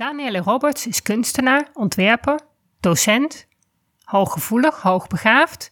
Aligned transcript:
Danielle 0.00 0.40
Roberts 0.40 0.86
is 0.86 1.02
kunstenaar, 1.02 1.68
ontwerper, 1.72 2.40
docent, 2.80 3.46
hooggevoelig, 4.04 4.82
hoogbegaafd. 4.82 5.70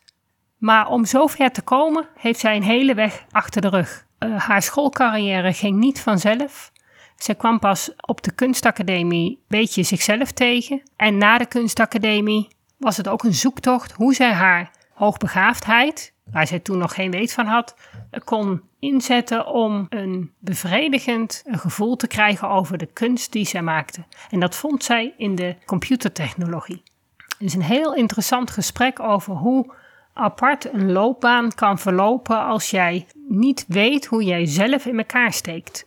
Maar 0.56 0.88
om 0.88 1.04
zover 1.04 1.52
te 1.52 1.62
komen 1.62 2.08
heeft 2.14 2.40
zij 2.40 2.56
een 2.56 2.62
hele 2.62 2.94
weg 2.94 3.24
achter 3.30 3.60
de 3.60 3.68
rug. 3.68 4.06
Uh, 4.18 4.40
haar 4.40 4.62
schoolcarrière 4.62 5.52
ging 5.52 5.78
niet 5.78 6.00
vanzelf. 6.00 6.72
Zij 7.16 7.34
kwam 7.34 7.58
pas 7.58 7.90
op 7.96 8.22
de 8.22 8.32
kunstacademie 8.32 9.30
een 9.30 9.44
beetje 9.48 9.82
zichzelf 9.82 10.32
tegen. 10.32 10.82
En 10.96 11.18
na 11.18 11.38
de 11.38 11.46
kunstacademie 11.46 12.48
was 12.78 12.96
het 12.96 13.08
ook 13.08 13.22
een 13.22 13.34
zoektocht 13.34 13.92
hoe 13.92 14.14
zij 14.14 14.32
haar 14.32 14.70
hoogbegaafdheid, 14.94 16.14
waar 16.32 16.46
zij 16.46 16.58
toen 16.58 16.78
nog 16.78 16.94
geen 16.94 17.10
weet 17.10 17.32
van 17.32 17.46
had, 17.46 17.76
kon 18.24 18.62
inzetten 18.78 19.46
om 19.46 19.86
een 19.88 20.32
bevredigend 20.38 21.42
gevoel 21.46 21.96
te 21.96 22.06
krijgen 22.06 22.48
over 22.48 22.78
de 22.78 22.86
kunst 22.86 23.32
die 23.32 23.46
zij 23.46 23.62
maakte. 23.62 24.04
En 24.30 24.40
dat 24.40 24.54
vond 24.54 24.84
zij 24.84 25.14
in 25.16 25.34
de 25.34 25.56
computertechnologie. 25.66 26.82
Het 27.16 27.46
is 27.46 27.54
een 27.54 27.62
heel 27.62 27.94
interessant 27.94 28.50
gesprek 28.50 29.00
over 29.00 29.34
hoe 29.34 29.74
apart 30.12 30.72
een 30.72 30.92
loopbaan 30.92 31.54
kan 31.54 31.78
verlopen 31.78 32.44
als 32.44 32.70
jij 32.70 33.06
niet 33.28 33.64
weet 33.68 34.06
hoe 34.06 34.24
jij 34.24 34.46
zelf 34.46 34.86
in 34.86 34.98
elkaar 34.98 35.32
steekt. 35.32 35.86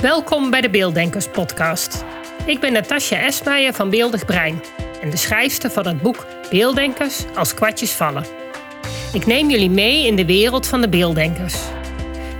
Welkom 0.00 0.50
bij 0.50 0.60
de 0.60 0.70
Beelddenkers 0.70 1.28
podcast. 1.28 2.04
Ik 2.46 2.60
ben 2.60 2.72
Natasja 2.72 3.18
Esmeijer 3.18 3.72
van 3.72 3.90
Beeldig 3.90 4.24
Brein 4.24 4.62
en 5.02 5.10
de 5.10 5.16
schrijfster 5.16 5.70
van 5.70 5.86
het 5.86 6.02
boek 6.02 6.26
Beelddenkers 6.50 7.24
als 7.34 7.54
kwartjes 7.54 7.92
vallen. 7.92 8.24
Ik 9.12 9.26
neem 9.26 9.50
jullie 9.50 9.70
mee 9.70 10.06
in 10.06 10.16
de 10.16 10.24
wereld 10.24 10.66
van 10.66 10.80
de 10.80 10.88
beelddenkers. 10.88 11.54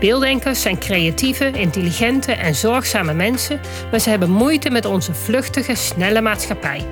Beelddenkers 0.00 0.62
zijn 0.62 0.78
creatieve, 0.78 1.50
intelligente 1.50 2.32
en 2.32 2.54
zorgzame 2.54 3.14
mensen, 3.14 3.60
maar 3.90 4.00
ze 4.00 4.10
hebben 4.10 4.30
moeite 4.30 4.70
met 4.70 4.84
onze 4.84 5.14
vluchtige, 5.14 5.74
snelle 5.74 6.20
maatschappij. 6.20 6.84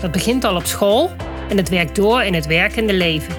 Dat 0.00 0.10
begint 0.10 0.44
al 0.44 0.56
op 0.56 0.66
school 0.66 1.10
en 1.48 1.56
het 1.56 1.68
werkt 1.68 1.96
door 1.96 2.22
in 2.22 2.34
het 2.34 2.46
werkende 2.46 2.94
leven. 2.94 3.34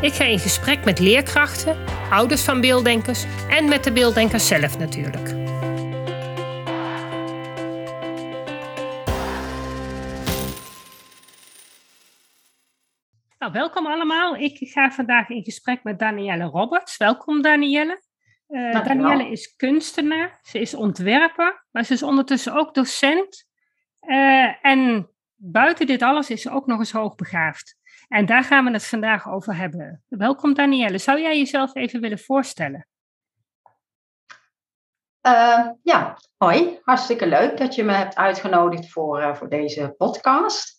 Ik 0.00 0.12
ga 0.12 0.24
in 0.24 0.38
gesprek 0.38 0.84
met 0.84 0.98
leerkrachten, 0.98 1.76
ouders 2.10 2.42
van 2.42 2.60
beelddenkers 2.60 3.24
en 3.48 3.68
met 3.68 3.84
de 3.84 3.92
beelddenkers 3.92 4.46
zelf 4.46 4.78
natuurlijk. 4.78 5.39
Nou, 13.40 13.52
welkom 13.52 13.86
allemaal. 13.86 14.36
Ik 14.36 14.68
ga 14.68 14.90
vandaag 14.90 15.28
in 15.28 15.44
gesprek 15.44 15.82
met 15.82 15.98
Danielle 15.98 16.44
Roberts. 16.44 16.96
Welkom 16.96 17.42
Danielle. 17.42 18.02
Uh, 18.48 18.84
Danielle 18.84 19.30
is 19.30 19.56
kunstenaar, 19.56 20.38
ze 20.42 20.60
is 20.60 20.74
ontwerper, 20.74 21.66
maar 21.70 21.84
ze 21.84 21.92
is 21.92 22.02
ondertussen 22.02 22.54
ook 22.54 22.74
docent. 22.74 23.46
Uh, 24.00 24.64
en 24.66 25.10
buiten 25.34 25.86
dit 25.86 26.02
alles 26.02 26.30
is 26.30 26.42
ze 26.42 26.50
ook 26.50 26.66
nog 26.66 26.78
eens 26.78 26.92
hoogbegaafd. 26.92 27.76
En 28.08 28.26
daar 28.26 28.44
gaan 28.44 28.64
we 28.64 28.70
het 28.70 28.86
vandaag 28.86 29.28
over 29.28 29.56
hebben. 29.56 30.02
Welkom 30.08 30.54
Danielle. 30.54 30.98
Zou 30.98 31.20
jij 31.20 31.38
jezelf 31.38 31.74
even 31.74 32.00
willen 32.00 32.18
voorstellen? 32.18 32.86
Uh, 35.26 35.68
ja, 35.82 36.18
hoi. 36.36 36.78
Hartstikke 36.82 37.26
leuk 37.26 37.58
dat 37.58 37.74
je 37.74 37.84
me 37.84 37.92
hebt 37.92 38.16
uitgenodigd 38.16 38.90
voor, 38.90 39.36
voor 39.36 39.48
deze 39.48 39.94
podcast. 39.98 40.78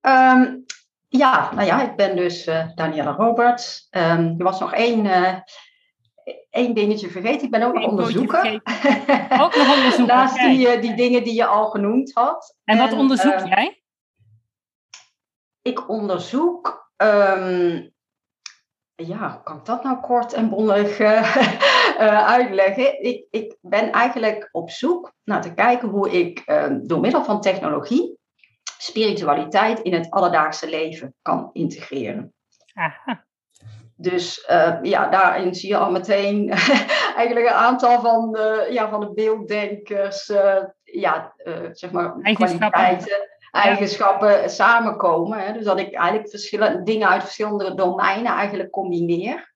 Um, 0.00 0.64
ja, 1.08 1.54
nou 1.54 1.66
ja, 1.66 1.82
ik 1.82 1.96
ben 1.96 2.16
dus 2.16 2.46
uh, 2.46 2.68
Daniela 2.74 3.10
Roberts. 3.10 3.86
Um, 3.90 4.34
er 4.38 4.44
was 4.44 4.60
nog 4.60 4.72
één, 4.72 5.04
uh, 5.04 5.34
één 6.50 6.74
dingetje 6.74 7.10
vergeten. 7.10 7.44
Ik 7.44 7.50
ben 7.50 7.62
ook 7.62 7.74
nog 7.74 7.86
onderzoeker. 7.86 8.60
ook 9.42 9.56
nog 9.56 9.76
onderzoeker. 9.76 10.06
Naast 10.14 10.36
die, 10.36 10.76
uh, 10.76 10.80
die 10.80 10.94
dingen 10.94 11.24
die 11.24 11.34
je 11.34 11.46
al 11.46 11.70
genoemd 11.70 12.12
had. 12.14 12.56
En 12.64 12.78
wat 12.78 12.92
onderzoek 12.92 13.32
ehm, 13.32 13.46
jij? 13.46 13.82
Ik 15.62 15.88
onderzoek... 15.88 16.86
Um, 16.96 17.96
ja, 18.94 19.30
hoe 19.32 19.42
kan 19.42 19.56
ik 19.56 19.64
dat 19.64 19.82
nou 19.82 20.00
kort 20.00 20.32
en 20.32 20.48
bondig 20.48 21.00
uitleggen? 22.36 23.02
Ik, 23.02 23.26
ik 23.30 23.56
ben 23.60 23.92
eigenlijk 23.92 24.48
op 24.52 24.70
zoek 24.70 25.12
naar 25.24 25.42
te 25.42 25.54
kijken 25.54 25.88
hoe 25.88 26.10
ik 26.10 26.44
door 26.82 27.00
middel 27.00 27.24
van 27.24 27.40
technologie 27.40 28.17
spiritualiteit 28.78 29.80
in 29.80 29.92
het 29.92 30.10
alledaagse 30.10 30.68
leven 30.68 31.14
kan 31.22 31.50
integreren. 31.52 32.34
Aha. 32.74 33.26
Dus 34.00 34.48
uh, 34.50 34.78
ja, 34.82 35.08
daarin 35.08 35.54
zie 35.54 35.68
je 35.68 35.76
al 35.76 35.90
meteen 35.90 36.50
eigenlijk 37.16 37.46
een 37.46 37.52
aantal 37.52 38.00
van 38.00 38.32
de, 38.32 38.68
ja, 38.70 38.88
van 38.88 39.00
de 39.00 39.12
beelddenkers, 39.12 40.28
uh, 40.28 40.56
ja, 40.82 41.34
uh, 41.44 41.54
zeg 41.72 41.90
maar, 41.90 42.16
eigenschappen. 42.20 42.70
kwaliteiten, 42.70 43.28
eigenschappen 43.50 44.50
samenkomen. 44.50 45.38
Hè. 45.38 45.52
Dus 45.52 45.64
dat 45.64 45.78
ik 45.78 45.94
eigenlijk 45.94 46.30
verschillende 46.30 46.82
dingen 46.82 47.08
uit 47.08 47.22
verschillende 47.22 47.74
domeinen 47.74 48.32
eigenlijk 48.32 48.70
combineer. 48.70 49.54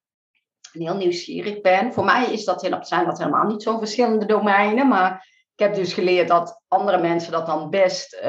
En 0.72 0.81
heel 0.81 0.97
nieuwsgierig 0.97 1.61
ben. 1.61 1.93
Voor 1.93 2.05
mij 2.05 2.32
is 2.32 2.44
dat, 2.44 2.69
zijn 2.81 3.05
dat 3.05 3.19
helemaal 3.19 3.47
niet 3.47 3.62
zo 3.62 3.78
verschillende 3.78 4.27
domeinen, 4.27 4.88
maar 4.88 5.28
ik 5.55 5.65
heb 5.65 5.75
dus 5.75 5.93
geleerd 5.93 6.28
dat 6.28 6.62
andere 6.69 6.99
mensen 6.99 7.32
dat 7.32 7.47
dan 7.47 7.71
best 7.71 8.21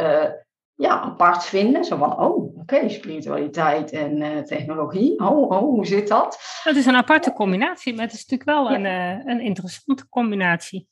ja, 0.75 1.01
apart 1.01 1.45
vinden. 1.45 1.83
Zo 1.83 1.97
van, 1.97 2.19
oh, 2.19 2.57
oké, 2.59 2.89
spiritualiteit 2.89 3.91
en 3.91 4.21
uh, 4.21 4.39
technologie. 4.39 5.19
Oh, 5.19 5.49
oh, 5.49 5.59
hoe 5.59 5.85
zit 5.85 6.07
dat? 6.07 6.39
Dat 6.63 6.75
is 6.75 6.85
een 6.85 6.95
aparte 6.95 7.33
combinatie, 7.33 7.93
maar 7.93 8.03
het 8.05 8.13
is 8.13 8.25
natuurlijk 8.25 8.57
wel 8.57 8.71
een, 8.71 8.85
uh, 8.85 9.25
een 9.25 9.39
interessante 9.39 10.09
combinatie. 10.09 10.87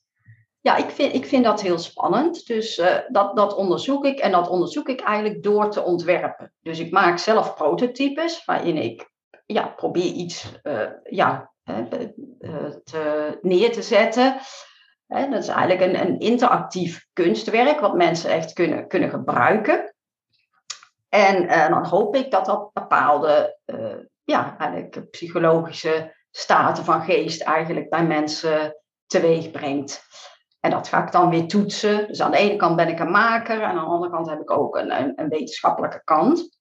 Ja, 0.60 0.76
ik 0.76 0.90
vind, 0.90 1.14
ik 1.14 1.26
vind 1.26 1.44
dat 1.44 1.62
heel 1.62 1.78
spannend. 1.78 2.46
Dus 2.46 2.78
uh, 2.78 2.96
dat, 3.08 3.36
dat 3.36 3.54
onderzoek 3.54 4.04
ik. 4.04 4.18
En 4.18 4.30
dat 4.30 4.48
onderzoek 4.48 4.88
ik 4.88 5.00
eigenlijk 5.00 5.42
door 5.42 5.70
te 5.70 5.82
ontwerpen. 5.82 6.52
Dus 6.60 6.78
ik 6.78 6.90
maak 6.90 7.18
zelf 7.18 7.54
prototypes 7.54 8.44
waarin 8.44 8.76
ik 8.76 9.10
ja, 9.46 9.66
probeer 9.66 10.12
iets 10.12 10.52
ja, 11.04 11.52
te, 11.64 13.38
neer 13.42 13.72
te 13.72 13.82
zetten 13.82 14.36
dat 15.12 15.42
is 15.42 15.48
eigenlijk 15.48 15.94
een, 15.94 16.18
interactief 16.18 17.06
kunstwerk 17.12 17.80
wat 17.80 17.94
mensen 17.94 18.30
echt 18.30 18.52
kunnen, 18.52 18.88
kunnen 18.88 19.10
gebruiken. 19.10 19.94
En 21.08 21.44
uh, 21.44 21.68
dan 21.68 21.86
hoop 21.86 22.14
ik 22.14 22.30
dat 22.30 22.46
dat 22.46 22.72
bepaalde 22.72 23.58
uh, 23.66 23.94
ja, 24.24 24.56
eigenlijk 24.58 25.10
psychologische 25.10 26.14
staten 26.30 26.84
van 26.84 27.02
geest 27.02 27.42
eigenlijk 27.42 27.90
bij 27.90 28.06
mensen 28.06 28.76
teweeg 29.06 29.50
brengt. 29.50 30.02
En 30.60 30.70
dat 30.70 30.88
ga 30.88 31.04
ik 31.04 31.12
dan 31.12 31.30
weer 31.30 31.48
toetsen. 31.48 32.06
Dus 32.06 32.22
aan 32.22 32.30
de 32.30 32.36
ene 32.36 32.56
kant 32.56 32.76
ben 32.76 32.88
ik 32.88 33.00
een 33.00 33.10
maker 33.10 33.60
en 33.60 33.68
aan 33.68 33.74
de 33.74 33.80
andere 33.80 34.10
kant 34.10 34.30
heb 34.30 34.40
ik 34.40 34.50
ook 34.50 34.76
een, 34.76 35.12
een 35.20 35.28
wetenschappelijke 35.28 36.00
kant. 36.04 36.60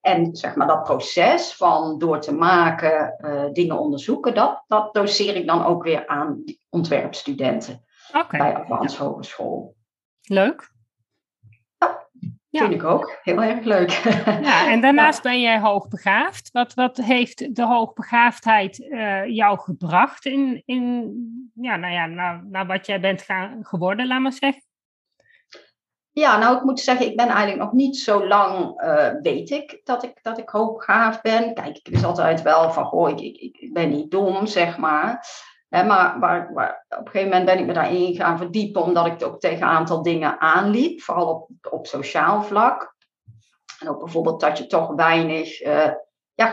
En 0.00 0.36
zeg 0.36 0.54
maar 0.54 0.66
dat 0.66 0.82
proces 0.82 1.54
van 1.54 1.98
door 1.98 2.20
te 2.20 2.34
maken, 2.34 3.16
uh, 3.20 3.44
dingen 3.52 3.78
onderzoeken, 3.78 4.34
dat, 4.34 4.64
dat 4.66 4.94
doseer 4.94 5.36
ik 5.36 5.46
dan 5.46 5.64
ook 5.64 5.82
weer 5.82 6.06
aan 6.06 6.44
ontwerpstudenten 6.68 7.84
okay. 8.12 8.40
bij 8.40 8.56
Advance 8.56 9.02
Hogeschool. 9.02 9.76
Leuk. 10.22 10.76
Ja, 12.50 12.60
vind 12.60 12.74
ik 12.74 12.84
ook. 12.84 13.18
Heel 13.22 13.42
erg 13.42 13.64
leuk. 13.64 13.90
Ja, 14.42 14.70
en 14.70 14.80
daarnaast 14.86 15.22
ben 15.22 15.40
jij 15.40 15.60
hoogbegaafd. 15.60 16.50
Wat, 16.52 16.74
wat 16.74 16.96
heeft 16.96 17.54
de 17.56 17.66
hoogbegaafdheid 17.66 18.78
uh, 18.78 19.26
jou 19.26 19.58
gebracht 19.58 20.24
in, 20.24 20.62
in 20.64 21.12
ja, 21.54 21.76
nou 21.76 21.92
ja, 21.92 22.06
naar, 22.06 22.44
naar 22.46 22.66
wat 22.66 22.86
jij 22.86 23.00
bent 23.00 23.22
gaan, 23.22 23.58
geworden, 23.64 24.06
laat 24.06 24.20
maar 24.20 24.32
zeggen? 24.32 24.62
Ja, 26.18 26.38
nou 26.38 26.56
ik 26.56 26.62
moet 26.62 26.80
zeggen, 26.80 27.06
ik 27.06 27.16
ben 27.16 27.28
eigenlijk 27.28 27.58
nog 27.58 27.72
niet 27.72 27.96
zo 27.96 28.26
lang, 28.26 28.82
uh, 28.82 29.10
weet 29.22 29.50
ik, 29.50 29.80
dat 29.84 30.02
ik, 30.02 30.22
dat 30.22 30.38
ik 30.38 30.48
hoogbegaafd 30.48 31.22
ben. 31.22 31.54
Kijk, 31.54 31.76
ik 31.76 31.88
wist 31.90 32.04
altijd 32.04 32.42
wel 32.42 32.72
van, 32.72 32.84
goh, 32.84 33.10
ik, 33.10 33.20
ik, 33.20 33.72
ben 33.72 33.90
niet 33.90 34.10
dom, 34.10 34.46
zeg 34.46 34.78
maar. 34.78 35.26
maar 36.18 36.50
op 36.88 36.98
een 36.98 37.10
gegeven 37.10 37.28
moment 37.28 37.44
ben 37.44 37.58
ik 37.58 37.66
me 37.66 37.72
daarin 37.72 38.14
gaan 38.14 38.38
verdiepen, 38.38 38.82
omdat 38.82 39.06
ik 39.06 39.24
ook 39.24 39.40
tegen 39.40 39.62
een 39.62 39.68
aantal 39.68 40.02
dingen 40.02 40.40
aanliep, 40.40 41.00
vooral 41.00 41.26
op, 41.26 41.72
op 41.72 41.86
sociaal 41.86 42.42
vlak. 42.42 42.96
En 43.78 43.88
ook 43.88 43.98
bijvoorbeeld 43.98 44.40
dat 44.40 44.58
je 44.58 44.66
toch 44.66 44.94
weinig 44.94 45.62
uh, 45.62 45.90
ja, 46.34 46.52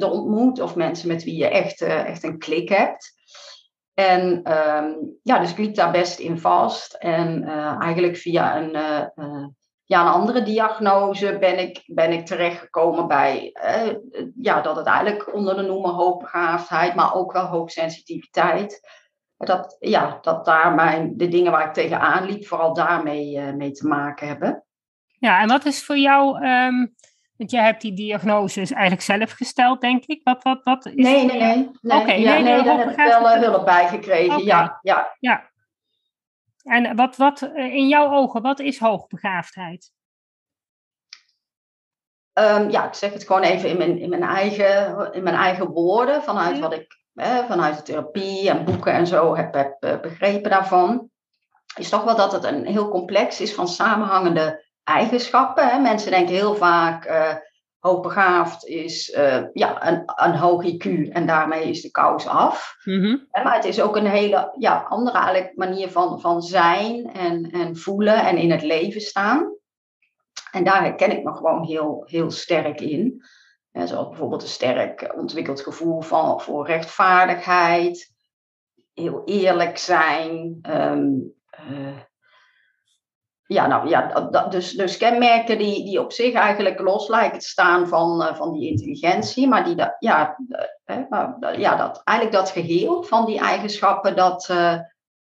ontmoet, 0.00 0.60
of 0.60 0.74
mensen 0.74 1.08
met 1.08 1.24
wie 1.24 1.36
je 1.36 1.48
echt, 1.48 1.80
uh, 1.80 2.08
echt 2.08 2.22
een 2.22 2.38
klik 2.38 2.68
hebt. 2.68 3.21
En 3.94 4.52
um, 4.52 5.18
ja, 5.22 5.38
dus 5.38 5.50
ik 5.50 5.58
liep 5.58 5.74
daar 5.74 5.90
best 5.90 6.18
in 6.18 6.38
vast. 6.38 6.94
En 6.94 7.42
uh, 7.42 7.82
eigenlijk 7.82 8.16
via 8.16 8.56
een, 8.56 8.76
uh, 8.76 9.26
uh, 9.26 9.46
ja, 9.84 10.00
een 10.00 10.12
andere 10.12 10.42
diagnose 10.42 11.38
ben 11.38 11.58
ik, 11.58 11.82
ben 11.86 12.12
ik 12.12 12.26
terechtgekomen 12.26 13.08
bij 13.08 13.52
ja, 14.40 14.60
dat 14.60 14.76
het 14.76 14.86
eigenlijk 14.86 15.34
onder 15.34 15.56
de 15.56 15.62
noemer 15.62 15.90
hoogbegaafdheid, 15.90 16.94
maar 16.94 17.14
ook 17.14 17.32
wel 17.32 17.46
hoogsensitiviteit. 17.46 19.00
Dat, 19.36 19.76
ja, 19.78 20.18
dat 20.20 20.44
daar 20.44 21.08
de 21.12 21.28
dingen 21.28 21.52
waar 21.52 21.66
ik 21.66 21.72
tegenaan 21.72 22.24
liep, 22.24 22.46
vooral 22.46 22.74
daarmee 22.74 23.40
mee 23.40 23.70
te 23.70 23.86
maken 23.86 24.26
hebben. 24.26 24.64
Ja, 25.18 25.40
en 25.40 25.48
wat 25.48 25.64
is 25.64 25.84
voor 25.84 25.96
jou, 25.96 26.46
um, 26.46 26.94
Want 27.42 27.54
jij 27.54 27.64
hebt 27.64 27.80
die 27.80 27.92
diagnose 27.92 28.60
eigenlijk 28.60 29.02
zelf 29.02 29.30
gesteld, 29.30 29.80
denk 29.80 30.04
ik. 30.04 30.20
Wat, 30.24 30.42
wat, 30.42 30.64
wat 30.64 30.86
is 30.86 30.94
nee, 30.94 31.24
nee, 31.24 31.38
nee. 31.38 31.70
nee. 31.80 32.20
Ja, 32.20 32.32
nee, 32.32 32.42
nee, 32.42 32.62
daar 32.62 32.78
heb 32.78 32.90
ik 32.90 32.96
wel 32.96 33.36
uh, 33.36 33.42
hulp 33.42 33.64
bij 33.64 33.88
gekregen. 33.88 34.44
Ja, 34.44 34.78
ja. 34.82 35.16
Ja. 35.18 35.50
En 36.62 36.96
wat, 36.96 37.16
wat 37.16 37.42
eh, 37.42 37.74
in 37.74 37.88
jouw 37.88 38.12
ogen, 38.12 38.42
wat 38.42 38.60
is 38.60 38.78
hoogbegaafdheid? 38.78 39.92
Ehm, 42.32 42.70
ja, 42.70 42.86
ik 42.86 42.94
zeg 42.94 43.12
het 43.12 43.26
gewoon 43.26 43.42
even 43.42 43.68
in 43.68 43.76
mijn, 43.76 43.98
in 43.98 44.08
mijn, 44.08 44.22
eigen, 44.22 45.12
in 45.12 45.22
mijn 45.22 45.36
eigen 45.36 45.68
woorden, 45.68 46.22
vanuit 46.22 46.56
Ja. 46.56 46.62
wat 46.62 46.72
ik 46.72 47.00
vanuit 47.48 47.76
de 47.76 47.82
therapie 47.82 48.50
en 48.50 48.64
boeken 48.64 48.92
en 48.92 49.06
zo 49.06 49.36
heb, 49.36 49.54
heb 49.54 49.76
eh, 49.80 50.00
begrepen 50.00 50.50
daarvan. 50.50 51.10
Is 51.76 51.88
toch 51.88 52.04
wel 52.04 52.16
dat 52.16 52.32
het 52.32 52.44
een 52.44 52.66
heel 52.66 52.88
complex 52.88 53.40
is 53.40 53.54
van 53.54 53.68
samenhangende 53.68 54.71
eigenschappen. 54.84 55.68
Hè. 55.68 55.78
Mensen 55.78 56.10
denken 56.10 56.34
heel 56.34 56.54
vaak, 56.54 57.04
eh 57.04 57.34
hoogbegaafd 57.82 58.64
is 58.64 59.10
eh, 59.10 59.44
ja, 59.52 59.88
een, 59.88 60.02
een 60.14 60.34
hoog 60.34 60.64
IQ 60.64 61.08
en 61.08 61.26
daarmee 61.26 61.68
is 61.68 61.82
de 61.82 61.90
kous 61.90 62.26
af. 62.26 62.76
Mhm. 62.84 63.16
Maar 63.30 63.54
het 63.54 63.64
is 63.64 63.80
ook 63.80 63.96
een 63.96 64.06
hele 64.06 64.54
ja, 64.58 64.86
andere 64.88 65.52
manier 65.54 65.90
van, 65.90 66.20
van 66.20 66.42
zijn 66.42 67.12
en, 67.12 67.50
en 67.50 67.76
voelen 67.76 68.26
en 68.26 68.36
in 68.36 68.50
het 68.50 68.62
leven 68.62 69.00
staan. 69.00 69.54
En 70.50 70.64
daar 70.64 70.82
herken 70.82 71.10
ik 71.10 71.24
me 71.24 71.32
gewoon 71.32 71.64
heel, 71.64 72.02
heel 72.06 72.30
sterk 72.30 72.80
in. 72.80 73.24
Hè, 73.70 73.86
zoals 73.86 74.08
bijvoorbeeld 74.08 74.42
een 74.42 74.48
sterk 74.48 75.12
ontwikkeld 75.16 75.60
gevoel 75.60 76.00
van, 76.00 76.40
voor 76.40 76.66
rechtvaardigheid, 76.66 78.12
heel 78.94 79.22
eerlijk 79.24 79.78
zijn. 79.78 80.58
ehm, 80.62 81.10
eh, 81.50 81.96
ja, 83.52 83.66
nou 83.66 83.88
ja, 83.88 84.26
dat- 84.30 84.52
dus, 84.52 84.72
dus 84.72 84.96
kenmerken 84.96 85.58
die, 85.58 85.84
die 85.84 86.00
op 86.00 86.12
zich 86.12 86.34
eigenlijk 86.34 86.80
los 86.80 87.08
lijken 87.08 87.38
te 87.38 87.46
staan 87.46 87.88
van, 87.88 88.22
eh, 88.22 88.34
van 88.34 88.52
die 88.52 88.70
intelligentie, 88.70 89.48
maar 89.48 89.64
die 89.64 89.74
dat, 89.74 89.96
ja, 89.98 90.36
eh, 90.48 90.64
hè, 90.84 91.04
maar, 91.08 91.58
ja, 91.58 91.76
dat, 91.76 92.00
eigenlijk 92.04 92.38
dat 92.38 92.50
geheel 92.50 93.02
van 93.02 93.26
die 93.26 93.38
eigenschappen, 93.38 94.16
dat, 94.16 94.48
eh, 94.50 94.78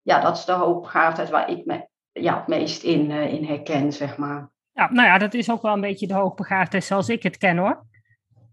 ja, 0.01 0.19
dat 0.19 0.37
is 0.37 0.45
de 0.45 0.51
hoogbegaafdheid 0.51 1.29
waar 1.29 1.49
ik 1.49 1.65
me 1.65 1.87
ja, 2.11 2.37
het 2.37 2.47
meest 2.47 2.83
in, 2.83 3.11
eh, 3.11 3.33
in 3.33 3.45
herken, 3.45 3.93
zeg 3.93 4.17
maar. 4.17 4.49
Ja, 4.71 4.91
nou 4.91 5.07
ja, 5.07 5.17
dat 5.17 5.33
is 5.33 5.51
ook 5.51 5.61
wel 5.61 5.73
een 5.73 5.81
beetje 5.81 6.07
de 6.07 6.13
hoogbegaafdheid 6.13 6.83
zoals 6.83 7.09
ik 7.09 7.23
het 7.23 7.37
ken 7.37 7.57
hoor. 7.57 7.83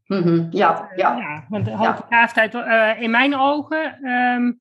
Mhm, 0.06 0.47
Ja, 0.50 0.91
ja, 0.97 1.17
ja, 1.17 1.44
want 1.49 1.65
de 1.65 1.76
hoogbegaafdheid, 1.76 2.55
in 3.00 3.11
mijn 3.11 3.37
ogen 3.38 3.99
ehm, 4.03 4.53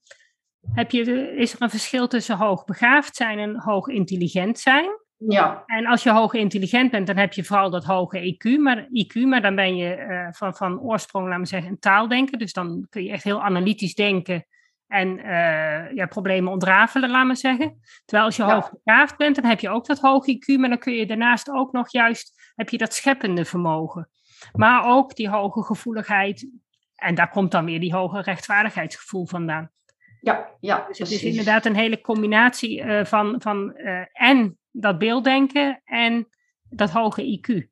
heb 0.73 0.91
je, 0.91 1.35
is 1.35 1.53
er 1.53 1.61
een 1.61 1.69
verschil 1.69 2.07
tussen 2.07 2.37
hoogbegaafd 2.37 3.15
zijn 3.15 3.39
en 3.39 3.59
hoog 3.59 3.87
intelligent 3.87 4.59
zijn. 4.59 4.85
ja, 5.17 5.63
En 5.65 5.85
als 5.85 6.03
je 6.03 6.11
hoog 6.11 6.33
intelligent 6.33 6.91
bent, 6.91 7.07
dan 7.07 7.17
heb 7.17 7.33
je 7.33 7.43
vooral 7.43 7.69
dat 7.69 7.83
hoge 7.85 8.19
IQ. 8.35 8.59
Maar, 8.59 8.83
IQ, 8.83 9.21
maar 9.27 9.41
dan 9.41 9.55
ben 9.55 9.75
je 9.75 9.93
eh, 9.93 10.27
van, 10.31 10.55
van 10.55 10.79
oorsprong, 10.79 11.25
laten 11.25 11.41
we 11.41 11.47
zeggen, 11.47 11.69
een 11.71 11.79
taaldenker. 11.79 12.37
Dus 12.37 12.53
dan 12.53 12.85
kun 12.89 13.03
je 13.03 13.11
echt 13.11 13.23
heel 13.23 13.43
analytisch 13.43 13.95
denken 13.95 14.45
en 14.87 15.19
eh, 15.19 15.93
ja, 15.95 16.05
problemen 16.05 16.51
ontrafelen, 16.51 17.09
laten 17.09 17.29
we 17.29 17.35
zeggen. 17.35 17.79
Terwijl 18.05 18.25
als 18.27 18.35
je 18.35 18.43
Ja. 18.43 18.53
hoogbegaafd 18.53 19.17
bent, 19.17 19.35
dan 19.35 19.45
heb 19.45 19.59
je 19.59 19.69
ook 19.69 19.85
dat 19.85 19.99
hoge 19.99 20.31
IQ. 20.35 20.59
Maar 20.59 20.69
dan 20.69 20.77
kun 20.77 20.93
je 20.93 21.05
daarnaast 21.05 21.49
ook 21.49 21.71
nog 21.71 21.91
juist, 21.91 22.51
heb 22.55 22.69
je 22.69 22.77
dat 22.77 22.93
scheppende 22.93 23.45
vermogen. 23.45 24.09
Maar 24.53 24.85
ook 24.85 25.15
die 25.15 25.29
hoge 25.29 25.63
gevoeligheid. 25.63 26.49
En 26.95 27.15
daar 27.15 27.29
komt 27.29 27.51
dan 27.51 27.65
weer 27.65 27.79
die 27.79 27.93
hoge 27.93 28.21
rechtvaardigheidsgevoel 28.21 29.25
vandaan. 29.27 29.71
Ja, 30.21 30.49
ja, 30.59 30.85
Dus 30.87 30.97
het 30.97 31.11
is 31.11 31.23
inderdaad 31.23 31.65
een 31.65 31.75
hele 31.75 32.01
combinatie 32.01 32.81
eh, 32.81 33.05
van, 33.05 33.35
van 33.41 33.75
eh, 33.75 34.05
en 34.13 34.57
dat 34.71 34.97
beelddenken 34.97 35.81
en 35.85 36.27
dat 36.69 36.89
hoge 36.89 37.39
IQ. 37.39 37.69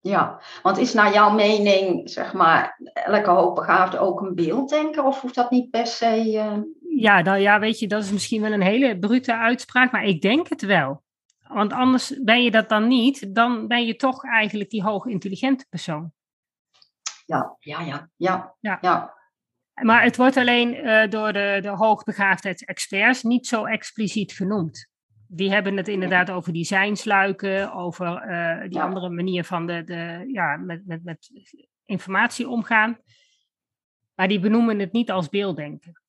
Ja, 0.00 0.40
want 0.62 0.78
is 0.78 0.94
naar 0.94 1.12
jouw 1.12 1.30
mening, 1.30 2.10
zeg 2.10 2.32
maar, 2.32 2.80
elke 2.92 3.30
hoogbegaafde 3.30 3.98
ook 3.98 4.20
een 4.20 4.34
beelddenker? 4.34 5.04
Of 5.04 5.20
hoeft 5.20 5.34
dat 5.34 5.50
niet 5.50 5.70
per 5.70 5.86
se... 5.86 6.06
eh, 6.38 6.58
Ja, 7.00 7.20
nou 7.20 7.38
ja, 7.38 7.58
weet 7.58 7.78
je, 7.78 7.86
dat 7.86 8.02
is 8.02 8.12
misschien 8.12 8.42
wel 8.42 8.52
een 8.52 8.62
hele 8.62 8.98
brute 8.98 9.34
uitspraak, 9.36 9.92
maar 9.92 10.04
ik 10.04 10.22
denk 10.22 10.48
het 10.48 10.62
wel. 10.62 11.02
Want 11.48 11.72
anders 11.72 12.20
ben 12.22 12.42
je 12.42 12.50
dat 12.50 12.68
dan 12.68 12.88
niet, 12.88 13.34
dan 13.34 13.66
ben 13.66 13.86
je 13.86 13.96
toch 13.96 14.24
eigenlijk 14.24 14.70
die 14.70 14.82
hoog 14.82 15.06
intelligente 15.06 15.66
persoon. 15.68 16.12
Ja, 17.26 17.56
ja, 17.58 17.80
ja, 17.80 18.10
ja, 18.16 18.54
Ja. 18.60 18.78
ja. 18.80 19.17
Maar 19.82 20.02
het 20.02 20.16
wordt 20.16 20.36
alleen 20.36 20.74
eh, 20.74 21.10
door 21.10 21.32
de, 21.32 21.58
de 21.62 21.68
hoogbegaafdheidsexperts 21.68 23.22
niet 23.22 23.46
zo 23.46 23.64
expliciet 23.64 24.32
genoemd. 24.32 24.90
Die 25.28 25.50
hebben 25.50 25.76
het 25.76 25.88
inderdaad 25.88 26.30
over 26.30 26.52
die 26.52 26.64
zijnsluiken, 26.64 27.72
over 27.72 28.16
eh, 28.16 28.60
die 28.62 28.78
Ja. 28.78 28.84
andere 28.84 29.08
manier 29.10 29.44
van 29.44 29.66
de, 29.66 29.84
de, 29.84 30.24
ja, 30.32 30.56
met, 30.56 30.86
met, 30.86 31.04
met 31.04 31.30
informatie 31.84 32.48
omgaan. 32.48 32.98
Maar 34.14 34.28
die 34.28 34.40
benoemen 34.40 34.78
het 34.78 34.92
niet 34.92 35.10
als 35.10 35.28
beelddenken. 35.28 36.00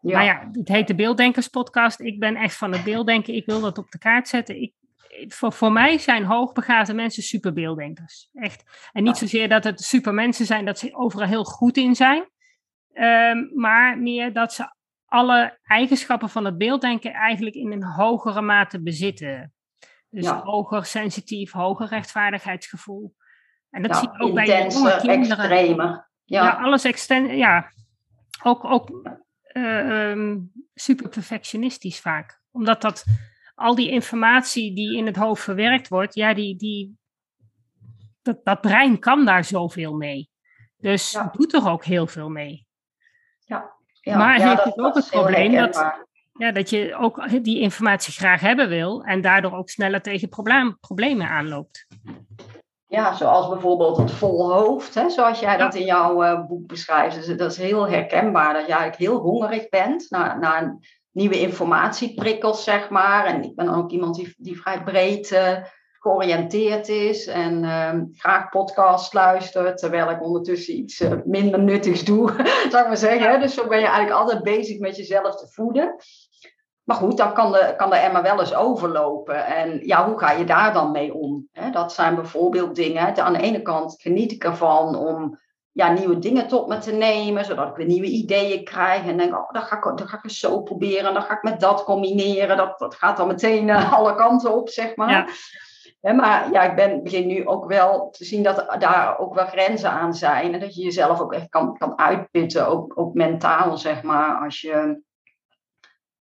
ja. 0.00 0.16
Maar 0.16 0.24
ja, 0.24 0.48
het 0.52 0.68
heet 0.68 0.86
de 0.86 0.94
Beelddenkerspodcast. 0.94 2.00
Ik 2.00 2.18
ben 2.18 2.36
echt 2.36 2.56
van 2.56 2.72
het 2.72 2.84
beelddenken. 2.84 3.34
Ik 3.34 3.46
wil 3.46 3.60
dat 3.60 3.78
op 3.78 3.90
de 3.90 3.98
kaart 3.98 4.28
zetten. 4.28 4.62
Ik, 4.62 4.72
voor, 5.28 5.52
voor 5.52 5.72
mij 5.72 5.98
zijn 5.98 6.24
hoogbegaafde 6.24 6.94
mensen 6.94 7.22
superbeelddenkers. 7.22 8.28
Echt. 8.32 8.88
En 8.92 9.02
niet 9.02 9.16
zozeer 9.16 9.48
dat 9.48 9.64
het 9.64 9.80
supermensen 9.80 10.46
zijn, 10.46 10.64
dat 10.64 10.78
ze 10.78 10.94
overal 10.96 11.26
heel 11.28 11.44
goed 11.44 11.76
in 11.76 11.94
zijn. 11.94 12.28
Ehm, 12.98 13.46
maar 13.54 13.98
meer 13.98 14.32
dat 14.32 14.52
ze 14.52 14.74
alle 15.04 15.58
eigenschappen 15.62 16.28
van 16.28 16.44
het 16.44 16.58
beelddenken 16.58 17.12
eigenlijk 17.12 17.56
in 17.56 17.72
een 17.72 17.84
hogere 17.84 18.40
mate 18.40 18.82
bezitten. 18.82 19.52
Dus 20.10 20.24
Ja. 20.24 20.42
hoger 20.42 20.84
sensitief, 20.84 21.52
hoger 21.52 21.86
rechtvaardigheidsgevoel. 21.88 23.14
En 23.70 23.82
dat 23.82 23.90
ja, 23.90 23.98
zie 23.98 24.10
je 24.12 24.18
ook 24.18 24.34
bij 24.34 24.46
jonge 24.46 24.96
kinderen. 25.00 25.38
extreme. 25.38 25.82
Ja, 26.24 26.44
Ja, 26.44 26.50
alles 26.50 26.84
exten 26.84 27.36
ja. 27.36 27.72
Ook, 28.42 28.64
ook 28.64 29.08
eh, 29.42 30.10
ehm, 30.10 30.38
super 30.74 31.08
perfectionistisch 31.08 32.00
vaak. 32.00 32.40
Omdat 32.50 32.82
dat 32.82 33.04
al 33.54 33.74
die 33.74 33.90
informatie 33.90 34.74
die 34.74 34.96
in 34.96 35.06
het 35.06 35.16
hoofd 35.16 35.42
verwerkt 35.42 35.88
wordt, 35.88 36.14
ja, 36.14 36.34
die, 36.34 36.56
die, 36.56 36.98
dat, 38.22 38.44
dat 38.44 38.60
brein 38.60 38.98
kan 38.98 39.24
daar 39.24 39.44
zoveel 39.44 39.94
mee. 39.94 40.30
Dus 40.76 41.18
doet 41.32 41.54
er 41.54 41.68
ook 41.68 41.84
heel 41.84 42.06
veel 42.06 42.28
mee. 42.28 42.66
Ja, 43.48 44.16
maar 44.16 44.38
ja, 44.38 44.48
heeft 44.48 44.64
het 44.64 44.78
ook 44.78 44.94
het 44.94 45.10
probleem 45.10 45.54
dat-. 45.54 46.06
Ja, 46.32 46.52
dat 46.52 46.70
je 46.70 46.96
ook 46.96 47.44
die 47.44 47.60
informatie 47.60 48.12
graag 48.12 48.40
hebben 48.40 48.68
wil 48.68 49.02
en 49.02 49.20
daardoor 49.20 49.52
ook 49.52 49.68
sneller 49.68 50.02
tegen 50.02 50.28
probleem, 50.28 50.78
problemen 50.80 51.28
aanloopt. 51.28 51.86
Ja, 52.86 53.14
zoals 53.14 53.48
bijvoorbeeld 53.48 53.96
het 53.96 54.10
vol 54.10 54.52
hoofd, 54.52 54.94
hè, 54.94 55.10
zoals 55.10 55.40
jij 55.40 55.52
Ja. 55.52 55.58
dat 55.58 55.74
in 55.74 55.84
jouw 55.84 56.22
eh, 56.22 56.46
boek 56.46 56.66
beschrijft. 56.66 57.16
Dus 57.16 57.36
dat 57.36 57.50
is 57.50 57.56
heel 57.56 57.88
herkenbaar, 57.88 58.52
dat 58.52 58.66
je 58.66 58.72
eigenlijk 58.72 59.00
heel 59.00 59.18
hongerig 59.20 59.68
bent 59.68 60.06
naar, 60.10 60.38
naar 60.38 60.76
nieuwe 61.10 61.40
informatieprikkels, 61.40 62.64
zeg 62.64 62.88
maar. 62.88 63.24
En 63.24 63.42
ik 63.42 63.54
ben 63.54 63.66
dan 63.66 63.74
ook 63.74 63.90
iemand 63.90 64.14
die, 64.14 64.34
die 64.36 64.60
vrij 64.60 64.82
breed 64.82 65.32
eh, 65.32 65.56
georiënteerd 66.00 66.88
is 66.88 67.26
en 67.26 67.64
ehm, 67.64 68.04
graag 68.12 68.48
podcast 68.48 69.14
luistert, 69.14 69.78
terwijl 69.78 70.10
ik 70.10 70.22
ondertussen 70.22 70.76
iets 70.76 71.00
eh, 71.00 71.12
minder 71.24 71.60
nuttigs 71.60 72.04
doe, 72.04 72.28
zou 72.70 72.82
ik 72.82 72.88
maar 72.88 72.96
zeggen. 72.96 73.40
Dus 73.40 73.54
zo 73.54 73.66
ben 73.66 73.78
je 73.78 73.86
eigenlijk 73.86 74.16
altijd 74.16 74.42
bezig 74.42 74.78
met 74.78 74.96
jezelf 74.96 75.36
te 75.36 75.48
voeden. 75.48 75.96
Maar 76.84 76.96
goed, 76.96 77.16
dan 77.16 77.34
kan 77.34 77.52
de, 77.52 77.74
kan 77.76 77.90
de 77.90 77.96
emmer 77.96 78.22
wel 78.22 78.40
eens 78.40 78.54
overlopen. 78.54 79.46
En 79.46 79.80
ja, 79.86 80.08
hoe 80.08 80.18
ga 80.18 80.30
je 80.30 80.44
daar 80.44 80.72
dan 80.72 80.90
mee 80.90 81.14
om? 81.14 81.48
Hè, 81.52 81.70
dat 81.70 81.92
zijn 81.92 82.14
bijvoorbeeld 82.14 82.74
dingen. 82.74 83.16
Aan 83.16 83.32
de 83.32 83.40
ene 83.40 83.62
kant 83.62 84.00
geniet 84.00 84.32
ik 84.32 84.44
ervan 84.44 84.96
om 84.96 85.38
ja, 85.72 85.92
nieuwe 85.92 86.18
dingen 86.18 86.48
tot 86.48 86.68
me 86.68 86.78
te 86.78 86.92
nemen, 86.92 87.44
zodat 87.44 87.68
ik 87.68 87.76
weer 87.76 87.86
nieuwe 87.86 88.06
ideeën 88.06 88.64
krijg. 88.64 89.06
En 89.06 89.16
denk, 89.16 89.34
oh, 89.34 89.50
dat 89.50 89.62
ga 89.62 89.76
ik, 89.76 89.82
dat 89.82 90.08
ga 90.08 90.16
ik 90.16 90.24
eens 90.24 90.38
zo 90.38 90.62
proberen. 90.62 91.06
En 91.06 91.14
dan 91.14 91.22
ga 91.22 91.36
ik 91.36 91.42
met 91.42 91.60
dat 91.60 91.84
combineren. 91.84 92.56
Dat, 92.56 92.78
dat 92.78 92.94
gaat 92.94 93.16
dan 93.16 93.26
meteen 93.26 93.68
eh, 93.68 93.92
alle 93.92 94.14
kanten 94.14 94.54
op, 94.54 94.68
zeg 94.68 94.96
maar. 94.96 95.10
Ja. 95.10 95.26
Maar 96.00 96.52
ja, 96.52 96.62
ik 96.62 96.76
ben, 96.76 97.02
begin 97.02 97.26
nu 97.26 97.46
ook 97.46 97.66
wel 97.66 98.10
te 98.10 98.24
zien 98.24 98.42
dat 98.42 98.76
daar 98.78 99.18
ook 99.18 99.34
wel 99.34 99.46
grenzen 99.46 99.90
aan 99.90 100.14
zijn. 100.14 100.54
En 100.54 100.60
dat 100.60 100.74
je 100.74 100.82
jezelf 100.82 101.20
ook 101.20 101.32
echt 101.32 101.48
kan, 101.48 101.78
kan 101.78 101.98
uitputten, 101.98 102.68
ook, 102.68 102.98
ook 102.98 103.14
mentaal, 103.14 103.76
zeg 103.76 104.02
maar. 104.02 104.44
Als 104.44 104.60
je 104.60 105.02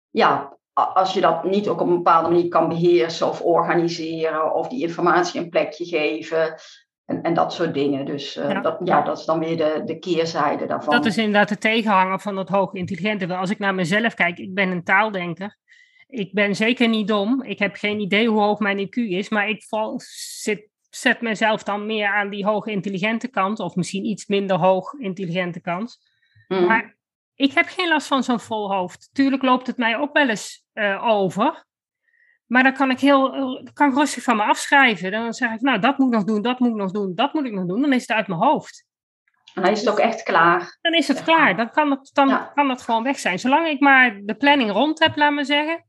ja, 0.10 0.58
als 0.74 1.14
je 1.14 1.22
dat 1.22 1.44
niet 1.44 1.68
ook 1.68 1.82
op 1.82 1.88
een 1.88 1.96
bepaalde 1.96 2.30
manier 2.30 2.48
kan 2.48 2.68
beheersen 2.68 3.28
of 3.28 3.42
organiseren 3.42 4.54
of 4.54 4.68
die 4.68 4.82
informatie 4.82 5.42
een 5.42 5.50
plekje 5.50 5.86
geven 5.86 6.56
en, 7.06 7.22
en 7.22 7.34
dat 7.34 7.54
soort 7.54 7.74
dingen. 7.74 8.06
Dus 8.06 8.36
eh, 8.36 8.50
Ja. 8.50 8.62
Dat, 8.62 8.78
ja, 8.84 9.02
dat 9.02 9.20
is 9.20 9.26
dan 9.26 9.40
weer 9.40 9.58
de, 9.58 9.82
de 9.86 10.00
keerzijde 10.00 10.66
daarvan. 10.66 10.94
Dat 10.94 11.06
is 11.06 11.18
inderdaad 11.18 11.50
de 11.50 11.58
tegenhanger 11.58 12.20
van 12.20 12.36
dat 12.36 12.50
hoog 12.50 12.74
intelligente. 12.74 13.28
Wel, 13.28 13.38
Als 13.38 13.50
ik 13.50 13.60
naar 13.60 13.76
mezelf 13.76 14.14
kijk, 14.14 14.38
ik 14.38 14.54
ben 14.54 14.72
een 14.72 14.84
taaldenker. 14.84 15.58
Ik 16.10 16.34
ben 16.34 16.56
zeker 16.56 16.88
niet 16.88 17.08
dom. 17.08 17.44
Ik 17.44 17.60
heb 17.60 17.76
geen 17.76 18.00
idee 18.00 18.28
hoe 18.28 18.42
hoog 18.42 18.60
mijn 18.60 18.88
IQ 18.88 18.94
is, 18.94 19.30
maar 19.30 19.50
ik 19.50 19.64
val, 19.64 20.02
zit, 20.04 20.68
zet 20.90 21.22
mezelf 21.22 21.64
dan 21.64 21.86
meer 21.86 22.08
aan 22.08 22.30
die 22.30 22.46
hoog 22.46 22.66
intelligente 22.66 23.28
kant, 23.28 23.60
of 23.60 23.76
misschien 23.76 24.06
iets 24.06 24.28
minder 24.28 24.58
hoog 24.58 24.94
intelligente 24.94 25.62
kant. 25.62 25.98
Mm. 26.48 26.66
Maar 26.66 26.98
ik 27.36 27.54
heb 27.54 27.68
geen 27.68 27.88
last 27.88 28.08
van 28.08 28.24
zo'n 28.24 28.40
vol 28.40 28.74
hoofd. 28.74 29.10
Tuurlijk 29.14 29.44
loopt 29.44 29.68
het 29.68 29.78
mij 29.78 29.98
ook 29.98 30.14
wel 30.14 30.30
eens 30.30 30.66
eh, 30.74 31.04
over. 31.08 31.66
Maar 32.46 32.64
dan 32.64 32.74
kan 32.74 32.92
ik 32.92 33.00
heel 33.00 33.32
kan 33.74 33.90
ik 33.90 33.96
rustig 33.96 34.24
van 34.24 34.36
me 34.36 34.44
afschrijven. 34.44 35.12
Dan 35.12 35.34
zeg 35.34 35.52
ik, 35.52 35.62
nou, 35.62 35.80
dat 35.80 35.98
moet 35.98 36.08
ik 36.08 36.14
nog 36.14 36.24
doen, 36.24 36.42
dat 36.42 36.60
moet 36.60 36.70
ik 36.70 36.76
nog 36.76 36.92
doen, 36.92 37.16
dat 37.16 37.34
moet 37.34 37.46
ik 37.46 37.54
nog 37.54 37.66
doen. 37.66 37.82
Dan 37.82 37.94
is 37.94 38.02
het 38.02 38.12
uit 38.12 38.28
mijn 38.28 38.42
hoofd. 38.42 38.88
En 39.54 39.64
dan 39.64 39.72
is 39.72 39.80
het 39.80 39.90
ook 39.90 40.00
echt 40.00 40.24
klaar. 40.24 40.78
Dan 40.82 40.94
is 40.94 41.08
het 41.08 41.24
klaar. 41.24 41.56
Dan 41.56 41.70
kan 41.72 41.92
het, 41.92 42.10
dan 42.14 42.54
kan 42.54 42.70
het 42.70 42.82
gewoon 42.82 43.04
weg 43.04 43.20
zijn. 43.20 43.40
Zolang 43.40 43.68
ik 43.68 43.80
maar 43.80 44.20
de 44.24 44.36
planning 44.36 44.72
rond 44.72 45.00
heb, 45.00 45.16
laat 45.16 45.34
me 45.34 45.44
zeggen. 45.44 45.86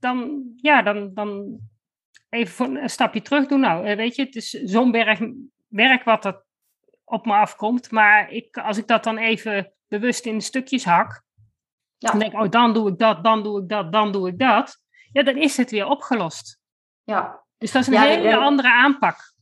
Dan, 0.00 0.42
ja, 0.56 0.82
dan, 0.82 1.14
dan 1.14 1.58
even 2.28 2.82
een 2.82 2.90
stapje 2.90 3.22
terug 3.22 3.46
doen. 3.46 3.60
Nou, 3.60 3.86
eh, 3.86 3.96
weet 3.96 4.16
je, 4.16 4.22
het 4.22 4.36
is 4.36 4.50
zo'n 4.50 4.90
berg 4.90 5.20
werk 5.68 6.04
wat 6.04 6.24
er 6.24 6.44
op 7.04 7.26
me 7.26 7.32
afkomt. 7.32 7.90
Maar 7.90 8.30
ik, 8.30 8.56
als 8.56 8.78
ik 8.78 8.86
dat 8.86 9.04
dan 9.04 9.18
even 9.18 9.72
bewust 9.88 10.26
in 10.26 10.40
stukjes 10.40 10.84
hak. 10.84 11.22
Ja. 11.98 12.10
Dan 12.10 12.18
denk 12.18 12.32
ik, 12.32 12.40
oh, 12.40 12.50
dan 12.50 12.72
doe 12.72 12.88
ik 12.88 12.98
dat, 12.98 13.24
dan 13.24 13.42
doe 13.42 13.62
ik 13.62 13.68
dat, 13.68 13.92
dan 13.92 14.12
doe 14.12 14.28
ik 14.28 14.38
dat. 14.38 14.76
Ja, 15.12 15.22
dan 15.22 15.36
is 15.36 15.56
het 15.56 15.70
weer 15.70 15.86
opgelost. 15.86 16.60
Ja. 17.04 17.44
Dus 17.58 17.72
dat 17.72 17.82
is 17.82 17.88
een 17.88 18.00
hele 18.00 18.36
andere 18.36 18.72
aanpak. 18.72 19.34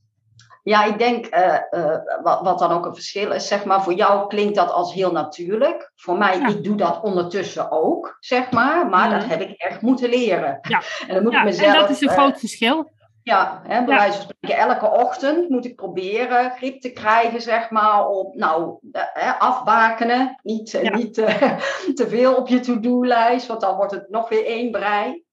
Ja, 0.66 0.84
ik 0.84 0.98
denk 0.98 1.34
uh, 1.34 1.58
uh, 1.70 1.96
wat, 2.22 2.40
wat, 2.40 2.58
dan 2.58 2.70
ook 2.70 2.86
een 2.86 2.94
verschil 2.94 3.32
is, 3.32 3.48
zeg 3.48 3.64
maar, 3.64 3.82
voor 3.82 3.92
jou 3.92 4.26
klinkt 4.26 4.54
dat 4.54 4.72
als 4.72 4.94
heel 4.94 5.12
natuurlijk. 5.12 5.92
Voor 5.94 6.18
mij, 6.18 6.38
ik 6.38 6.64
doe 6.64 6.76
dat 6.76 7.02
ondertussen 7.02 7.70
ook, 7.70 8.16
zeg 8.20 8.50
maar, 8.50 8.88
maar 8.88 9.10
dat 9.10 9.24
heb 9.24 9.40
ik 9.40 9.54
echt 9.56 9.80
moeten 9.80 10.08
leren. 10.08 10.58
Ja, 10.62 10.82
en, 11.08 11.14
dan 11.14 11.22
moet 11.22 11.32
ik 11.32 11.44
mezelf, 11.44 11.74
en 11.74 11.80
dat 11.80 11.90
is 11.90 12.00
een 12.00 12.08
uh, 12.08 12.14
groot 12.14 12.38
verschil. 12.38 12.90
Ja, 13.22 13.62
hè, 13.66 13.84
bij 13.84 13.96
wijze 13.96 14.16
van 14.16 14.22
spreken, 14.22 14.68
elke 14.68 14.90
ochtend 14.90 15.48
moet 15.48 15.64
ik 15.64 15.76
proberen 15.76 16.50
grip 16.50 16.80
te 16.80 16.92
krijgen, 16.92 17.42
zeg 17.42 17.70
maar, 17.70 18.08
op, 18.08 18.34
nou, 18.34 18.78
hè, 18.92 19.30
afbakenen. 19.30 20.38
Niet, 20.42 20.80
niet 20.92 21.14
te 21.98 22.08
veel 22.08 22.34
op 22.34 22.48
je 22.48 22.60
to-do-lijst, 22.60 23.46
want 23.46 23.60
dan 23.60 23.76
wordt 23.76 23.92
het 23.92 24.10
nog 24.10 24.28
weer 24.28 24.46
één 24.46 24.70
brei. 24.70 25.24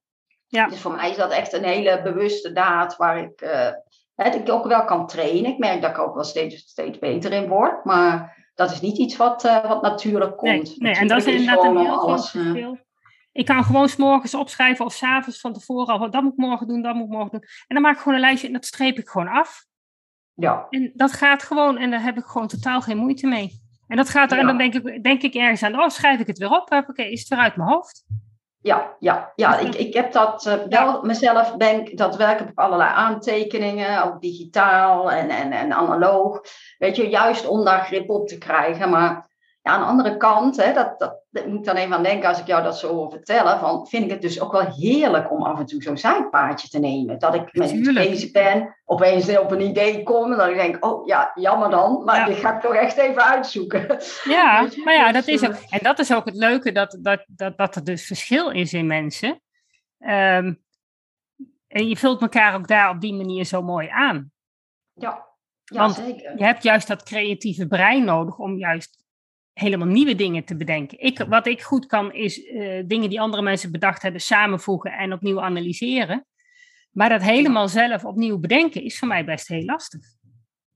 Ja. 0.48 0.68
Dus 0.68 0.80
voor 0.80 0.92
mij 0.92 1.10
is 1.10 1.18
dat 1.18 1.32
echt 1.32 1.54
een 1.54 1.64
hele 1.64 2.02
bewuste 2.02 2.52
daad 2.52 2.96
waar 2.96 3.18
ik 3.18 3.42
dat 4.16 4.36
ik 4.36 4.50
ook 4.50 4.68
wel 4.68 4.86
kan 4.86 5.08
trainen. 5.08 5.52
Ik 5.52 5.58
merk 5.58 5.82
dat 5.82 5.90
ik 5.90 5.98
ook 5.98 6.14
wel 6.14 6.24
steeds, 6.24 6.56
steeds 6.56 7.00
beter 7.00 7.32
in 7.32 7.48
word. 7.48 7.86
Maar 7.86 8.38
dat 8.56 8.72
is 8.72 8.82
niet 8.82 8.98
iets 8.98 9.16
wat, 9.16 9.46
uh, 9.46 9.68
wat 9.68 9.82
natuurlijk 9.82 10.38
komt. 10.38 10.52
Nee, 10.52 10.76
nee 10.78 10.94
en 10.94 11.08
dat 11.08 11.18
is 11.18 11.26
inderdaad 11.26 11.64
een 11.64 11.78
heel 11.78 11.98
groot 11.98 12.18
eh, 12.18 12.24
verschil. 12.26 12.78
Ik 13.32 13.46
kan 13.46 13.64
gewoon 13.64 13.90
s 13.90 13.96
morgens 13.96 14.34
opschrijven 14.34 14.86
of 14.86 14.94
s'avonds 14.94 15.40
van 15.40 15.54
tevoren 15.54 16.00
al. 16.00 16.10
Dat 16.10 16.24
moet 16.24 16.32
ik 16.32 16.38
morgen 16.38 16.68
doen, 16.68 16.82
dat 16.82 16.96
moet 16.96 17.06
ik 17.06 17.12
morgen 17.12 17.32
doen. 17.32 17.42
En 17.42 17.76
dan 17.76 17.82
maak 17.82 17.94
ik 17.94 18.00
gewoon 18.00 18.14
een 18.14 18.24
lijstje 18.24 18.48
en 18.48 18.54
dat 18.54 18.66
streep 18.66 18.98
ik 18.98 19.10
gewoon 19.10 19.28
af. 19.28 19.66
Ja. 20.34 20.68
En 20.70 20.92
dat 20.94 21.12
gaat 21.12 21.44
gewoon 21.44 21.78
en 21.78 21.92
daar 21.92 22.04
heb 22.04 22.18
ik 22.18 22.26
gewoon 22.26 22.48
totaal 22.48 22.82
geen 22.82 22.98
moeite 22.98 23.28
mee. 23.28 23.62
En 23.88 23.98
dat 23.98 24.10
gaat 24.10 24.32
er, 24.32 24.38
en 24.38 24.46
dan 24.46 24.58
denk 24.58 24.74
ik, 24.74 25.04
denk 25.04 25.22
ik 25.22 25.34
ergens 25.34 25.64
aan, 25.64 25.80
oh, 25.80 25.90
schrijf 25.90 26.20
ik 26.20 26.28
het 26.28 26.38
weer 26.38 26.50
op. 26.50 26.72
Oké, 26.72 27.04
is 27.04 27.20
het 27.20 27.30
weer 27.30 27.40
uit 27.40 27.56
mijn 27.56 27.70
hoofd. 27.70 28.06
Ja, 28.64 28.96
ja, 29.00 29.32
ja. 29.36 29.58
Ik, 29.58 29.76
ik 29.76 29.94
heb 29.94 30.12
dat 30.12 30.46
uh, 30.46 30.54
wel 30.70 31.02
mezelf, 31.02 31.52
denk 31.52 31.98
dat 31.98 32.16
werk 32.16 32.42
op 32.42 32.52
allerlei 32.56 32.90
aantekeningen, 32.94 34.04
ook 34.04 34.22
digitaal 34.22 35.12
en, 35.12 35.30
en, 35.30 35.52
en 35.52 35.74
analoog. 35.74 36.42
Weet 36.78 36.96
je, 36.96 37.10
juist 37.10 37.48
om 37.48 37.66
daar 37.66 37.86
grip 37.86 38.10
op 38.10 38.28
te 38.28 38.38
krijgen. 38.38 38.90
Maar 38.90 39.30
ja, 39.64 39.72
aan 39.72 39.80
de 39.80 39.86
andere 39.86 40.18
kant, 40.18 40.56
hè, 40.56 40.74
dat, 40.74 41.00
dat, 41.00 41.24
dat 41.30 41.48
moet 41.48 41.60
ik 41.60 41.66
dan 41.66 41.76
even 41.76 41.96
aan 41.96 42.04
denken 42.04 42.30
als 42.30 42.40
ik 42.40 42.48
jou 42.48 42.64
dat 42.64 42.80
zo 42.80 42.94
hoor 42.94 43.10
vertellen, 43.10 43.60
van, 43.60 43.88
vind 43.88 44.04
ik 44.04 44.10
het 44.10 44.22
dus 44.22 44.42
ook 44.42 44.52
wel 44.52 44.74
heerlijk 44.76 45.32
om 45.32 45.44
af 45.44 45.60
en 45.60 45.66
toe 45.66 45.82
zo'n 45.82 45.98
zijpaadje 45.98 46.68
te 46.68 46.80
nemen. 46.80 47.20
Dat 47.20 47.36
ik 47.36 47.54
met 47.54 47.72
iets 47.72 47.94
bezig 47.94 48.32
ben, 48.32 48.76
opeens 48.86 49.38
op 49.38 49.52
een 49.52 49.62
idee 49.62 50.04
kom 50.04 50.32
en 50.32 50.38
dat 50.38 50.48
ik 50.48 50.56
denk, 50.56 50.86
oh 50.86 51.06
ja, 51.06 51.32
jammer 51.34 51.70
dan, 51.70 52.04
maar 52.04 52.16
ja. 52.20 52.26
die 52.26 52.36
ga 52.36 52.56
ik 52.56 52.62
toch 52.62 52.74
echt 52.74 52.98
even 52.98 53.24
uitzoeken. 53.26 53.98
Ja, 54.24 54.68
maar 54.86 54.94
ja, 54.94 55.12
dat 55.12 55.28
is 55.28 55.46
ook, 55.46 55.56
en 55.70 55.80
dat 55.82 56.00
is 56.00 56.14
ook 56.14 56.26
het 56.26 56.36
leuke, 56.36 56.72
dat, 56.72 56.98
dat, 57.02 57.24
dat, 57.28 57.58
dat 57.58 57.76
er 57.76 57.84
dus 57.84 58.06
verschil 58.06 58.50
is 58.50 58.74
in 58.74 58.88
mensen. 58.88 59.42
Um, 60.00 60.62
en 61.68 61.88
je 61.88 61.98
vult 61.98 62.22
elkaar 62.22 62.56
ook 62.56 62.68
daar 62.68 62.90
op 62.90 63.02
die 63.02 63.14
manier 63.14 63.46
zo 63.46 63.62
mooi 63.62 63.88
aan. 63.88 64.32
Ja, 64.94 65.28
ja 65.64 65.80
Want 65.80 65.96
zeker. 65.96 66.38
je 66.38 66.44
hebt 66.44 66.64
juist 66.64 66.88
dat 66.88 67.04
creatieve 67.04 67.68
brein 67.68 68.04
nodig 68.04 68.38
om 68.38 68.58
juist 68.58 69.03
helemaal 69.54 69.88
nieuwe 69.88 70.16
dingen 70.16 70.44
te 70.44 70.56
bedenken. 70.56 71.00
Ik, 71.00 71.26
wat 71.30 71.48
ik 71.48 71.62
goed 71.62 71.86
kan, 71.86 72.14
is 72.14 72.38
uh, 72.38 72.84
dingen 72.86 73.10
die 73.10 73.22
andere 73.22 73.44
mensen 73.44 73.72
bedacht 73.72 74.02
hebben 74.02 74.22
samenvoegen 74.22 74.92
en 74.92 75.14
opnieuw 75.14 75.42
analyseren. 75.42 76.26
Maar 76.92 77.10
dat 77.10 77.22
helemaal 77.22 77.68
zelf 77.68 78.06
opnieuw 78.06 78.40
bedenken 78.40 78.84
is 78.84 79.00
voor 79.00 79.08
mij 79.08 79.26
best 79.26 79.48
heel 79.48 79.64
lastig. 79.64 80.02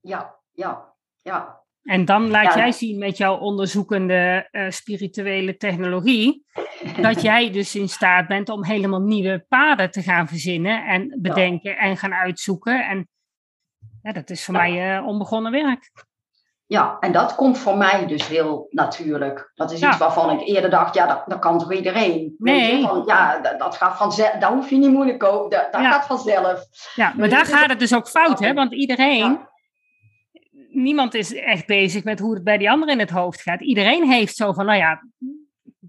Ja, 0.01 0.35
ja, 0.51 0.93
ja. 1.21 1.65
En 1.83 2.05
dan 2.05 2.29
laat 2.29 2.53
ja. 2.53 2.59
jij 2.59 2.71
zien 2.71 2.97
met 2.97 3.17
jouw 3.17 3.37
onderzoekende 3.37 4.47
uh, 4.51 4.69
spirituele 4.69 5.57
technologie, 5.57 6.45
dat 7.01 7.21
jij 7.21 7.51
dus 7.51 7.75
in 7.75 7.89
staat 7.89 8.27
bent 8.27 8.49
om 8.49 8.63
helemaal 8.63 9.01
nieuwe 9.01 9.45
paden 9.47 9.91
te 9.91 10.01
gaan 10.01 10.27
verzinnen 10.27 10.85
en 10.85 11.17
bedenken 11.21 11.71
ja. 11.71 11.77
en 11.77 11.97
gaan 11.97 12.13
uitzoeken. 12.13 12.87
En 12.87 13.07
ja, 14.01 14.11
dat 14.11 14.29
is 14.29 14.45
voor 14.45 14.53
mij 14.53 14.97
uh, 14.97 15.07
onbegonnen 15.07 15.51
werk. 15.51 15.91
Ja, 16.67 16.97
en 16.99 17.11
dat 17.11 17.35
komt 17.35 17.57
voor 17.57 17.77
mij 17.77 18.05
dus 18.07 18.27
heel 18.27 18.67
natuurlijk. 18.69 19.51
Dat 19.55 19.71
is 19.71 19.79
ja. 19.79 19.89
iets 19.89 19.97
waarvan 19.97 20.39
ik 20.39 20.47
eerder 20.47 20.69
dacht, 20.69 20.95
ja, 20.95 21.07
dat, 21.07 21.23
dat 21.25 21.39
kan 21.39 21.59
toch 21.59 21.73
iedereen? 21.73 22.35
Nee. 22.37 22.81
Van, 22.81 23.03
ja, 23.05 23.39
dat, 23.39 23.59
dat, 23.59 23.75
gaat 23.75 23.97
vanzelf, 23.97 24.31
dat 24.31 24.51
hoef 24.51 24.69
je 24.69 24.77
niet 24.77 24.91
moeilijk 24.91 25.23
over, 25.23 25.49
dat, 25.49 25.71
dat 25.71 25.81
ja. 25.81 25.91
gaat 25.91 26.05
vanzelf. 26.05 26.65
Ja, 26.95 27.13
maar 27.17 27.29
daar 27.29 27.45
gaat 27.45 27.69
het 27.69 27.79
dus 27.79 27.95
ook 27.95 28.07
fout, 28.07 28.39
hè? 28.39 28.53
Want 28.53 28.73
iedereen, 28.73 29.17
ja. 29.17 29.49
niemand 30.69 31.13
is 31.13 31.33
echt 31.33 31.65
bezig 31.65 32.03
met 32.03 32.19
hoe 32.19 32.33
het 32.33 32.43
bij 32.43 32.57
die 32.57 32.69
anderen 32.69 32.93
in 32.93 32.99
het 32.99 33.09
hoofd 33.09 33.41
gaat. 33.41 33.61
Iedereen 33.61 34.09
heeft 34.09 34.35
zo 34.35 34.53
van, 34.53 34.65
nou 34.65 34.77
ja, 34.77 35.03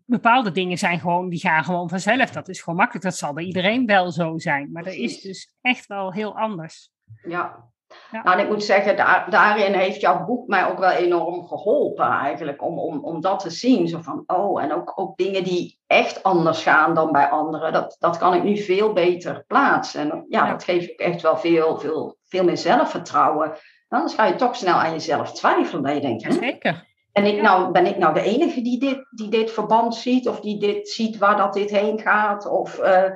bepaalde 0.04 0.50
dingen 0.52 0.78
zijn 0.78 1.00
gewoon, 1.00 1.28
die 1.28 1.40
gaan 1.40 1.64
gewoon 1.64 1.88
vanzelf. 1.88 2.30
Dat 2.30 2.48
is 2.48 2.60
gewoon 2.60 2.78
makkelijk, 2.78 3.04
dat 3.04 3.16
zal 3.16 3.32
bij 3.32 3.44
iedereen 3.44 3.86
wel 3.86 4.10
zo 4.10 4.38
zijn. 4.38 4.72
Maar 4.72 4.82
dat 4.82 4.94
is 4.94 5.20
dus 5.20 5.54
echt 5.60 5.86
wel 5.86 6.12
heel 6.12 6.36
anders. 6.36 6.90
Ja, 7.22 7.70
ja. 8.10 8.22
Nou, 8.22 8.38
en 8.38 8.44
ik 8.44 8.50
moet 8.50 8.64
zeggen, 8.64 8.96
daar, 8.96 9.26
daarin 9.30 9.72
heeft 9.72 10.00
jouw 10.00 10.24
boek 10.24 10.46
mij 10.46 10.66
ook 10.70 10.78
wel 10.78 10.90
enorm 10.90 11.46
geholpen 11.46 12.10
eigenlijk. 12.10 12.62
Om, 12.62 12.78
om, 12.78 13.04
om 13.04 13.20
dat 13.20 13.40
te 13.40 13.50
zien. 13.50 13.88
Zo 13.88 14.00
van, 14.02 14.22
oh, 14.26 14.62
en 14.62 14.72
ook, 14.72 14.92
ook 14.94 15.16
dingen 15.16 15.44
die 15.44 15.78
echt 15.86 16.22
anders 16.22 16.62
gaan 16.62 16.94
dan 16.94 17.12
bij 17.12 17.28
anderen. 17.28 17.72
Dat, 17.72 17.96
dat 17.98 18.18
kan 18.18 18.34
ik 18.34 18.42
nu 18.42 18.56
veel 18.56 18.92
beter 18.92 19.44
plaatsen. 19.46 20.00
En 20.00 20.24
ja, 20.28 20.44
ja. 20.44 20.50
dat 20.50 20.64
geeft 20.64 20.90
ook 20.90 20.98
echt 20.98 21.22
wel 21.22 21.36
veel, 21.36 21.78
veel, 21.78 22.16
veel 22.24 22.44
meer 22.44 22.58
zelfvertrouwen. 22.58 23.52
Anders 23.88 24.14
ga 24.14 24.26
je 24.26 24.34
toch 24.34 24.56
snel 24.56 24.74
aan 24.74 24.92
jezelf 24.92 25.32
twijfelen. 25.32 25.82
Dat 25.82 25.94
je 25.94 26.00
denkt? 26.00 26.34
Zeker. 26.34 26.86
En 27.12 27.24
ik 27.24 27.42
nou, 27.42 27.70
ben 27.70 27.86
ik 27.86 27.98
nou 27.98 28.14
de 28.14 28.22
enige 28.22 28.62
die 28.62 28.78
dit, 28.78 29.06
die 29.10 29.28
dit 29.28 29.50
verband 29.50 29.94
ziet? 29.94 30.28
Of 30.28 30.40
die 30.40 30.58
dit 30.58 30.88
ziet 30.88 31.18
waar 31.18 31.36
dat 31.36 31.52
dit 31.52 31.70
heen 31.70 32.00
gaat? 32.00 32.46
Of, 32.46 32.78
uh, 32.78 33.10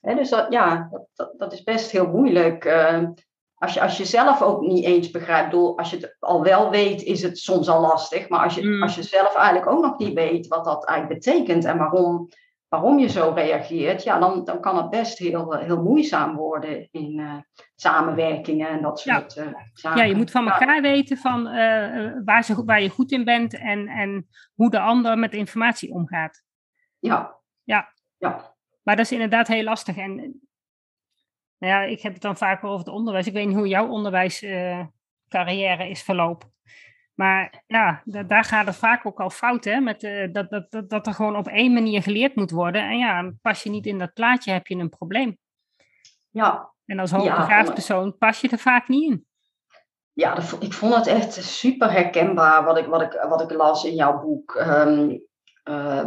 hè, 0.00 0.14
dus 0.14 0.30
dat, 0.30 0.46
ja, 0.48 0.88
dat, 0.90 1.06
dat, 1.14 1.32
dat, 1.38 1.52
is 1.52 1.62
best 1.62 1.90
heel 1.90 2.06
moeilijk. 2.06 2.64
Uh, 2.64 3.02
als 3.58 3.74
je, 3.74 3.80
als 3.80 3.96
je 3.96 4.04
zelf 4.04 4.42
ook 4.42 4.60
niet 4.60 4.84
eens 4.84 5.10
begrijpt, 5.10 5.50
bedoel, 5.50 5.78
als 5.78 5.90
je 5.90 5.96
het 5.96 6.16
al 6.18 6.42
wel 6.42 6.70
weet, 6.70 7.02
is 7.02 7.22
het 7.22 7.38
soms 7.38 7.68
al 7.68 7.80
lastig. 7.80 8.28
Maar 8.28 8.42
als 8.42 8.54
je, 8.54 8.66
mm. 8.66 8.82
als 8.82 8.94
je 8.94 9.02
zelf 9.02 9.34
eigenlijk 9.34 9.70
ook 9.70 9.82
nog 9.82 9.98
niet 9.98 10.14
weet 10.14 10.46
wat 10.46 10.64
dat 10.64 10.86
eigenlijk 10.86 11.20
betekent 11.20 11.64
en 11.64 11.78
waarom, 11.78 12.28
waarom 12.68 12.98
je 12.98 13.08
zo 13.08 13.32
reageert, 13.34 14.02
ja, 14.02 14.18
dan, 14.18 14.44
dan 14.44 14.60
kan 14.60 14.76
het 14.76 14.90
best 14.90 15.18
heel, 15.18 15.52
heel 15.52 15.82
moeizaam 15.82 16.36
worden 16.36 16.88
in 16.90 17.18
uh, 17.18 17.34
samenwerkingen 17.74 18.68
en 18.68 18.82
dat 18.82 19.00
soort 19.00 19.34
ja. 19.34 19.42
Uh, 19.42 19.48
zaken. 19.72 19.98
Ja, 19.98 20.04
je 20.04 20.16
moet 20.16 20.30
van 20.30 20.50
elkaar 20.50 20.74
ja. 20.74 20.80
weten 20.80 21.16
van, 21.16 21.46
uh, 21.46 22.12
waar, 22.24 22.44
ze, 22.44 22.64
waar 22.64 22.82
je 22.82 22.88
goed 22.88 23.12
in 23.12 23.24
bent 23.24 23.58
en, 23.58 23.88
en 23.88 24.26
hoe 24.54 24.70
de 24.70 24.80
ander 24.80 25.18
met 25.18 25.32
informatie 25.32 25.92
omgaat. 25.92 26.42
Ja. 26.98 27.36
Ja. 27.62 27.92
ja. 28.16 28.54
Maar 28.82 28.96
dat 28.96 29.04
is 29.04 29.12
inderdaad 29.12 29.48
heel 29.48 29.64
lastig. 29.64 29.96
En 29.96 30.40
nou 31.66 31.82
ja, 31.82 31.90
ik 31.90 32.00
heb 32.02 32.12
het 32.12 32.22
dan 32.22 32.36
vaak 32.36 32.64
over 32.64 32.78
het 32.78 32.94
onderwijs. 32.94 33.26
Ik 33.26 33.32
weet 33.32 33.46
niet 33.46 33.56
hoe 33.56 33.68
jouw 33.68 33.88
onderwijscarrière 33.88 35.84
uh, 35.84 35.90
is 35.90 36.02
verlopen. 36.02 36.54
Maar 37.14 37.62
ja, 37.66 38.02
daar 38.04 38.44
gaat 38.44 38.66
het 38.66 38.76
vaak 38.76 39.06
ook 39.06 39.20
al 39.20 39.30
fout, 39.30 39.64
hè? 39.64 39.80
Met, 39.80 40.02
uh, 40.02 40.32
dat, 40.32 40.50
dat, 40.50 40.70
dat, 40.70 40.90
dat 40.90 41.06
er 41.06 41.14
gewoon 41.14 41.36
op 41.36 41.48
één 41.48 41.72
manier 41.72 42.02
geleerd 42.02 42.34
moet 42.34 42.50
worden. 42.50 42.82
En 42.82 42.98
ja, 42.98 43.32
pas 43.42 43.62
je 43.62 43.70
niet 43.70 43.86
in 43.86 43.98
dat 43.98 44.12
plaatje, 44.12 44.52
heb 44.52 44.66
je 44.66 44.76
een 44.76 44.88
probleem. 44.88 45.38
Ja. 46.30 46.70
En 46.86 46.98
als 46.98 47.10
hoogbegaafd 47.10 47.68
ja, 47.68 47.72
persoon 47.72 48.18
pas 48.18 48.40
je 48.40 48.48
er 48.48 48.58
vaak 48.58 48.88
niet 48.88 49.10
in. 49.10 49.26
Ja, 50.12 50.34
dat, 50.34 50.56
ik 50.60 50.72
vond 50.72 50.94
het 50.94 51.06
echt 51.06 51.32
super 51.32 51.92
herkenbaar 51.92 52.64
wat 52.64 52.78
ik, 52.78 52.86
wat 52.86 53.02
ik, 53.02 53.24
wat 53.28 53.42
ik 53.42 53.50
las 53.50 53.84
in 53.84 53.94
jouw 53.94 54.20
boek. 54.20 54.54
Um, 54.54 55.22
uh, 55.64 56.04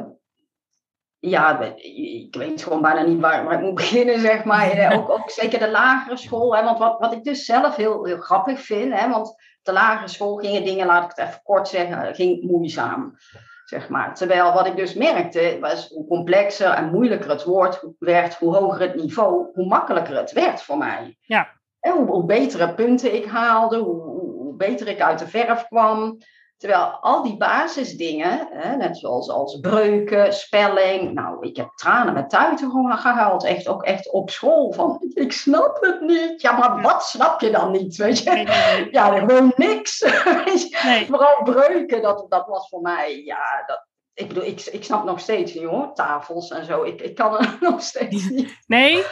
ja, 1.20 1.62
ik 1.76 2.36
weet 2.36 2.64
gewoon 2.64 2.82
bijna 2.82 3.02
niet 3.02 3.20
waar, 3.20 3.44
waar 3.44 3.54
ik 3.54 3.66
moet 3.66 3.76
beginnen, 3.84 4.20
zeg 4.20 4.44
maar. 4.44 4.94
Ook, 4.94 5.10
ook 5.10 5.30
zeker 5.30 5.60
de 5.60 5.72
lagere 5.72 6.18
school. 6.18 6.56
Hè, 6.56 6.64
want 6.64 6.80
wat, 6.80 7.00
wat 7.00 7.14
ik 7.14 7.24
dus 7.24 7.46
zelf 7.46 7.76
heel, 7.76 8.06
heel 8.06 8.20
grappig 8.20 8.62
vind, 8.62 8.94
hè, 9.00 9.10
want 9.10 9.36
de 9.62 9.72
lagere 9.72 10.08
school 10.08 10.36
gingen 10.36 10.64
dingen, 10.64 10.86
laat 10.86 11.04
ik 11.04 11.18
het 11.18 11.28
even 11.28 11.42
kort 11.44 11.68
zeggen, 11.68 12.16
ging 12.16 12.44
moeizaam. 12.44 13.18
Zeg 13.66 13.90
maar. 13.90 14.16
Terwijl 14.16 14.54
wat 14.54 14.68
ik 14.68 14.76
dus 14.76 14.94
merkte, 14.94 15.58
was 15.62 15.88
hoe 15.88 16.08
complexer 16.08 16.70
en 16.70 16.92
moeilijker 16.92 17.30
het 17.30 17.44
woord 17.44 17.84
werd, 18.00 18.36
hoe 18.36 18.56
hoger 18.56 18.82
het 18.82 18.96
niveau, 18.96 19.48
hoe 19.54 19.68
makkelijker 19.68 20.18
het 20.18 20.32
werd 20.32 20.62
voor 20.62 20.78
mij. 20.78 21.18
Ja. 21.22 21.48
En 21.80 21.92
hoe, 21.92 22.06
hoe 22.06 22.26
betere 22.26 22.74
punten 22.74 23.16
ik 23.16 23.26
haalde, 23.26 23.78
hoe, 23.78 24.02
hoe 24.02 24.56
beter 24.56 24.88
ik 24.88 25.02
uit 25.02 25.20
de 25.20 25.28
verf 25.28 25.68
kwam. 25.68 26.18
Terwijl 26.60 26.84
al 27.02 27.24
die 27.24 27.38
basisdingen, 27.38 28.48
hè, 28.52 28.76
net 28.76 28.98
zoals 28.98 29.30
als 29.30 29.60
breuken, 29.60 30.34
spelling. 30.34 31.14
Nou, 31.14 31.48
ik 31.48 31.56
heb 31.56 31.72
tranen 31.76 32.14
met 32.14 32.30
tuiten 32.30 32.70
gewoon 32.70 32.98
gehaald. 32.98 33.44
Echt 33.44 33.68
ook 33.68 33.84
echt 33.84 34.12
op 34.12 34.30
school. 34.30 34.74
Van, 34.74 34.98
ik 35.14 35.32
snap 35.32 35.78
het 35.82 36.02
niet. 36.02 36.42
Ja, 36.42 36.58
maar 36.58 36.82
wat 36.82 37.04
snap 37.04 37.42
je 37.42 37.50
dan 37.52 37.72
niet? 37.72 37.96
Weet 37.96 38.18
je? 38.18 38.28
Ja, 38.92 39.18
gewoon 39.18 39.54
niks. 39.56 40.06
Vooral 41.08 41.44
breuken, 41.44 42.02
dat, 42.02 42.26
dat 42.30 42.48
was 42.48 42.70
voor 42.70 42.82
mij, 42.82 43.22
ja, 43.26 43.64
dat, 43.66 43.88
ik 44.14 44.28
bedoel, 44.28 44.46
ik, 44.46 44.62
ik 44.62 44.84
snap 44.84 45.04
nog 45.04 45.20
steeds 45.20 45.54
niet 45.54 45.64
hoor, 45.64 45.94
tafels 45.94 46.52
en 46.52 46.66
zo. 46.66 46.84
Ik, 46.84 47.02
ik 47.02 47.16
kan 47.16 47.38
er 47.38 47.58
nog 47.60 47.82
steeds 47.82 48.30
niet. 48.30 48.58
Nee? 48.68 49.04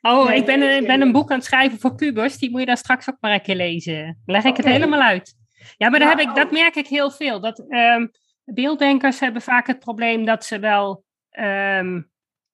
Oh, 0.00 0.30
ik 0.30 0.46
ben, 0.46 0.62
ik 0.62 0.86
ben 0.86 1.00
een 1.00 1.12
boek 1.12 1.30
aan 1.30 1.36
het 1.36 1.46
schrijven 1.46 1.78
voor 1.78 1.94
pubers. 1.94 2.38
Die 2.38 2.50
moet 2.50 2.60
je 2.60 2.66
daar 2.66 2.76
straks 2.76 3.10
ook 3.10 3.16
maar 3.20 3.32
een 3.32 3.42
keer 3.42 3.56
lezen. 3.56 4.22
Leg 4.26 4.44
ik 4.44 4.56
het 4.56 4.66
helemaal 4.66 5.00
uit. 5.00 5.38
Ja, 5.76 5.88
maar 5.88 6.08
heb 6.08 6.20
ik, 6.20 6.34
dat 6.34 6.50
merk 6.50 6.74
ik 6.74 6.86
heel 6.86 7.10
veel. 7.10 7.40
Dat 7.40 7.64
um, 7.68 8.10
beelddenkers 8.44 9.20
hebben 9.20 9.42
vaak 9.42 9.66
het 9.66 9.78
probleem 9.78 10.24
dat 10.24 10.44
ze 10.44 10.58
wel, 10.58 11.04
um, 11.38 12.10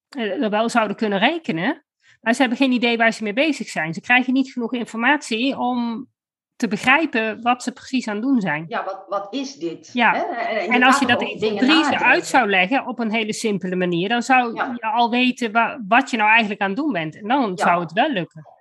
er 0.08 0.50
wel 0.50 0.68
zouden 0.68 0.96
kunnen 0.96 1.18
rekenen. 1.18 1.85
Maar 2.20 2.35
ze 2.35 2.40
hebben 2.40 2.58
geen 2.58 2.73
idee 2.73 2.96
waar 2.96 3.12
ze 3.12 3.23
mee 3.23 3.32
bezig 3.32 3.68
zijn. 3.68 3.94
Ze 3.94 4.00
krijgen 4.00 4.32
niet 4.32 4.52
genoeg 4.52 4.73
informatie 4.73 5.58
om 5.58 6.08
te 6.56 6.68
begrijpen 6.68 7.42
wat 7.42 7.62
ze 7.62 7.73
precies 7.73 8.08
aan 8.08 8.14
het 8.14 8.25
doen 8.25 8.40
zijn. 8.40 8.64
Ja, 8.68 8.85
wat, 8.85 9.04
wat 9.08 9.35
is 9.35 9.54
dit? 9.54 9.90
Ja. 9.92 10.14
En, 10.49 10.73
en 10.73 10.82
als 10.82 10.99
je 10.99 11.06
dat 11.06 11.23
in 11.23 11.58
drie 11.58 11.85
uit 11.85 12.26
zou 12.26 12.50
leggen 12.50 12.87
op 12.87 12.99
een 12.99 13.12
hele 13.12 13.32
simpele 13.32 13.76
manier, 13.76 14.08
dan 14.08 14.23
zou 14.23 14.54
je 14.54 14.82
al 14.82 15.11
weten 15.11 15.52
wat 15.88 16.11
je 16.11 16.16
nou 16.16 16.30
eigenlijk 16.30 16.61
aan 16.61 16.68
het 16.68 16.76
doen 16.76 16.92
bent. 16.92 17.16
En 17.16 17.28
dan 17.28 17.58
zou 17.58 17.80
het 17.80 17.92
wel 17.92 18.12
lukken. 18.12 18.55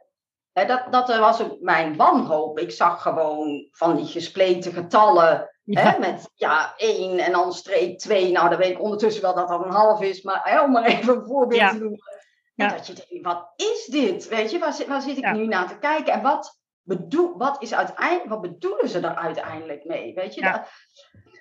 Dat, 0.64 0.88
dat 0.90 1.18
was 1.18 1.42
ook 1.42 1.60
mijn 1.60 1.96
wanhoop. 1.96 2.60
Ik 2.60 2.72
zag 2.72 3.02
gewoon 3.02 3.68
van 3.72 3.96
die 3.96 4.06
gespleten 4.06 4.74
getallen 4.74 5.50
Hè, 5.66 6.00
met 6.00 6.32
ja, 6.36 6.74
één 6.78 7.20
en 7.20 7.32
dan 7.32 7.54
streep 7.54 7.98
twee. 7.98 8.32
Nou, 8.32 8.50
dan 8.50 8.58
weet 8.58 8.72
ik 8.72 8.82
ondertussen 8.82 9.22
wel 9.22 9.36
dat 9.36 9.48
dat 9.48 9.66
een 9.66 9.72
half 9.72 10.02
is. 10.02 10.22
Maar 10.22 10.42
hè, 10.44 10.62
om 10.62 10.72
maar 10.72 10.84
even 10.84 11.16
een 11.16 11.26
voorbeeld 11.26 11.70
te 11.70 11.78
noemen. 11.78 12.00
En 12.56 12.70
dat 12.70 12.88
je 12.88 12.94
denkt, 12.94 13.26
wat 13.26 13.54
is 13.56 13.86
dit? 13.86 14.28
Weet 14.28 14.52
je, 14.52 14.60
waar, 14.60 14.74
zit, 14.74 14.88
waar 14.88 15.02
zit 15.02 15.18
ik 15.18 15.32
nu 15.32 15.48
naar 15.48 15.68
te 15.68 15.78
kijken? 15.78 16.14
En 16.14 16.22
wat 16.22 16.60
bedoel, 16.82 17.38
wat, 17.38 17.62
is 17.62 17.74
uiteindelijk, 17.74 18.30
wat 18.30 18.42
bedoelen 18.42 18.90
ze 18.90 19.00
er 19.00 19.16
uiteindelijk 19.16 19.86
mee? 19.86 20.14
Weet 20.14 20.34
je? 20.34 20.42
Dat, 20.42 20.62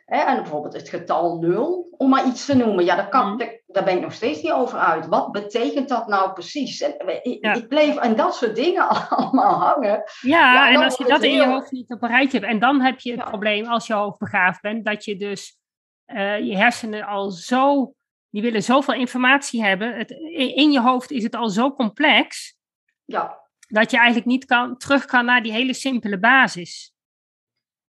hè, 0.05 0.19
en 0.19 0.37
bijvoorbeeld 0.37 0.75
het 0.75 0.89
getal 0.89 1.39
0, 1.39 1.95
om 1.97 2.09
maar 2.09 2.27
iets 2.27 2.47
te 2.47 2.57
noemen. 2.57 2.85
Ja, 2.85 2.97
daar, 2.97 3.09
kan, 3.09 3.33
mm. 3.33 3.39
daar, 3.67 3.85
ben 3.85 3.97
ik 3.97 4.01
nog 4.01 4.13
steeds 4.13 4.43
niet 4.43 4.53
over 4.53 4.79
uit. 4.79 5.07
Wat 5.07 5.33
betekent 5.33 5.89
dat 5.89 6.07
nou 6.07 6.33
precies? 6.33 6.81
En, 6.81 7.23
ik, 7.23 7.57
ik, 7.57 7.69
bleef 7.69 7.97
aan 7.97 8.17
dat 8.17 8.35
soort 8.35 8.57
dingen 8.57 8.89
allemaal 9.09 9.55
hangen. 9.55 10.03
Ja, 10.21 10.71
en 10.71 10.83
als 10.83 10.97
je 10.97 11.05
dat 11.05 11.23
in 11.23 11.33
je 11.33 11.47
hoofd 11.47 11.71
niet 11.71 11.93
op 11.93 12.03
een 12.03 12.09
rijtje 12.09 12.39
hebt. 12.39 12.51
En 12.51 12.59
dan 12.59 12.81
heb 12.81 13.01
je 13.01 13.13
het 13.13 13.25
probleem 13.25 13.67
als 13.67 13.87
je 13.87 13.95
hoogbegaafd 13.95 14.61
bent, 14.61 14.85
dat 14.85 15.05
je 15.05 15.17
dus 15.17 15.59
uh, 16.07 16.39
je 16.39 16.57
hersenen 16.57 17.05
al 17.05 17.31
zo. 17.31 17.95
Die 18.31 18.43
willen 18.43 18.63
zoveel 18.63 18.95
informatie 18.95 19.65
hebben. 19.65 19.97
Het, 19.97 20.11
in 20.55 20.73
je 20.73 20.81
hoofd 20.81 21.11
is 21.11 21.23
het 21.23 21.35
al 21.35 21.49
zo 21.49 21.73
complex. 21.73 22.57
Ja 23.05 23.43
dat 23.69 23.91
je 23.91 23.97
eigenlijk 23.97 24.27
niet 24.27 24.45
kan, 24.45 24.77
terug 24.77 25.05
kan 25.05 25.25
naar 25.25 25.43
die 25.43 25.53
hele 25.53 25.75
simpele 25.75 26.19
basis. 26.19 26.94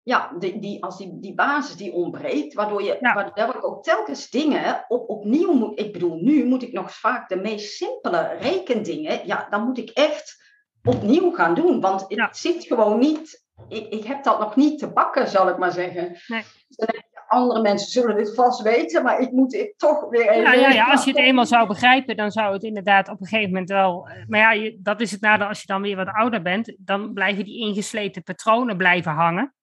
Ja, 0.04 0.32
die, 0.40 0.60
die, 0.60 0.84
als 0.84 0.98
die, 0.98 1.20
die 1.20 1.34
basis 1.34 1.76
die 1.76 1.94
ontbreekt, 1.94 2.54
waardoor, 2.54 2.84
je, 2.84 2.98
ja. 3.00 3.14
waardoor 3.14 3.56
ik 3.56 3.68
ook 3.68 3.84
telkens 3.84 4.30
dingen 4.30 4.86
op, 4.88 5.10
opnieuw 5.10 5.54
moet. 5.54 5.80
Ik 5.80 5.94
bedoel, 5.94 6.16
nu 6.16 6.46
moet 6.46 6.64
ik 6.64 6.72
nog 6.72 6.92
vaak 6.92 7.30
de 7.30 7.36
meest 7.36 7.76
simpele 7.76 8.38
rekendingen. 8.40 9.28
Ja, 9.28 9.48
dan 9.50 9.64
moet 9.64 9.78
ik 9.78 9.90
echt 9.90 10.44
opnieuw 10.84 11.32
gaan 11.32 11.56
doen. 11.56 11.82
Want 11.82 12.06
het 12.08 12.38
zit 12.38 12.64
gewoon 12.64 13.00
niet. 13.00 13.46
Ik, 13.70 13.88
ik 13.90 14.04
heb 14.04 14.24
dat 14.24 14.40
nog 14.40 14.56
niet 14.56 14.80
te 14.80 14.92
bakken, 14.92 15.28
zal 15.28 15.50
ik 15.50 15.58
maar 15.58 15.72
zeggen. 15.72 16.18
Nee. 16.28 16.44
Dus 16.68 16.88
andere 17.28 17.62
mensen 17.62 17.92
zullen 17.92 18.16
dit 18.16 18.36
vast 18.36 18.62
weten, 18.62 19.04
maar 19.04 19.20
ik 19.20 19.32
moet 19.32 19.54
het 19.54 19.74
toch 19.78 20.10
weer 20.10 20.30
even... 20.30 20.44
Ja, 20.44 20.54
ja, 20.54 20.70
ja, 20.70 20.92
als 20.92 21.04
je 21.04 21.12
het 21.12 21.20
eenmaal 21.20 21.46
zou 21.46 21.68
begrijpen, 21.68 22.18
dan 22.18 22.32
zou 22.32 22.54
het 22.54 22.64
inderdaad 22.64 23.10
op 23.10 23.22
een 23.22 23.28
gegeven 23.28 23.52
moment 23.52 23.70
wel... 23.70 24.10
Maar 24.28 24.40
ja, 24.40 24.52
je, 24.52 24.80
dat 24.82 25.02
is 25.02 25.12
het 25.12 25.22
nadeel 25.22 25.48
als 25.48 25.60
je 25.60 25.68
dan 25.68 25.82
weer 25.82 25.96
wat 25.96 26.08
ouder 26.08 26.42
bent. 26.42 26.76
Dan 26.78 27.14
blijven 27.14 27.44
die 27.44 27.60
ingesleten 27.60 28.24
patronen 28.24 28.78
blijven 28.78 29.12
hangen. 29.12 29.54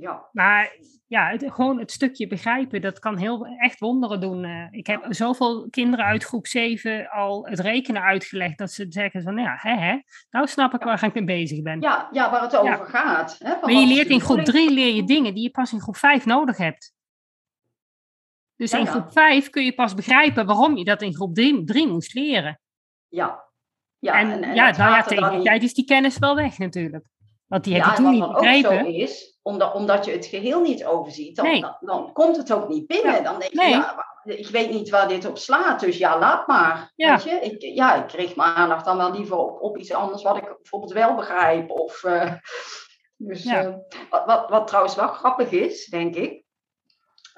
Ja. 0.00 0.28
Maar 0.32 0.76
ja, 1.06 1.30
het, 1.30 1.44
gewoon 1.46 1.78
het 1.78 1.90
stukje 1.90 2.26
begrijpen, 2.26 2.80
dat 2.80 2.98
kan 2.98 3.16
heel 3.16 3.46
echt 3.46 3.78
wonderen 3.78 4.20
doen. 4.20 4.44
Eh. 4.44 4.66
ik 4.70 4.86
heb 4.86 5.06
zoveel 5.08 5.68
kinderen 5.70 6.04
uit 6.04 6.24
groep 6.24 6.46
7 6.46 7.10
al 7.10 7.46
het 7.46 7.60
rekenen 7.60 8.02
uitgelegd, 8.02 8.58
dat 8.58 8.72
ze 8.72 8.86
zeggen 8.88 9.22
van, 9.22 9.36
ja, 9.36 9.56
hè, 9.60 9.74
hè, 9.74 9.98
nou 10.30 10.46
snap 10.46 10.74
ik 10.74 10.82
waar 10.82 11.04
ik 11.04 11.14
mee 11.14 11.24
bezig 11.24 11.62
ben. 11.62 11.80
Ja, 11.80 12.08
ja 12.12 12.30
waar 12.30 12.42
het 12.42 12.56
over 12.56 12.86
gaat. 12.86 13.36
Hè, 13.38 13.54
maar 13.60 13.72
je 13.72 13.86
leert 13.86 14.08
in 14.08 14.20
groep 14.20 14.44
3 14.44 14.70
leer 14.70 14.94
je 14.94 15.04
dingen 15.04 15.34
die 15.34 15.42
je 15.42 15.50
pas 15.50 15.72
in 15.72 15.80
groep 15.80 15.96
5 15.96 16.26
nodig 16.26 16.56
hebt. 16.56 16.94
Dus 18.56 18.72
in 18.72 18.86
groep 18.86 19.12
5 19.12 19.50
kun 19.50 19.64
je 19.64 19.74
pas 19.74 19.94
begrijpen 19.94 20.46
waarom 20.46 20.76
je 20.76 20.84
dat 20.84 21.02
in 21.02 21.14
groep 21.14 21.34
3 21.34 21.88
moest 21.88 22.14
leren. 22.14 22.60
Ja. 23.08 23.44
ja 23.98 24.18
en, 24.20 24.42
en, 24.42 24.54
ja, 24.54 24.70
nou 24.70 24.90
ja, 24.90 25.02
tegen 25.02 25.30
die 25.30 25.42
tijd 25.42 25.62
is 25.62 25.74
die 25.74 25.84
kennis 25.84 26.18
wel 26.18 26.34
weg 26.34 26.58
natuurlijk. 26.58 27.06
Want 27.50 27.64
die 27.64 27.82
heb 27.82 27.94
toen 27.94 28.10
niet 28.10 28.32
begrepen. 28.32 28.70
Ook 28.72 28.78
zo 28.78 28.90
is, 28.90 29.38
omdat, 29.42 29.74
omdat 29.74 30.04
je 30.04 30.12
het 30.12 30.26
geheel 30.26 30.60
niet 30.60 30.84
overziet, 30.84 31.36
dan, 31.36 31.76
dan, 31.80 32.12
komt 32.12 32.36
het 32.36 32.52
ook 32.52 32.68
niet 32.68 32.86
binnen. 32.86 33.24
Dan 33.24 33.38
denk 33.38 33.52
je, 33.52 33.68
ja, 33.68 34.06
ik 34.24 34.48
weet 34.48 34.70
niet 34.70 34.90
waar 34.90 35.08
dit 35.08 35.26
op 35.26 35.38
slaat, 35.38 35.80
dus 35.80 35.98
ja, 35.98 36.18
laat 36.18 36.46
maar. 36.46 36.92
Ja. 36.96 37.14
Weet 37.14 37.22
je? 37.22 37.30
Ik, 37.30 37.62
ja, 37.74 37.94
ik 37.94 38.06
kreeg 38.06 38.36
mijn 38.36 38.54
aandacht 38.54 38.84
dan 38.84 38.96
wel 38.96 39.12
liever 39.12 39.36
op, 39.36 39.62
op 39.62 39.78
iets 39.78 39.92
anders 39.92 40.22
wat 40.22 40.36
ik 40.36 40.54
bijvoorbeeld 40.56 40.92
wel 40.92 41.14
begrijp. 41.14 41.70
Of, 41.70 42.02
uh, 42.02 42.32
dus, 43.16 43.44
uh, 43.44 43.74
wat, 44.10 44.24
wat, 44.26 44.48
wat 44.48 44.66
trouwens 44.66 44.94
wel 44.94 45.08
grappig 45.08 45.50
is, 45.50 45.86
denk 45.86 46.14
ik, 46.14 46.39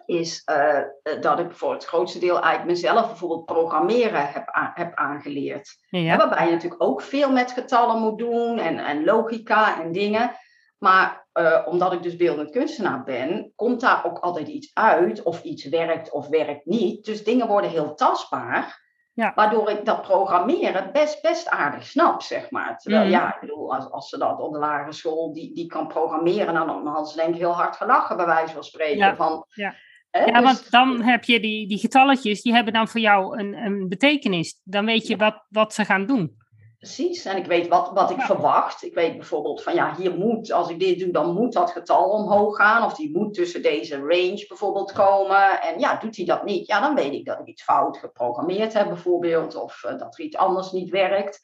is 0.06 0.42
uh, 0.50 0.78
dat 1.20 1.38
ik 1.38 1.52
voor 1.52 1.72
het 1.72 1.84
grootste 1.84 2.18
deel 2.18 2.40
eigenlijk 2.40 2.64
mezelf 2.64 3.06
bijvoorbeeld 3.06 3.44
programmeren 3.44 4.28
heb, 4.28 4.48
heb 4.74 4.94
aangeleerd. 4.94 5.76
Ja. 5.90 6.16
waarbij 6.16 6.46
je 6.46 6.52
natuurlijk 6.52 6.82
ook 6.82 7.02
veel 7.02 7.32
met 7.32 7.52
getallen 7.52 8.02
moet 8.02 8.18
doen 8.18 8.58
en, 8.58 8.78
en 8.78 9.04
logica 9.04 9.80
en 9.80 9.92
dingen. 9.92 10.30
Maar 10.78 11.26
uh, 11.34 11.66
omdat 11.66 11.92
ik 11.92 12.02
dus 12.02 12.16
beeldend 12.16 12.50
kunstenaar 12.50 13.04
ben, 13.04 13.52
komt 13.56 13.80
daar 13.80 14.04
ook 14.04 14.18
altijd 14.18 14.48
iets 14.48 14.70
uit, 14.74 15.22
of 15.22 15.42
iets 15.42 15.64
werkt 15.64 16.10
of 16.10 16.28
werkt 16.28 16.66
niet. 16.66 17.04
Dus 17.04 17.24
dingen 17.24 17.46
worden 17.46 17.70
heel 17.70 17.94
tastbaar. 17.94 18.80
Ja. 19.14 19.32
Waardoor 19.34 19.70
ik 19.70 19.84
dat 19.84 20.02
programmeren 20.02 20.92
best, 20.92 21.22
best 21.22 21.48
aardig 21.48 21.86
snap, 21.86 22.22
zeg 22.22 22.50
maar. 22.50 22.78
Terwijl, 22.78 23.02
mhm. 23.02 23.12
ja, 23.12 23.34
ik 23.34 23.40
bedoel, 23.40 23.74
als, 23.74 23.90
als 23.90 24.08
ze 24.08 24.18
dat 24.18 24.40
op 24.40 24.52
de 24.52 24.58
lagere 24.58 24.92
school, 24.92 25.32
die, 25.32 25.54
die 25.54 25.66
kan 25.66 25.86
programmeren, 25.86 26.54
dan, 26.54 26.66
dan 26.66 26.86
hadden 26.86 27.06
ze 27.06 27.16
denk 27.16 27.34
ik 27.34 27.40
heel 27.40 27.54
hard 27.54 27.76
gelachen, 27.76 28.16
bij 28.16 28.26
wijze 28.26 28.54
van 28.54 28.64
spreken. 28.64 28.96
Ja. 28.96 29.16
Van, 29.16 29.44
ja. 29.48 29.74
Ja, 30.12 30.24
dus 30.24 30.42
want 30.42 30.70
dan 30.70 31.02
heb 31.02 31.24
je 31.24 31.40
die, 31.40 31.68
die 31.68 31.78
getalletjes, 31.78 32.42
die 32.42 32.52
hebben 32.52 32.72
dan 32.72 32.88
voor 32.88 33.00
jou 33.00 33.38
een, 33.38 33.54
een 33.54 33.88
betekenis. 33.88 34.60
Dan 34.64 34.84
weet 34.84 35.06
je 35.06 35.16
wat, 35.16 35.44
wat 35.48 35.74
ze 35.74 35.84
gaan 35.84 36.06
doen. 36.06 36.40
Precies, 36.78 37.24
en 37.24 37.36
ik 37.36 37.46
weet 37.46 37.68
wat, 37.68 37.90
wat 37.94 38.10
ik 38.10 38.20
verwacht. 38.20 38.84
Ik 38.84 38.94
weet 38.94 39.16
bijvoorbeeld 39.16 39.62
van 39.62 39.74
ja, 39.74 39.96
hier 39.96 40.14
moet, 40.14 40.52
als 40.52 40.68
ik 40.68 40.80
dit 40.80 40.98
doe, 40.98 41.10
dan 41.10 41.34
moet 41.34 41.52
dat 41.52 41.70
getal 41.70 42.10
omhoog 42.10 42.56
gaan. 42.56 42.84
Of 42.84 42.94
die 42.94 43.16
moet 43.18 43.34
tussen 43.34 43.62
deze 43.62 43.96
range 43.96 44.44
bijvoorbeeld 44.48 44.92
komen. 44.92 45.62
En 45.62 45.78
ja, 45.78 45.96
doet 45.96 46.16
hij 46.16 46.24
dat 46.24 46.44
niet, 46.44 46.66
ja, 46.66 46.80
dan 46.80 46.94
weet 46.94 47.12
ik 47.12 47.24
dat 47.24 47.40
ik 47.40 47.46
iets 47.46 47.62
fout 47.62 47.96
geprogrammeerd 47.96 48.72
heb 48.72 48.86
bijvoorbeeld. 48.86 49.54
Of 49.54 49.82
uh, 49.84 49.98
dat 49.98 50.18
er 50.18 50.24
iets 50.24 50.36
anders 50.36 50.72
niet 50.72 50.90
werkt 50.90 51.40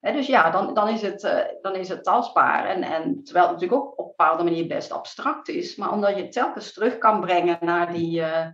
dus 0.00 0.26
ja, 0.26 0.50
dan, 0.50 0.74
dan, 0.74 0.88
is 0.88 1.02
het, 1.02 1.22
uh, 1.24 1.40
dan 1.60 1.74
is 1.74 1.88
het 1.88 2.04
tastbaar. 2.04 2.64
En, 2.64 2.82
en 2.82 3.24
terwijl 3.24 3.46
het 3.46 3.54
natuurlijk 3.54 3.82
ook 3.82 3.92
op 3.92 3.98
een 3.98 4.14
bepaalde 4.16 4.44
manier 4.44 4.66
best 4.66 4.92
abstract 4.92 5.48
is, 5.48 5.76
maar 5.76 5.92
omdat 5.92 6.16
je 6.16 6.22
het 6.22 6.32
telkens 6.32 6.72
terug 6.72 6.98
kan 6.98 7.20
brengen 7.20 7.56
naar, 7.60 7.92
die, 7.92 8.20
uh, 8.20 8.46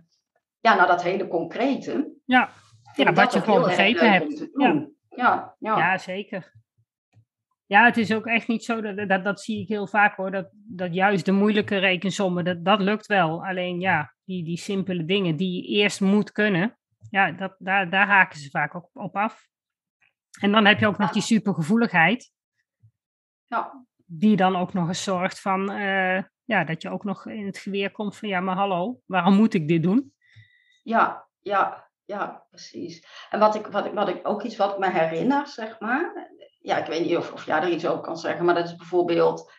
ja, 0.59 0.75
naar 0.75 0.87
dat 0.87 1.03
hele 1.03 1.27
concrete. 1.27 2.13
Ja, 2.25 2.49
ja 2.95 3.13
wat 3.13 3.33
je 3.33 3.41
gewoon 3.41 3.63
begrepen 3.63 4.11
hebt. 4.11 4.47
Ja. 4.53 4.87
Ja, 5.15 5.55
ja. 5.59 5.77
ja, 5.77 5.97
zeker. 5.97 6.53
Ja, 7.65 7.85
het 7.85 7.97
is 7.97 8.13
ook 8.13 8.25
echt 8.25 8.47
niet 8.47 8.63
zo, 8.63 8.81
dat, 8.81 9.09
dat, 9.09 9.23
dat 9.23 9.41
zie 9.41 9.61
ik 9.61 9.67
heel 9.67 9.87
vaak 9.87 10.15
hoor, 10.15 10.31
dat, 10.31 10.49
dat 10.51 10.93
juist 10.93 11.25
de 11.25 11.31
moeilijke 11.31 11.77
rekensommen, 11.77 12.45
dat, 12.45 12.65
dat 12.65 12.79
lukt 12.79 13.05
wel. 13.05 13.45
Alleen 13.45 13.79
ja, 13.79 14.13
die, 14.23 14.43
die 14.43 14.57
simpele 14.57 15.05
dingen 15.05 15.35
die 15.35 15.61
je 15.61 15.67
eerst 15.67 16.01
moet 16.01 16.31
kunnen, 16.31 16.77
ja, 17.09 17.31
dat, 17.31 17.55
daar, 17.57 17.89
daar 17.89 18.07
haken 18.07 18.39
ze 18.39 18.49
vaak 18.49 18.75
ook 18.75 18.89
op 18.93 19.15
af. 19.15 19.47
En 20.39 20.51
dan 20.51 20.65
heb 20.65 20.79
je 20.79 20.87
ook 20.87 20.97
nog 20.97 21.11
die 21.11 21.21
supergevoeligheid. 21.21 22.31
Ja. 23.47 23.85
Die 24.05 24.35
dan 24.35 24.55
ook 24.55 24.73
nog 24.73 24.87
eens 24.87 25.03
zorgt 25.03 25.41
van, 25.41 25.71
uh, 25.71 26.23
ja, 26.43 26.63
dat 26.63 26.81
je 26.81 26.89
ook 26.89 27.03
nog 27.03 27.25
in 27.25 27.45
het 27.45 27.57
geweer 27.57 27.91
komt 27.91 28.17
van, 28.17 28.29
ja, 28.29 28.39
maar 28.39 28.55
hallo, 28.55 28.99
waarom 29.05 29.35
moet 29.35 29.53
ik 29.53 29.67
dit 29.67 29.83
doen? 29.83 30.13
Ja, 30.83 31.27
ja, 31.39 31.89
ja, 32.05 32.45
precies. 32.49 33.07
En 33.29 33.39
wat 33.39 33.55
ik, 33.55 33.67
wat 33.67 33.85
ik, 33.85 33.93
wat 33.93 34.09
ik 34.09 34.27
ook 34.27 34.43
iets 34.43 34.55
wat 34.55 34.71
ik 34.71 34.79
me 34.79 34.89
herinner, 34.91 35.47
zeg 35.47 35.79
maar. 35.79 36.29
Ja, 36.59 36.77
ik 36.77 36.85
weet 36.85 37.05
niet 37.05 37.17
of, 37.17 37.33
of 37.33 37.45
jij 37.45 37.61
er 37.61 37.69
iets 37.69 37.87
over 37.87 38.03
kan 38.03 38.17
zeggen, 38.17 38.45
maar 38.45 38.55
dat 38.55 38.65
is 38.65 38.75
bijvoorbeeld 38.75 39.51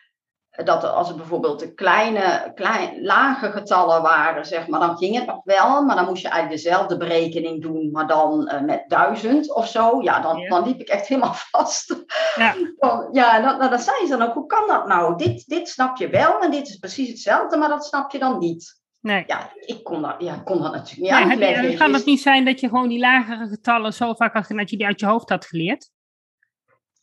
dat 0.65 0.83
als 0.83 1.07
het 1.07 1.17
bijvoorbeeld 1.17 1.59
de 1.59 1.73
kleine, 1.73 2.51
klein, 2.55 3.03
lage 3.03 3.51
getallen 3.51 4.01
waren, 4.01 4.45
zeg 4.45 4.67
maar, 4.67 4.79
dan 4.79 4.97
ging 4.97 5.15
het 5.15 5.25
nog 5.25 5.41
wel, 5.43 5.83
maar 5.83 5.95
dan 5.95 6.05
moest 6.05 6.21
je 6.21 6.29
eigenlijk 6.29 6.63
dezelfde 6.63 6.97
berekening 6.97 7.61
doen, 7.61 7.91
maar 7.91 8.07
dan 8.07 8.51
uh, 8.53 8.61
met 8.61 8.83
duizend 8.87 9.53
of 9.53 9.67
zo. 9.67 10.01
Ja, 10.01 10.19
dan, 10.19 10.45
dan 10.47 10.63
liep 10.67 10.79
ik 10.79 10.87
echt 10.87 11.07
helemaal 11.07 11.33
vast. 11.51 12.05
Ja, 12.35 12.55
dan, 12.77 13.07
ja 13.11 13.41
dan, 13.41 13.57
nou, 13.57 13.69
dan 13.69 13.79
zei 13.79 14.05
ze 14.05 14.17
dan 14.17 14.27
ook, 14.27 14.33
hoe 14.33 14.45
kan 14.45 14.67
dat 14.67 14.87
nou? 14.87 15.17
Dit, 15.17 15.47
dit 15.47 15.69
snap 15.69 15.97
je 15.97 16.09
wel 16.09 16.39
en 16.39 16.51
dit 16.51 16.67
is 16.67 16.77
precies 16.77 17.09
hetzelfde, 17.09 17.57
maar 17.57 17.69
dat 17.69 17.85
snap 17.85 18.11
je 18.11 18.19
dan 18.19 18.39
niet. 18.39 18.81
Nee. 18.99 19.23
Ja, 19.27 19.51
ik 19.59 19.83
kon 19.83 20.01
dat, 20.01 20.15
ja, 20.17 20.37
kon 20.37 20.61
dat 20.61 20.71
natuurlijk 20.71 21.11
niet 21.11 21.19
nee, 21.19 21.29
uitleggen. 21.29 21.71
Je, 21.71 21.77
kan 21.77 21.93
het 21.93 22.05
niet 22.05 22.21
zijn 22.21 22.45
dat 22.45 22.59
je 22.59 22.67
gewoon 22.67 22.89
die 22.89 22.99
lagere 22.99 23.47
getallen 23.47 23.93
zo 23.93 24.13
vaak 24.13 24.33
had, 24.33 24.47
dat 24.47 24.69
je 24.69 24.77
die 24.77 24.85
uit 24.85 24.99
je 24.99 25.05
hoofd 25.05 25.29
had 25.29 25.45
geleerd? 25.45 25.89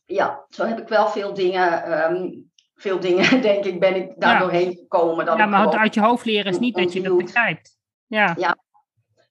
Ja, 0.05 0.45
zo 0.49 0.65
heb 0.65 0.79
ik 0.79 0.87
wel 0.87 1.07
veel 1.07 1.33
dingen 1.33 2.03
um, 2.11 2.51
veel 2.75 2.99
dingen, 2.99 3.41
denk 3.41 3.65
ik, 3.65 3.79
ben 3.79 3.95
ik 3.95 4.13
daar 4.15 4.39
doorheen 4.39 4.75
gekomen. 4.75 5.25
Dat 5.25 5.37
ja, 5.37 5.45
maar 5.45 5.65
het 5.65 5.75
uit 5.75 5.93
je 5.93 6.01
hoofd 6.01 6.25
leren 6.25 6.51
is 6.51 6.59
niet 6.59 6.75
dat 6.75 6.93
je 6.93 7.01
dat 7.01 7.17
begrijpt. 7.17 7.77
Ja. 8.07 8.33
ja. 8.37 8.57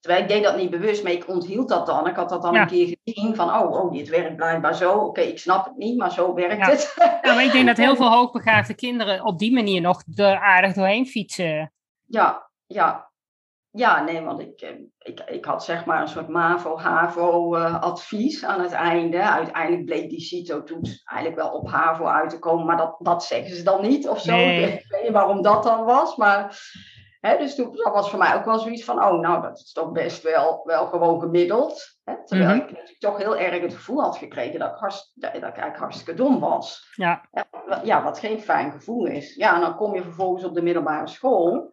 Terwijl 0.00 0.22
ik 0.22 0.28
deed 0.28 0.42
dat 0.42 0.56
niet 0.56 0.70
bewust, 0.70 1.02
maar 1.02 1.12
ik 1.12 1.28
onthield 1.28 1.68
dat 1.68 1.86
dan. 1.86 2.06
Ik 2.06 2.16
had 2.16 2.28
dat 2.28 2.42
dan 2.42 2.56
een 2.56 2.66
keer 2.66 2.96
gezien 3.04 3.36
van, 3.36 3.48
oh, 3.48 3.72
oh 3.72 3.92
dit 3.92 4.08
werkt 4.08 4.36
blijkbaar 4.36 4.74
zo. 4.74 4.92
Oké, 4.92 5.20
ik 5.20 5.38
snap 5.38 5.64
het 5.64 5.76
niet, 5.76 5.98
maar 5.98 6.12
zo 6.12 6.34
werkt 6.34 6.66
het. 6.66 6.94
Ja, 7.22 7.34
maar 7.34 7.44
ik 7.44 7.52
denk 7.52 7.66
dat 7.66 7.76
heel 7.76 7.96
veel 8.06 8.10
hoogbegaafde 8.10 8.74
kinderen 8.74 9.24
op 9.24 9.38
die 9.38 9.52
manier 9.52 9.80
nog 9.80 10.02
er 10.14 10.38
aardig 10.38 10.72
doorheen 10.72 11.06
fietsen. 11.06 11.72
Ja, 12.06 12.50
ja. 12.66 13.10
Ja, 13.76 14.02
nee, 14.02 14.22
want 14.22 14.40
ik, 14.40 14.60
eh, 14.60 14.70
ik, 14.98 15.22
ik 15.26 15.44
had 15.44 15.64
zeg 15.64 15.84
maar 15.84 16.00
een 16.00 16.08
soort 16.08 16.28
MAVO-HAVO-advies 16.28 18.44
aan 18.44 18.60
het 18.60 18.72
einde. 18.72 19.22
Uiteindelijk 19.22 19.84
bleek 19.84 20.10
die 20.10 20.20
CITO-toets 20.20 21.02
eigenlijk 21.04 21.40
wel 21.40 21.50
op 21.50 21.68
HAVO 21.68 22.04
uit 22.04 22.30
te 22.30 22.38
komen, 22.38 22.66
maar 22.66 22.76
dat, 22.76 22.96
dat 22.98 23.24
zeggen 23.24 23.56
ze 23.56 23.62
dan 23.62 23.82
niet 23.82 24.08
of 24.08 24.20
zo. 24.20 24.36
Ik 24.36 24.84
weet 24.88 25.02
niet 25.02 25.12
waarom 25.12 25.42
dat 25.42 25.62
dan 25.62 25.84
was, 25.84 26.16
maar... 26.16 26.72
Hè, 27.20 27.38
dus 27.38 27.54
toen 27.54 27.76
was 27.92 28.10
voor 28.10 28.18
mij 28.18 28.34
ook 28.34 28.44
wel 28.44 28.58
zoiets 28.58 28.84
van, 28.84 29.04
oh, 29.04 29.20
nou, 29.20 29.42
dat 29.42 29.58
is 29.58 29.72
toch 29.72 29.92
best 29.92 30.22
wel, 30.22 30.60
wel 30.64 30.86
gewoon 30.86 31.20
gemiddeld. 31.20 31.98
Hè? 32.04 32.24
Terwijl 32.24 32.54
mm 32.54 32.60
-hmm. 32.60 32.68
ik 32.68 32.96
toch 32.98 33.16
heel 33.16 33.36
erg 33.36 33.60
het 33.60 33.74
gevoel 33.74 34.02
had 34.02 34.16
gekregen 34.16 34.58
dat 34.58 34.70
ik, 34.70 34.76
hartst, 34.76 35.12
dat 35.14 35.34
ik 35.34 35.42
eigenlijk 35.42 35.78
hartstikke 35.78 36.14
dom 36.14 36.40
was. 36.40 36.92
Ja. 36.94 37.28
ja, 37.82 38.02
wat 38.02 38.18
geen 38.18 38.40
fijn 38.40 38.72
gevoel 38.72 39.06
is. 39.06 39.34
Ja, 39.34 39.54
en 39.54 39.60
dan 39.60 39.76
kom 39.76 39.94
je 39.94 40.02
vervolgens 40.02 40.44
op 40.44 40.54
de 40.54 40.62
middelbare 40.62 41.08
school 41.08 41.72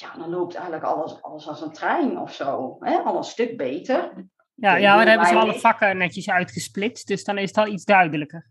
ja, 0.00 0.16
dan 0.16 0.30
loopt 0.30 0.54
eigenlijk 0.54 0.84
alles, 0.84 1.22
alles 1.22 1.48
als 1.48 1.60
een 1.60 1.72
trein 1.72 2.18
of 2.18 2.34
zo. 2.34 2.76
Hè? 2.80 2.98
Al 2.98 3.16
een 3.16 3.24
stuk 3.24 3.56
beter. 3.56 4.26
Ja, 4.54 4.76
ja 4.76 4.94
maar 4.94 5.04
dan 5.04 5.14
hebben 5.14 5.28
ze 5.28 5.38
alle 5.38 5.60
vakken 5.60 5.96
netjes 5.96 6.30
uitgesplitst, 6.30 7.06
dus 7.06 7.24
dan 7.24 7.38
is 7.38 7.48
het 7.48 7.56
al 7.56 7.66
iets 7.66 7.84
duidelijker. 7.84 8.50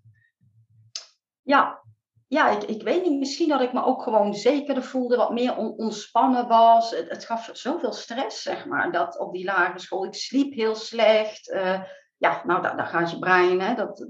Ja, 1.41 1.83
ja 2.27 2.49
ik, 2.49 2.63
ik 2.63 2.83
weet 2.83 3.03
niet, 3.03 3.19
misschien 3.19 3.49
dat 3.49 3.61
ik 3.61 3.73
me 3.73 3.83
ook 3.83 4.03
gewoon 4.03 4.33
zekerder 4.33 4.83
voelde, 4.83 5.15
wat 5.15 5.33
meer 5.33 5.55
ontspannen 5.55 6.47
was. 6.47 6.91
Het, 6.91 7.09
het, 7.09 7.25
gaf 7.25 7.49
zoveel 7.53 7.93
stress, 7.93 8.41
zeg 8.41 8.65
maar, 8.65 8.91
dat 8.91 9.19
op 9.19 9.33
die 9.33 9.45
lagere 9.45 9.79
school. 9.79 10.05
Ik 10.05 10.13
sliep 10.13 10.53
heel 10.53 10.75
slecht. 10.75 11.49
Uh, 11.49 11.81
ja, 12.17 12.41
nou, 12.45 12.61
daar, 12.61 12.77
daar 12.77 12.85
gaat 12.85 13.11
je 13.11 13.19
brein, 13.19 13.61
hè, 13.61 13.75
dat, 13.75 14.07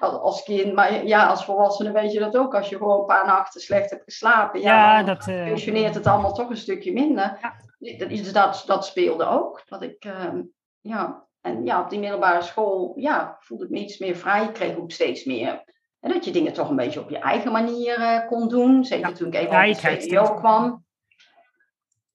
als 0.00 0.42
kind. 0.42 0.74
Maar 0.74 1.06
ja, 1.06 1.26
als 1.26 1.44
volwassene 1.44 1.92
weet 1.92 2.12
je 2.12 2.18
dat 2.18 2.36
ook. 2.36 2.54
Als 2.54 2.68
je 2.68 2.76
gewoon 2.76 3.00
een 3.00 3.06
paar 3.06 3.26
nachten 3.26 3.60
slecht 3.60 3.90
hebt 3.90 4.04
geslapen, 4.04 4.60
ja, 4.60 4.98
ja 4.98 5.02
dat 5.02 5.26
uh... 5.26 5.46
functioneert 5.46 5.94
het 5.94 6.06
allemaal 6.06 6.32
toch 6.32 6.50
een 6.50 6.56
stukje 6.56 6.92
minder. 6.92 7.38
Ja. 7.40 8.06
Dus 8.06 8.32
dat, 8.32 8.62
dat 8.66 8.86
speelde 8.86 9.24
ook. 9.24 9.62
Dat 9.64 9.82
ik, 9.82 10.04
uh, 10.04 10.42
ja, 10.80 11.26
en 11.40 11.64
ja, 11.64 11.80
op 11.80 11.90
die 11.90 11.98
middelbare 11.98 12.42
school, 12.42 12.92
ja, 12.96 13.36
voelde 13.40 13.64
ik 13.64 13.70
me 13.70 13.78
iets 13.78 13.98
meer 13.98 14.16
vrij. 14.16 14.44
Ik 14.44 14.52
kreeg 14.52 14.76
ook 14.76 14.90
steeds 14.90 15.24
meer. 15.24 15.64
En 16.00 16.12
dat 16.12 16.24
je 16.24 16.30
dingen 16.30 16.52
toch 16.52 16.68
een 16.68 16.76
beetje 16.76 17.00
op 17.00 17.10
je 17.10 17.18
eigen 17.18 17.52
manier 17.52 17.98
uh, 17.98 18.26
kon 18.26 18.48
doen. 18.48 18.84
Zeker 18.84 19.14
toen 19.14 19.26
ik 19.26 19.34
even 19.34 19.66
ja, 19.66 19.68
op 19.68 19.80
de 19.80 19.96
CDO 19.96 20.34
kwam 20.34 20.86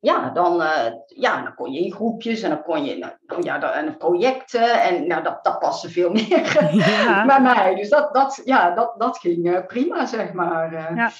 ja, 0.04 0.30
dan, 0.30 0.62
uh, 0.62 0.86
ja, 1.06 1.44
dan 1.44 1.56
kon 1.56 1.72
je 1.72 1.80
in 1.80 1.92
groepjes 1.92 2.42
en 2.42 2.50
dan 2.50 2.64
kon 2.64 2.86
je 2.86 2.98
nou, 2.98 3.14
nou 3.26 3.44
ja, 3.44 3.74
en 3.74 3.98
projecten 3.98 4.82
en 4.82 5.08
nou, 5.08 5.24
dat, 5.24 5.44
dat 5.44 5.60
paste 5.60 5.90
veel 5.90 6.12
meer 6.20 6.76
ja. 6.76 7.26
bij 7.26 7.42
mij. 7.42 7.76
Dus 7.76 7.90
dat, 7.90 8.14
dat, 8.14 8.42
ja, 8.46 8.76
dat, 8.76 8.96
dat 8.98 9.18
ging 9.18 9.48
uh, 9.48 9.66
prima, 9.66 10.06
zeg 10.06 10.34
maar. 10.34 10.74
Uh, 10.74 10.96
ja. 10.96 11.12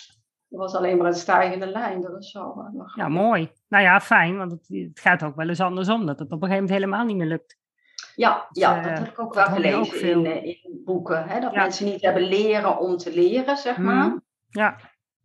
Dat 0.50 0.60
was 0.60 0.76
alleen 0.76 0.98
maar 0.98 1.08
een 1.08 1.14
stijgende 1.14 1.68
lijn. 1.68 2.02
Dat 2.02 2.12
was 2.12 2.32
zo. 2.32 2.72
ja, 2.96 3.08
mooi. 3.08 3.52
Nou 3.68 3.84
ja, 3.84 4.02
fijn, 4.02 4.38
want 4.38 4.52
het, 4.52 4.68
het, 4.68 5.00
gaat 5.00 5.24
ook 5.24 5.36
wel 5.36 5.50
eens 5.50 5.62
andersom, 5.62 6.06
dat 6.06 6.20
het 6.20 6.32
op 6.32 6.42
een 6.42 6.48
gegeven 6.48 6.64
moment 6.64 6.80
helemaal 6.80 7.06
niet 7.06 7.18
meer 7.18 7.28
lukt. 7.28 7.58
Ja, 8.16 8.46
dus, 8.50 8.64
ja 8.64 8.82
dat 8.82 8.98
heb 8.98 9.08
ik 9.08 9.20
ook 9.20 9.34
wel 9.34 9.46
gelezen 9.46 9.78
ook 9.78 9.94
in, 9.94 10.44
in 10.44 10.82
boeken. 10.86 11.28
Hè, 11.28 11.40
dat 11.40 11.56
mensen 11.56 11.86
niet 11.86 12.02
hebben 12.02 12.24
leren 12.24 12.78
om 12.78 12.98
te 12.98 13.14
leren, 13.14 13.58
zeg 13.58 13.78
maar. 13.78 14.06
Mm. 14.06 14.24
Ja. 14.50 14.76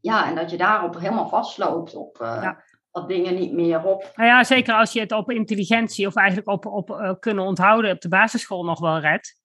Ja, 0.00 0.28
en 0.28 0.34
dat 0.34 0.50
je 0.50 0.56
daarop 0.56 0.98
helemaal 0.98 1.28
vastloopt 1.28 1.94
op... 1.94 2.18
Ja 2.92 3.06
dingen 3.06 3.34
niet 3.34 3.52
meer 3.52 3.84
op. 3.84 4.10
Nou 4.14 4.28
ja, 4.28 4.44
zeker 4.44 4.74
als 4.74 4.92
je 4.92 5.00
het 5.00 5.12
op 5.12 5.30
intelligentie 5.30 6.06
of 6.06 6.14
eigenlijk 6.14 6.48
op, 6.48 6.66
op 6.66 6.90
uh, 6.90 7.12
kunnen 7.20 7.44
onthouden 7.44 7.90
op 7.90 8.00
de 8.00 8.08
basisschool 8.08 8.64
nog 8.64 8.80
wel 8.80 8.98
redt. 8.98 9.40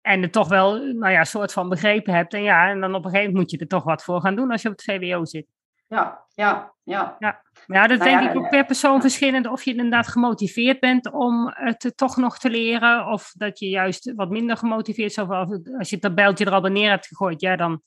En 0.00 0.22
het 0.22 0.32
toch 0.32 0.48
wel, 0.48 0.76
nou 0.76 1.12
ja, 1.12 1.18
een 1.18 1.26
soort 1.26 1.52
van 1.52 1.68
begrepen 1.68 2.14
hebt. 2.14 2.34
En 2.34 2.42
ja, 2.42 2.68
en 2.68 2.80
dan 2.80 2.94
op 2.94 3.04
een 3.04 3.10
gegeven 3.10 3.32
moment 3.32 3.36
moet 3.36 3.50
je 3.50 3.58
er 3.58 3.68
toch 3.68 3.84
wat 3.84 4.04
voor 4.04 4.20
gaan 4.20 4.36
doen 4.36 4.50
als 4.50 4.62
je 4.62 4.68
op 4.68 4.76
het 4.76 4.84
VWO 4.84 5.24
zit. 5.24 5.46
Ja, 5.88 6.24
ja, 6.34 6.74
ja. 6.82 7.16
Ja, 7.18 7.42
ja 7.66 7.86
dat 7.86 7.98
nou 7.98 8.10
denk 8.10 8.30
ik 8.30 8.36
ook 8.36 8.48
per 8.48 8.66
persoon 8.66 9.00
verschillend. 9.00 9.46
Of 9.46 9.62
je 9.62 9.70
inderdaad 9.70 10.06
gemotiveerd 10.06 10.80
bent 10.80 11.12
om 11.12 11.52
het 11.54 11.92
toch 11.94 12.16
nog 12.16 12.38
te 12.38 12.50
leren. 12.50 13.06
Of 13.06 13.32
dat 13.36 13.58
je 13.58 13.68
juist 13.68 14.12
wat 14.14 14.30
minder 14.30 14.56
gemotiveerd 14.56 15.10
is. 15.10 15.18
Of 15.18 15.28
als 15.78 15.90
je 15.90 15.98
dat 15.98 16.14
beltje 16.14 16.44
er 16.44 16.52
al 16.52 16.60
bij 16.60 16.70
neer 16.70 16.90
hebt 16.90 17.06
gegooid, 17.06 17.40
ja, 17.40 17.56
dan, 17.56 17.82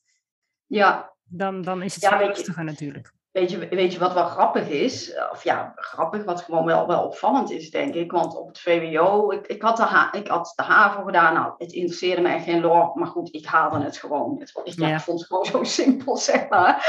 ja. 0.66 1.14
dan, 1.24 1.62
dan 1.62 1.82
is 1.82 1.96
het 1.96 2.04
ja, 2.04 2.26
lastiger 2.28 2.64
natuurlijk. 2.64 3.18
Weet 3.32 3.52
je, 3.52 3.68
weet 3.68 3.94
je 3.94 4.00
wat 4.00 4.14
wel 4.14 4.26
grappig 4.26 4.70
is? 4.70 5.14
Of 5.32 5.44
ja, 5.44 5.74
grappig, 5.76 6.24
wat 6.24 6.42
gewoon 6.42 6.66
wel, 6.66 6.88
wel 6.88 7.04
opvallend 7.04 7.52
is, 7.52 7.72
denk 7.72 7.94
ik. 7.94 8.12
Want 8.12 8.36
op 8.36 8.48
het 8.48 8.60
VWO, 8.60 9.32
ik, 9.32 9.48
ik, 9.48 9.62
had, 9.62 9.78
de 9.78 10.08
ik 10.12 10.28
had 10.28 10.54
de 10.56 10.64
HAVO 10.64 11.04
gedaan. 11.04 11.34
Nou, 11.34 11.54
het 11.58 11.72
interesseerde 11.72 12.22
me 12.22 12.30
echt 12.30 12.44
geen 12.44 12.62
lor. 12.62 12.92
Maar 12.94 13.08
goed, 13.08 13.34
ik 13.34 13.46
haalde 13.46 13.80
het 13.80 13.98
gewoon. 13.98 14.40
Het, 14.40 14.62
ik, 14.64 14.74
ja. 14.74 15.00
vond 15.00 15.20
het 15.20 15.28
gewoon 15.28 15.46
zo 15.46 15.64
simpel, 15.82 16.18
zeg 16.18 16.50
maar. 16.50 16.88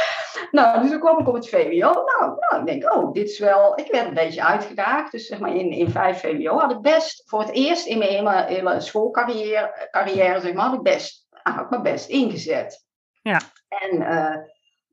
Nou, 0.50 0.80
dus 0.80 0.90
toen 0.90 1.00
kwam 1.00 1.18
ik 1.18 1.28
op 1.28 1.34
het 1.34 1.48
VWO. 1.48 1.92
Nou, 1.92 2.36
nou, 2.38 2.60
ik 2.60 2.66
denk, 2.66 2.92
oh, 2.94 3.12
dit 3.12 3.28
is 3.28 3.38
wel... 3.38 3.78
Ik 3.78 3.92
werd 3.92 4.06
een 4.06 4.14
beetje 4.14 4.44
uitgedaagd. 4.44 5.12
Dus 5.12 5.26
zeg 5.26 5.38
maar 5.38 5.54
in, 5.54 5.70
in 5.70 5.90
vijf 5.90 6.20
VWO 6.20 6.58
had 6.58 6.70
ik 6.70 6.80
best... 6.80 7.22
Voor 7.26 7.40
het 7.40 7.52
eerst 7.52 7.86
in 7.86 7.98
mijn 7.98 8.10
hele, 8.10 8.44
hele 8.44 8.80
schoolcarrière, 8.80 9.88
carrière, 9.90 10.40
zeg 10.40 10.52
maar, 10.52 10.64
had 10.64 10.74
ik 10.74 10.82
best... 10.82 11.26
Had 11.30 11.60
ik 11.60 11.70
mijn 11.70 11.82
best 11.82 12.08
ingezet. 12.08 12.84
Ja. 13.22 13.40
En... 13.68 13.96
Uh, 13.96 14.36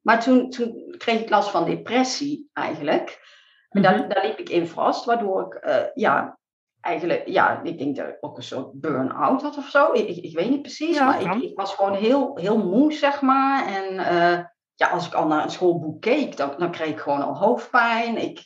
maar 0.07 0.19
toen, 0.19 0.49
toen 0.49 0.95
kreeg 0.97 1.21
ik 1.21 1.29
last 1.29 1.49
van 1.49 1.65
depressie 1.65 2.49
eigenlijk. 2.53 3.35
En 3.69 3.81
daar, 3.81 3.97
mhm. 3.97 4.09
daar 4.09 4.25
liep 4.25 4.39
ik 4.39 4.49
in 4.49 4.67
vast, 4.67 5.05
waardoor 5.05 5.45
ik, 5.45 5.67
uh, 5.67 5.83
ja, 5.93 6.39
eigenlijk, 6.81 7.27
ja, 7.27 7.61
ik 7.63 7.77
denk 7.77 7.95
dat 7.95 8.07
ik 8.07 8.17
ook 8.19 8.37
een 8.37 8.43
soort 8.43 8.71
burn-out 8.73 9.41
had 9.41 9.57
of 9.57 9.69
zo. 9.69 9.93
Ik, 9.93 10.07
ik, 10.07 10.35
weet 10.35 10.49
niet 10.49 10.61
precies, 10.61 10.99
maar 10.99 11.21
ik, 11.21 11.33
ik, 11.43 11.57
was 11.57 11.73
gewoon 11.73 11.93
heel, 11.93 12.37
heel 12.37 12.57
moe, 12.57 12.93
zeg 12.93 13.21
maar. 13.21 13.67
En 13.67 13.93
uh, 13.93 14.39
ja, 14.73 14.87
als 14.91 15.07
ik 15.07 15.13
al 15.13 15.27
naar 15.27 15.43
een 15.43 15.49
schoolboek 15.49 16.01
keek, 16.01 16.37
dan, 16.37 16.53
dan 16.57 16.71
kreeg 16.71 16.89
ik 16.89 16.99
gewoon 16.99 17.21
al 17.21 17.37
hoofdpijn. 17.37 18.17
Ik, 18.17 18.39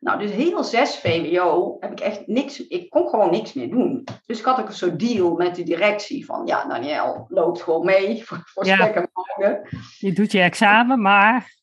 nou, 0.00 0.18
dus 0.18 0.30
heel 0.30 0.64
zes 0.64 0.96
VWO 0.96 1.76
heb 1.80 1.90
ik 1.90 2.00
echt 2.00 2.26
niks, 2.26 2.66
ik 2.66 2.90
kon 2.90 3.08
gewoon 3.08 3.30
niks 3.30 3.52
meer 3.52 3.70
doen. 3.70 4.04
Dus 4.26 4.38
ik 4.38 4.44
had 4.44 4.60
ook 4.60 4.68
een 4.68 4.74
soort 4.74 4.98
deal 4.98 5.34
met 5.34 5.54
de 5.54 5.62
directie 5.62 6.24
van, 6.24 6.46
ja, 6.46 6.64
Daniel 6.64 7.26
loopt 7.28 7.62
gewoon 7.62 7.84
mee 7.84 8.22
voor, 8.24 8.42
voor 8.44 8.66
ja. 8.66 9.06
Je 9.98 10.12
doet 10.12 10.32
je 10.32 10.40
examen, 10.40 11.00
maar... 11.02 11.58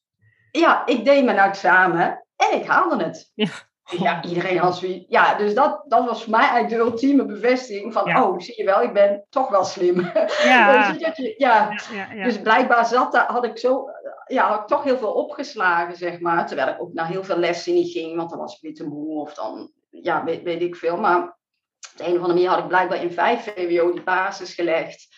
Ja, 0.52 0.86
ik 0.86 1.06
deed 1.06 1.26
mijn 1.26 1.38
examen 1.38 2.26
en 2.36 2.60
ik 2.60 2.65
haalde 2.65 3.04
het. 3.04 3.32
Ja. 3.36 3.50
Ja, 3.89 4.23
iedereen 4.23 4.58
had 4.58 4.78
zoiets. 4.78 5.06
Ja, 5.10 5.36
dus 5.36 5.54
dat, 5.54 5.84
dat 5.88 6.06
was 6.06 6.23
voor 6.23 6.32
mij 6.32 6.47
eigenlijk 6.50 6.69
de 6.69 6.89
ultieme 6.89 7.26
bevestiging 7.26 7.93
van, 7.93 8.17
oh, 8.17 8.39
zie 8.39 8.54
je 8.58 8.63
wel, 8.63 8.82
ik 8.82 8.93
ben 8.93 9.26
toch 9.30 9.50
wel 9.50 9.63
slim. 9.63 9.95
Ja. 10.43 10.91
dus, 10.91 11.34
ja. 11.38 11.71
ja. 12.13 12.23
dus 12.23 12.41
blijkbaar 12.41 12.86
zat 12.86 13.12
daar, 13.12 13.32
had 13.32 13.45
ik 13.45 13.58
zo 13.58 13.89
ja, 14.28 14.47
had 14.50 14.60
ik 14.60 14.67
toch 14.67 14.84
heel 14.84 14.97
veel 14.97 15.13
opgeslagen, 15.13 15.97
zeg 15.97 16.19
maar. 16.19 16.47
Terwijl 16.47 16.67
ik 16.67 16.82
ook 16.82 16.93
naar 16.93 17.08
heel 17.08 17.23
veel 17.23 17.38
lessen 17.38 17.73
niet 17.73 17.91
ging, 17.91 18.15
want 18.15 18.30
dan 18.30 18.39
was 18.39 18.56
ik 18.56 18.62
weer 18.62 18.73
te 18.73 18.88
moe 18.88 19.21
of 19.21 19.34
dan, 19.34 19.71
ja, 19.89 20.23
weet, 20.23 20.43
weet 20.43 20.62
ik 20.62 20.76
veel. 20.76 20.97
Maar 20.97 21.23
op 21.23 21.97
de 21.97 22.04
een 22.04 22.10
of 22.10 22.15
andere 22.15 22.34
manier 22.34 22.50
had 22.50 22.60
ik 22.60 22.67
blijkbaar 22.67 23.02
in 23.02 23.12
vijf 23.12 23.43
VWO 23.43 23.91
die 23.91 24.04
basis 24.04 24.54
gelegd. 24.54 25.16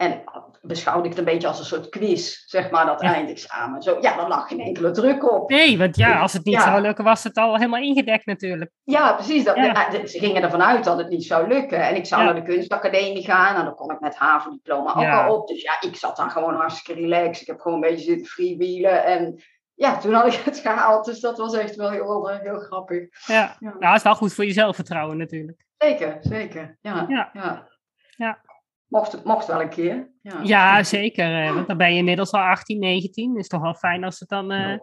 En 0.00 0.22
beschouwde 0.62 1.04
ik 1.04 1.10
het 1.10 1.18
een 1.18 1.32
beetje 1.32 1.48
als 1.48 1.58
een 1.58 1.64
soort 1.64 1.88
quiz, 1.88 2.44
zeg 2.46 2.70
maar, 2.70 2.86
dat 2.86 3.00
eindexamen. 3.00 3.82
Zo, 3.82 3.98
ja, 4.00 4.16
dan 4.16 4.28
lag 4.28 4.48
geen 4.48 4.60
enkele 4.60 4.90
druk 4.90 5.32
op. 5.32 5.50
Nee, 5.50 5.78
want 5.78 5.96
ja, 5.96 6.20
als 6.20 6.32
het 6.32 6.44
niet 6.44 6.60
zou 6.60 6.80
lukken, 6.80 7.04
was 7.04 7.24
het 7.24 7.36
al 7.36 7.56
helemaal 7.56 7.80
ingedekt 7.80 8.26
natuurlijk. 8.26 8.70
Ja, 8.84 9.12
precies. 9.12 9.44
Dat, 9.44 9.56
Ze 10.04 10.18
gingen 10.18 10.42
ervan 10.42 10.62
uit 10.62 10.84
dat 10.84 10.98
het 10.98 11.08
niet 11.08 11.24
zou 11.24 11.48
lukken. 11.48 11.82
En 11.82 11.96
ik 11.96 12.06
zou 12.06 12.24
naar 12.24 12.34
de 12.34 12.42
kunstacademie 12.42 13.24
gaan 13.24 13.56
en 13.56 13.64
dan 13.64 13.74
kon 13.74 13.90
ik 13.90 14.00
met 14.00 14.16
HAVO-diploma 14.16 14.94
ook 14.94 15.26
al 15.26 15.34
op. 15.36 15.48
Dus 15.48 15.62
ja, 15.62 15.76
ik 15.80 15.96
zat 15.96 16.16
dan 16.16 16.30
gewoon 16.30 16.54
hartstikke 16.54 17.00
relaxed. 17.00 17.40
Ik 17.40 17.46
heb 17.46 17.60
gewoon 17.60 17.82
een 17.82 17.90
beetje 17.90 18.04
zitten 18.04 18.26
freewheelen 18.26 19.04
en 19.04 19.42
ja, 19.74 19.98
toen 19.98 20.12
had 20.12 20.26
ik 20.34 20.40
het 20.44 20.58
gehaald. 20.58 21.04
Dus 21.04 21.20
dat 21.20 21.38
was 21.38 21.54
echt 21.54 21.76
wel 21.76 21.90
heel, 21.90 22.28
heel 22.28 22.58
grappig. 22.58 23.26
Ja, 23.26 23.56
nou, 23.58 23.94
is 23.94 24.02
wel 24.02 24.14
goed 24.14 24.34
voor 24.34 24.44
je 24.44 24.52
zelfvertrouwen 24.52 25.16
natuurlijk. 25.16 25.64
Zeker, 25.78 26.18
zeker. 26.20 26.78
Ja, 26.80 27.04
ja. 27.08 27.30
ja. 27.32 27.68
ja. 28.16 28.40
Mocht, 28.90 29.24
mocht 29.24 29.46
wel 29.46 29.60
een 29.60 29.68
keer. 29.68 30.10
Ja, 30.22 30.40
ja 30.42 30.82
zeker. 30.82 31.54
Want 31.54 31.66
dan 31.66 31.76
ben 31.76 31.92
je 31.92 31.98
inmiddels 31.98 32.32
al 32.32 32.40
18, 32.40 32.78
19. 32.78 33.36
Is 33.36 33.48
toch 33.48 33.60
wel 33.60 33.74
fijn 33.74 34.04
als 34.04 34.20
het 34.20 34.28
dan... 34.28 34.52
Uh, 34.52 34.78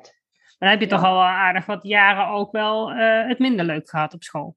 dan 0.57 0.69
heb 0.69 0.79
je 0.79 0.87
toch 0.87 1.03
al 1.03 1.23
aardig 1.23 1.65
wat 1.65 1.83
jaren 1.83 2.27
ook 2.27 2.51
wel 2.51 2.91
het 3.27 3.39
minder 3.39 3.65
leuk 3.65 3.89
gehad 3.89 4.13
op 4.13 4.23
school. 4.23 4.55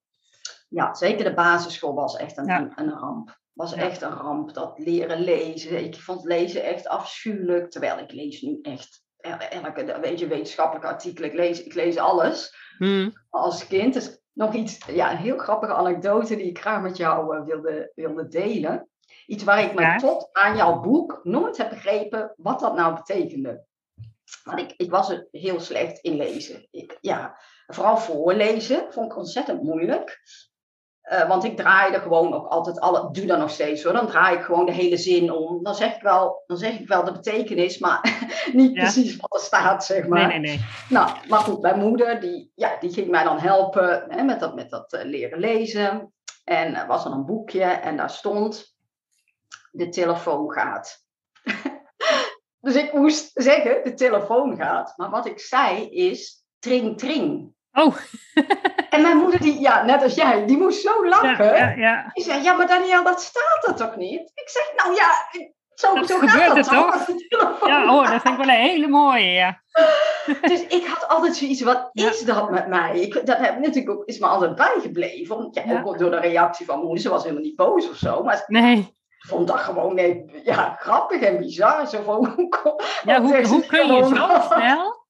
Ja, 0.68 0.94
zeker 0.94 1.24
de 1.24 1.34
basisschool 1.34 1.94
was 1.94 2.16
echt 2.16 2.36
een, 2.36 2.50
een, 2.50 2.72
een 2.74 2.90
ramp 2.90 3.40
was 3.60 3.74
echt 3.74 4.02
een 4.02 4.12
ramp. 4.12 4.54
Dat 4.54 4.78
leren 4.78 5.20
lezen. 5.20 5.84
Ik 5.84 5.96
vond 5.96 6.24
lezen 6.24 6.64
echt 6.64 6.88
afschuwelijk. 6.88 7.70
Terwijl 7.70 7.98
ik 7.98 8.12
lees 8.12 8.40
nu 8.40 8.58
echt 8.62 9.04
elke 9.50 9.98
weet 10.00 10.18
je, 10.18 10.26
wetenschappelijk 10.26 10.84
artikel. 10.84 11.24
Ik 11.24 11.34
lees, 11.34 11.62
ik 11.62 11.74
lees 11.74 11.96
alles 11.96 12.54
hmm. 12.78 13.12
als 13.30 13.66
kind. 13.66 13.94
Dus 13.94 14.20
nog 14.32 14.54
iets, 14.54 14.86
ja, 14.86 15.10
een 15.10 15.16
heel 15.16 15.38
grappige 15.38 15.74
anekdote 15.74 16.36
die 16.36 16.46
ik 16.46 16.58
graag 16.58 16.82
met 16.82 16.96
jou 16.96 17.36
uh, 17.36 17.44
wilde, 17.44 17.92
wilde 17.94 18.28
delen. 18.28 18.88
Iets 19.30 19.44
waar 19.44 19.62
ik 19.62 19.74
me 19.74 19.96
tot 19.98 20.28
aan 20.32 20.56
jouw 20.56 20.80
boek 20.80 21.20
nooit 21.22 21.56
heb 21.56 21.68
begrepen 21.68 22.34
wat 22.36 22.60
dat 22.60 22.74
nou 22.74 22.94
betekende. 22.94 23.64
Want 24.44 24.58
ik, 24.58 24.74
ik 24.76 24.90
was 24.90 25.10
er 25.10 25.28
heel 25.30 25.60
slecht 25.60 25.98
in 25.98 26.16
lezen. 26.16 26.68
Ik, 26.70 26.98
ja, 27.00 27.38
vooral 27.66 27.96
voorlezen 27.96 28.86
vond 28.92 29.12
ik 29.12 29.18
ontzettend 29.18 29.62
moeilijk. 29.62 30.20
Uh, 31.12 31.28
want 31.28 31.44
ik 31.44 31.56
draaide 31.56 32.00
gewoon 32.00 32.34
ook 32.34 32.46
altijd 32.46 32.80
alle, 32.80 33.10
doe 33.12 33.26
dat 33.26 33.38
nog 33.38 33.50
steeds 33.50 33.82
hoor. 33.82 33.92
Dan 33.92 34.06
draai 34.06 34.36
ik 34.36 34.42
gewoon 34.42 34.66
de 34.66 34.72
hele 34.72 34.96
zin 34.96 35.32
om. 35.32 35.62
Dan 35.62 35.74
zeg 35.74 35.96
ik 35.96 36.02
wel, 36.02 36.42
dan 36.46 36.56
zeg 36.56 36.78
ik 36.78 36.88
wel 36.88 37.04
de 37.04 37.12
betekenis, 37.12 37.78
maar 37.78 38.28
niet 38.52 38.74
precies 38.74 39.16
wat 39.16 39.34
er 39.34 39.46
staat, 39.46 39.84
zeg 39.84 40.06
maar. 40.06 40.26
Nee, 40.26 40.38
nee, 40.38 40.56
nee. 40.56 40.66
Nou, 40.88 41.10
maar 41.28 41.40
goed, 41.40 41.60
mijn 41.60 41.78
moeder, 41.78 42.20
die, 42.20 42.52
ja, 42.54 42.76
die 42.80 42.92
ging 42.92 43.08
mij 43.08 43.24
dan 43.24 43.38
helpen 43.38 44.04
hè, 44.08 44.22
met 44.22 44.40
dat, 44.40 44.54
met 44.54 44.70
dat 44.70 44.92
uh, 44.92 45.04
leren 45.04 45.38
lezen. 45.38 46.12
En 46.44 46.74
er 46.74 46.86
was 46.86 47.04
dan 47.04 47.12
een 47.12 47.26
boekje 47.26 47.64
en 47.64 47.96
daar 47.96 48.10
stond, 48.10 48.78
de 49.70 49.88
telefoon 49.88 50.52
gaat. 50.52 51.04
dus 52.61 52.74
ik 52.74 52.92
moest 52.92 53.30
zeggen, 53.35 53.85
de 53.85 53.94
telefoon 53.94 54.56
gaat. 54.56 54.92
Maar 54.96 55.11
wat 55.11 55.26
ik 55.26 55.40
zei 55.40 55.88
is, 55.90 56.44
tring, 56.59 56.98
tring. 56.98 57.52
Oh. 57.72 57.96
en 58.90 59.02
mijn 59.02 59.16
moeder, 59.16 59.40
die, 59.40 59.61
ja, 59.61 59.83
net 59.85 60.02
als 60.02 60.14
jij, 60.14 60.46
die 60.46 60.56
moest 60.56 60.80
zo 60.80 61.09
lachen. 61.09 61.44
Ja, 61.44 61.56
ja, 61.56 61.74
ja. 61.76 62.11
Die 62.12 62.24
zei, 62.24 62.42
ja, 62.42 62.52
maar 62.52 62.66
Daniel, 62.66 63.04
dat 63.04 63.22
staat 63.22 63.66
er 63.66 63.74
toch 63.74 63.96
niet? 63.96 64.20
Ik 64.35 64.48
zeg, 64.48 64.72
nou 64.76 64.94
ja, 64.94 65.11
zo, 65.74 65.94
dat 65.94 66.06
zo 66.06 66.18
gaat 66.18 66.56
het 66.56 66.68
toch? 67.30 67.66
Ja, 67.66 67.96
oh, 67.96 68.11
dat 68.11 68.22
vind 68.22 68.38
ik 68.38 68.44
wel 68.44 68.54
een 68.54 68.61
hele 68.61 68.88
mooie, 68.88 69.30
ja. 69.30 69.62
dus 70.42 70.66
ik 70.66 70.87
had 70.87 71.09
altijd 71.09 71.37
zoiets, 71.37 71.61
wat 71.61 71.90
is 71.92 72.20
dat 72.20 72.50
met 72.50 72.68
mij? 72.68 73.00
Ik, 73.00 73.26
dat 73.26 73.38
heb 73.38 73.59
natuurlijk 73.59 73.90
ook, 73.90 74.04
is 74.04 74.18
me 74.18 74.26
altijd 74.26 74.54
bijgebleven. 74.54 75.48
ja, 75.50 75.83
Ook 75.85 75.98
door 75.98 76.11
de 76.11 76.20
reactie 76.20 76.66
van 76.66 76.74
mijn 76.74 76.87
moeder, 76.87 77.04
ze 77.04 77.11
was 77.11 77.22
helemaal 77.22 77.44
niet 77.44 77.56
boos 77.56 77.90
of 77.90 77.96
zo. 77.96 78.22
Maar 78.22 78.44
nee. 78.46 78.98
Ik 79.22 79.28
vond 79.28 79.48
dat 79.48 79.59
gewoon 79.59 79.94
nee, 79.94 80.40
ja, 80.44 80.76
grappig 80.78 81.20
en 81.20 81.38
bizar. 81.38 81.87
Zo 81.87 82.02
van, 82.02 82.50
ja, 83.04 83.20
hoe, 83.20 83.46
hoe 83.46 83.66
kun 83.66 83.87
je 83.94 84.04
zo 84.04 84.40
snel 84.54 85.00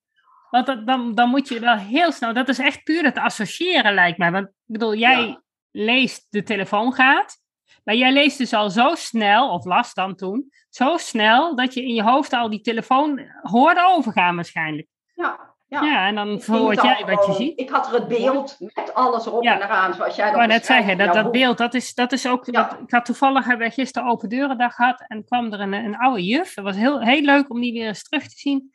want 0.50 0.86
dan, 0.86 1.14
dan 1.14 1.28
moet 1.28 1.48
je 1.48 1.60
wel 1.60 1.76
heel 1.76 2.12
snel, 2.12 2.32
dat 2.32 2.48
is 2.48 2.58
echt 2.58 2.84
puur 2.84 3.04
het 3.04 3.18
associëren 3.18 3.94
lijkt 3.94 4.18
mij. 4.18 4.30
Want 4.30 4.46
ik 4.46 4.52
bedoel, 4.66 4.94
jij 4.94 5.40
leest 5.70 6.26
de 6.30 6.42
telefoon 6.42 6.92
gaat, 6.92 7.36
maar 7.84 7.94
jij 7.94 8.12
leest 8.12 8.38
dus 8.38 8.52
al 8.52 8.70
zo 8.70 8.94
snel, 8.94 9.50
of 9.50 9.64
las 9.64 9.94
dan 9.94 10.14
toen, 10.14 10.52
zo 10.68 10.96
snel 10.96 11.56
dat 11.56 11.74
je 11.74 11.82
in 11.82 11.94
je 11.94 12.02
hoofd 12.02 12.32
al 12.32 12.50
die 12.50 12.60
telefoon 12.60 13.20
hoorde 13.42 13.86
overgaan 13.88 14.34
waarschijnlijk. 14.34 14.86
Ja. 15.14 15.54
Ja, 15.70 15.82
ja 15.82 16.06
en 16.06 16.14
dan 16.14 16.40
verhoort 16.40 16.82
jij 16.82 17.04
wat 17.06 17.26
je 17.26 17.32
ziet. 17.32 17.60
Ik 17.60 17.70
had 17.70 17.86
er 17.86 17.94
het 17.94 18.08
beeld 18.08 18.56
met 18.58 18.94
alles 18.94 19.26
erop 19.26 19.44
en 19.44 19.62
eraan, 19.62 19.94
zoals 19.94 20.16
jij 20.16 20.26
dat 20.26 20.36
Maar 20.36 20.46
net 20.46 20.66
zeggen, 20.66 20.98
dat, 20.98 21.14
dat 21.14 21.32
beeld, 21.32 21.58
dat 21.58 21.74
is, 21.74 21.94
dat 21.94 22.12
is 22.12 22.26
ook... 22.26 22.52
Dat, 22.52 22.76
ik 22.86 22.90
had 22.90 23.04
toevallig, 23.04 23.44
hebben 23.44 23.66
we 23.66 23.72
gisteren 23.72 24.08
open 24.08 24.28
deurendag 24.28 24.74
gehad 24.74 25.04
en 25.06 25.24
kwam 25.24 25.52
er 25.52 25.60
een, 25.60 25.72
een 25.72 25.96
oude 25.96 26.24
juf. 26.24 26.54
Het 26.54 26.64
was 26.64 26.76
heel, 26.76 27.00
heel 27.00 27.22
leuk 27.22 27.50
om 27.50 27.60
die 27.60 27.72
weer 27.72 27.86
eens 27.86 28.02
terug 28.02 28.22
te 28.22 28.38
zien. 28.38 28.72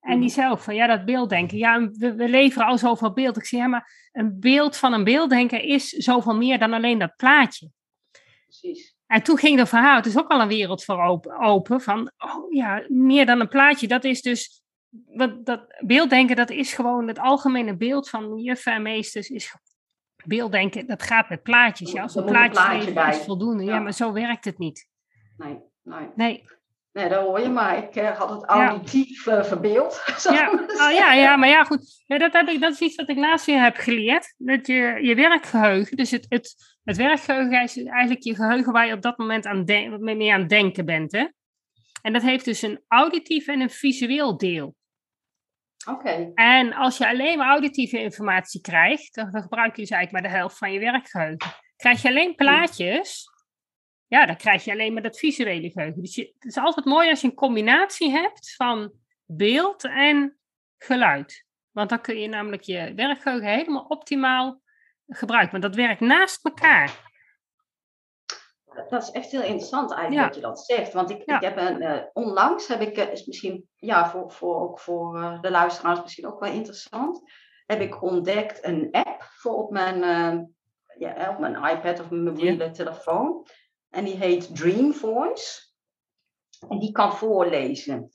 En 0.00 0.18
die 0.18 0.28
mhm. 0.28 0.34
zei 0.34 0.50
ook 0.50 0.58
van, 0.58 0.74
ja, 0.74 0.86
dat 0.86 1.04
beelddenken. 1.04 1.58
Ja, 1.58 1.88
we, 1.92 2.14
we 2.14 2.28
leveren 2.28 2.66
al 2.66 2.78
zoveel 2.78 3.12
beeld. 3.12 3.36
Ik 3.36 3.44
zei, 3.44 3.62
ja, 3.62 3.68
maar 3.68 4.08
een 4.12 4.40
beeld 4.40 4.76
van 4.76 4.92
een 4.92 5.04
beelddenker 5.04 5.60
is 5.60 5.88
zoveel 5.88 6.36
meer 6.36 6.58
dan 6.58 6.72
alleen 6.72 6.98
dat 6.98 7.16
plaatje. 7.16 7.70
Precies. 8.42 8.94
En 9.06 9.22
toen 9.22 9.38
ging 9.38 9.58
de 9.58 9.66
verhaal, 9.66 9.96
het 9.96 10.06
is 10.06 10.18
ook 10.18 10.30
al 10.30 10.40
een 10.40 10.48
wereld 10.48 10.84
voor 10.84 11.02
open, 11.02 11.38
open 11.38 11.80
van, 11.80 12.10
oh 12.18 12.52
ja, 12.52 12.84
meer 12.88 13.26
dan 13.26 13.40
een 13.40 13.48
plaatje. 13.48 13.88
Dat 13.88 14.04
is 14.04 14.22
dus, 14.22 14.62
wat, 15.06 15.46
dat 15.46 15.74
beelddenken, 15.78 16.36
dat 16.36 16.50
is 16.50 16.72
gewoon 16.72 17.08
het 17.08 17.18
algemene 17.18 17.76
beeld 17.76 18.08
van 18.08 18.38
juffen 18.38 18.72
en 18.72 18.82
meesters, 18.82 19.28
is 19.28 19.56
beelddenken, 20.24 20.86
dat 20.86 21.02
gaat 21.02 21.28
met 21.28 21.42
plaatjes. 21.42 21.92
Ja, 21.92 22.02
als 22.02 22.14
een 22.14 22.24
plaatje, 22.24 22.92
plaatje 22.92 23.20
is 23.20 23.26
voldoende. 23.26 23.64
Ja. 23.64 23.74
ja. 23.74 23.80
maar 23.80 23.92
zo 23.92 24.12
werkt 24.12 24.44
het 24.44 24.58
niet. 24.58 24.88
Nee, 25.36 25.58
nee. 25.82 26.08
Nee, 26.14 26.44
Nee, 26.94 27.08
dat 27.08 27.22
hoor 27.22 27.40
je, 27.40 27.48
maar 27.48 27.78
ik 27.78 27.96
uh, 27.96 28.18
had 28.18 28.30
het 28.30 28.44
auditief 28.44 29.24
ja. 29.24 29.38
uh, 29.38 29.44
verbeeld. 29.44 30.02
Ja. 30.22 30.52
Oh, 30.52 30.92
ja, 30.92 31.12
ja, 31.12 31.36
maar 31.36 31.48
ja, 31.48 31.64
goed. 31.64 32.02
Ja, 32.06 32.18
dat, 32.18 32.32
heb 32.32 32.48
ik, 32.48 32.60
dat 32.60 32.72
is 32.72 32.80
iets 32.80 32.94
wat 32.94 33.08
ik 33.08 33.16
laatst 33.16 33.46
weer 33.46 33.62
heb 33.62 33.76
geleerd. 33.76 34.34
Dat 34.38 34.66
je, 34.66 34.98
je 35.02 35.14
werkgeheugen, 35.14 35.96
dus 35.96 36.10
het, 36.10 36.26
het, 36.28 36.54
het 36.84 36.96
werkgeheugen 36.96 37.62
is 37.62 37.84
eigenlijk 37.84 38.22
je 38.22 38.34
geheugen 38.34 38.72
waar 38.72 38.86
je 38.86 38.92
op 38.92 39.02
dat 39.02 39.18
moment 39.18 39.46
aan 39.46 39.64
mee 39.98 40.32
aan 40.32 40.40
het 40.40 40.48
denken 40.48 40.84
bent. 40.84 41.12
Hè? 41.12 41.26
En 42.02 42.12
dat 42.12 42.22
heeft 42.22 42.44
dus 42.44 42.62
een 42.62 42.80
auditief 42.88 43.46
en 43.46 43.60
een 43.60 43.70
visueel 43.70 44.36
deel. 44.36 44.74
En 46.34 46.72
als 46.72 46.98
je 46.98 47.08
alleen 47.08 47.38
maar 47.38 47.48
auditieve 47.48 48.00
informatie 48.00 48.60
krijgt, 48.60 49.14
dan 49.14 49.42
gebruik 49.42 49.76
je 49.76 49.82
dus 49.82 49.90
eigenlijk 49.90 50.12
maar 50.12 50.32
de 50.32 50.38
helft 50.38 50.58
van 50.58 50.72
je 50.72 50.78
werkgeheugen. 50.78 51.50
Krijg 51.76 52.02
je 52.02 52.08
alleen 52.08 52.34
plaatjes, 52.34 53.28
ja, 54.06 54.26
dan 54.26 54.36
krijg 54.36 54.64
je 54.64 54.70
alleen 54.70 54.92
maar 54.92 55.02
dat 55.02 55.18
visuele 55.18 55.70
geheugen. 55.70 56.02
Dus 56.02 56.16
het 56.16 56.44
is 56.44 56.56
altijd 56.56 56.86
mooi 56.86 57.10
als 57.10 57.20
je 57.20 57.26
een 57.26 57.34
combinatie 57.34 58.10
hebt 58.10 58.54
van 58.54 58.92
beeld 59.24 59.84
en 59.84 60.38
geluid. 60.78 61.46
Want 61.70 61.88
dan 61.88 62.00
kun 62.00 62.18
je 62.18 62.28
namelijk 62.28 62.62
je 62.62 62.92
werkgeheugen 62.94 63.48
helemaal 63.48 63.84
optimaal 63.88 64.60
gebruiken. 65.06 65.60
Want 65.60 65.62
dat 65.62 65.74
werkt 65.74 66.00
naast 66.00 66.44
elkaar. 66.44 67.12
Dat 68.88 69.02
is 69.02 69.10
echt 69.10 69.30
heel 69.30 69.42
interessant 69.42 69.92
eigenlijk 69.92 70.26
dat 70.26 70.34
je 70.34 70.40
dat 70.40 70.60
zegt. 70.60 70.92
Want 70.92 71.10
ik, 71.10 71.22
ik 71.22 71.40
heb 71.40 71.56
een, 71.56 71.82
uh, 71.82 72.02
onlangs 72.12 72.68
heb 72.68 72.80
ik, 72.80 72.98
uh, 72.98 73.12
is 73.12 73.26
misschien 73.26 73.68
ja, 73.76 74.10
voor, 74.10 74.30
voor, 74.30 74.60
ook 74.60 74.80
voor 74.80 75.18
uh, 75.18 75.40
de 75.40 75.50
luisteraars 75.50 76.02
misschien 76.02 76.26
ook 76.26 76.40
wel 76.40 76.52
interessant, 76.52 77.22
heb 77.66 77.80
ik 77.80 78.02
ontdekt 78.02 78.64
een 78.64 78.88
app 78.90 79.22
voor 79.22 79.54
op 79.54 79.70
mijn, 79.70 79.98
ja, 80.98 81.30
op 81.30 81.38
mijn 81.38 81.76
iPad 81.76 82.00
of 82.00 82.10
mijn 82.10 82.24
mobiele 82.24 82.70
telefoon. 82.70 83.46
En 83.90 84.04
die 84.04 84.16
heet 84.16 84.56
Dream 84.56 84.92
Voice. 84.92 85.62
En 86.68 86.78
die 86.78 86.92
kan 86.92 87.12
voorlezen. 87.12 88.13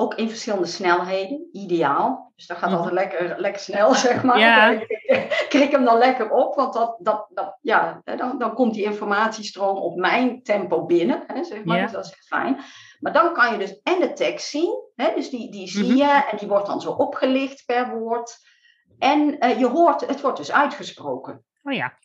Ook 0.00 0.14
in 0.14 0.28
verschillende 0.28 0.66
snelheden, 0.66 1.48
ideaal. 1.52 2.32
Dus 2.36 2.46
dat 2.46 2.56
gaat 2.56 2.70
mhm. 2.70 2.78
altijd 2.78 2.94
lekker, 2.94 3.40
lekker 3.40 3.60
snel, 3.60 3.94
zeg 4.08 4.22
maar. 4.22 4.38
Ja. 4.38 4.70
Ik 5.08 5.46
krik 5.48 5.70
hem 5.70 5.84
dan 5.84 5.98
lekker 5.98 6.30
op, 6.30 6.54
want 6.54 6.72
dat, 6.72 6.96
dat, 6.98 7.26
dat, 7.34 7.58
ja, 7.60 8.00
dan, 8.04 8.38
dan 8.38 8.54
komt 8.54 8.74
die 8.74 8.84
informatiestroom 8.84 9.76
op 9.76 9.96
mijn 9.96 10.42
tempo 10.42 10.84
binnen. 10.84 11.22
Hè, 11.26 11.44
zeg 11.44 11.64
maar. 11.64 11.82
Dus 11.82 11.92
dat 11.92 12.04
is 12.04 12.12
echt 12.12 12.26
fijn. 12.26 12.60
Maar 13.00 13.12
dan 13.12 13.34
kan 13.34 13.52
je 13.52 13.58
dus 13.58 13.80
en 13.82 14.00
de 14.00 14.12
tekst 14.12 14.48
zien, 14.48 14.90
hè, 14.94 15.14
dus 15.14 15.30
die, 15.30 15.50
die 15.50 15.68
zie 15.68 15.88
mhm. 15.88 15.96
je 15.96 16.26
en 16.30 16.36
die 16.36 16.48
wordt 16.48 16.66
dan 16.66 16.80
zo 16.80 16.90
opgelicht 16.90 17.66
per 17.66 17.98
woord. 17.98 18.38
En 18.98 19.44
uh, 19.44 19.58
je 19.58 19.66
hoort, 19.66 20.06
het 20.06 20.20
wordt 20.20 20.36
dus 20.36 20.52
uitgesproken. 20.52 21.44
Oh 21.62 21.72
ja. 21.72 21.98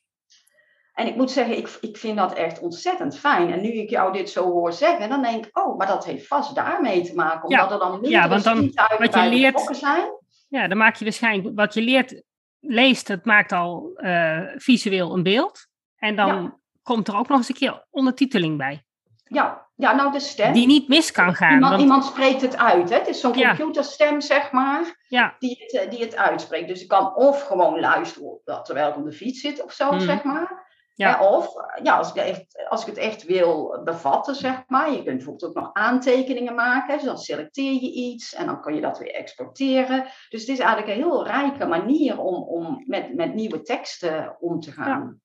En 0.94 1.08
ik 1.08 1.16
moet 1.16 1.32
zeggen, 1.32 1.58
ik, 1.58 1.78
ik 1.82 1.98
vind 1.98 2.18
dat 2.18 2.34
echt 2.34 2.60
ontzettend 2.60 3.18
fijn. 3.18 3.52
En 3.52 3.62
nu 3.62 3.70
ik 3.70 3.90
jou 3.90 4.14
dit 4.14 4.30
zo 4.30 4.44
hoor 4.44 4.74
zeggen, 4.74 5.10
dan 5.10 5.22
denk 5.22 5.46
ik, 5.46 5.58
oh, 5.58 5.78
maar 5.78 5.88
dat 5.88 6.06
heeft 6.06 6.28
vast 6.28 6.56
daarmee 6.56 7.02
te 7.02 7.16
maken. 7.16 7.50
Omdat 7.50 7.72
er 7.72 7.80
dan 7.80 7.92
minder 7.92 8.10
ja, 8.10 8.28
want 8.28 8.44
dan, 8.44 8.72
wat 8.98 9.14
je 9.14 9.30
leert, 9.30 9.70
zijn. 9.72 10.12
Ja, 10.48 10.68
dan 10.68 10.78
maak 10.78 10.96
je 10.96 11.04
waarschijnlijk, 11.04 11.56
wat 11.56 11.74
je 11.74 11.82
leert, 11.82 12.24
leest, 12.60 13.08
het 13.08 13.26
maakt 13.26 13.52
al 13.52 13.92
uh, 13.96 14.42
visueel 14.56 15.14
een 15.14 15.24
beeld. 15.24 15.68
En 15.96 16.16
dan 16.16 16.60
komt 16.84 17.08
er 17.08 17.18
ook 17.18 17.28
nog 17.28 17.38
eens 17.38 17.50
een 17.50 17.56
keer 17.56 17.86
ondertiteling 17.90 18.58
bij. 18.58 18.84
Ja, 19.24 19.68
ja 19.76 19.96
nou 19.96 20.12
de 20.12 20.20
stem. 20.20 20.54
Die 20.54 20.68
niet 20.68 20.88
mis 20.88 21.12
kan 21.12 21.36
gaan. 21.36 21.54
Iemand, 21.54 21.82
iemand 21.82 22.06
spreekt 22.06 22.42
het 22.42 22.58
uit. 22.58 22.90
Hè? 22.90 22.98
Het 22.98 23.08
is 23.08 23.20
zo'n 23.20 23.34
computerstem, 23.34 24.22
zeg 24.22 24.52
maar, 24.52 25.06
ja. 25.08 25.36
die, 25.40 25.58
het, 25.60 25.82
eh, 25.82 25.90
die 25.90 26.00
het 26.00 26.16
uitspreekt. 26.16 26.68
Dus 26.68 26.82
ik 26.82 26.88
kan 26.88 27.16
of 27.16 27.44
gewoon 27.44 27.80
luisteren 27.80 28.42
terwijl 28.64 28.90
ik 28.90 28.98
op 28.98 29.06
de 29.06 29.12
fiets 29.12 29.42
zit 29.42 29.64
of 29.64 29.72
zo, 29.72 29.90
hmm. 29.90 30.00
zeg 30.00 30.24
maar. 30.24 30.72
Ja. 30.96 31.30
of 31.30 31.54
ja, 31.84 31.98
als, 31.98 32.10
ik 32.10 32.16
echt, 32.16 32.68
als 32.70 32.82
ik 32.82 32.88
het 32.88 32.98
echt 32.98 33.24
wil 33.24 33.82
bevatten, 33.84 34.36
zeg 34.36 34.64
maar. 34.68 34.92
Je 34.92 35.04
kunt 35.04 35.16
bijvoorbeeld 35.16 35.46
ook 35.46 35.64
nog 35.64 35.74
aantekeningen 35.74 36.56
maken. 36.56 36.96
Dus 36.96 37.06
dan 37.06 37.18
selecteer 37.18 37.74
je 37.74 37.92
iets 37.92 38.34
en 38.34 38.46
dan 38.46 38.62
kan 38.62 38.76
je 38.76 38.82
dat 38.82 39.00
weer 39.00 39.14
exporteren. 39.14 40.04
Dus 40.30 40.42
het 40.42 40.50
is 40.50 40.60
eigenlijk 40.60 40.88
een 40.88 41.04
heel 41.04 41.26
rijke 41.26 41.66
manier 41.66 42.20
om, 42.20 42.44
om 42.44 42.84
met, 42.88 43.16
met 43.16 43.34
nieuwe 43.34 43.62
teksten 43.62 44.38
om 44.40 44.60
te 44.60 44.72
gaan. 44.72 45.00
Ja. 45.00 45.16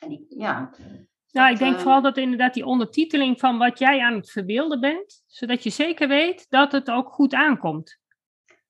En 0.00 0.08
die, 0.08 0.26
ja, 0.28 0.70
ja, 1.36 1.48
ik 1.48 1.58
denk 1.58 1.74
eh, 1.74 1.80
vooral 1.80 2.02
dat 2.02 2.16
inderdaad 2.16 2.54
die 2.54 2.66
ondertiteling 2.66 3.38
van 3.38 3.58
wat 3.58 3.78
jij 3.78 4.00
aan 4.00 4.14
het 4.14 4.30
verbeelden 4.30 4.80
bent, 4.80 5.22
zodat 5.26 5.62
je 5.62 5.70
zeker 5.70 6.08
weet 6.08 6.46
dat 6.48 6.72
het 6.72 6.90
ook 6.90 7.12
goed 7.12 7.34
aankomt. 7.34 7.98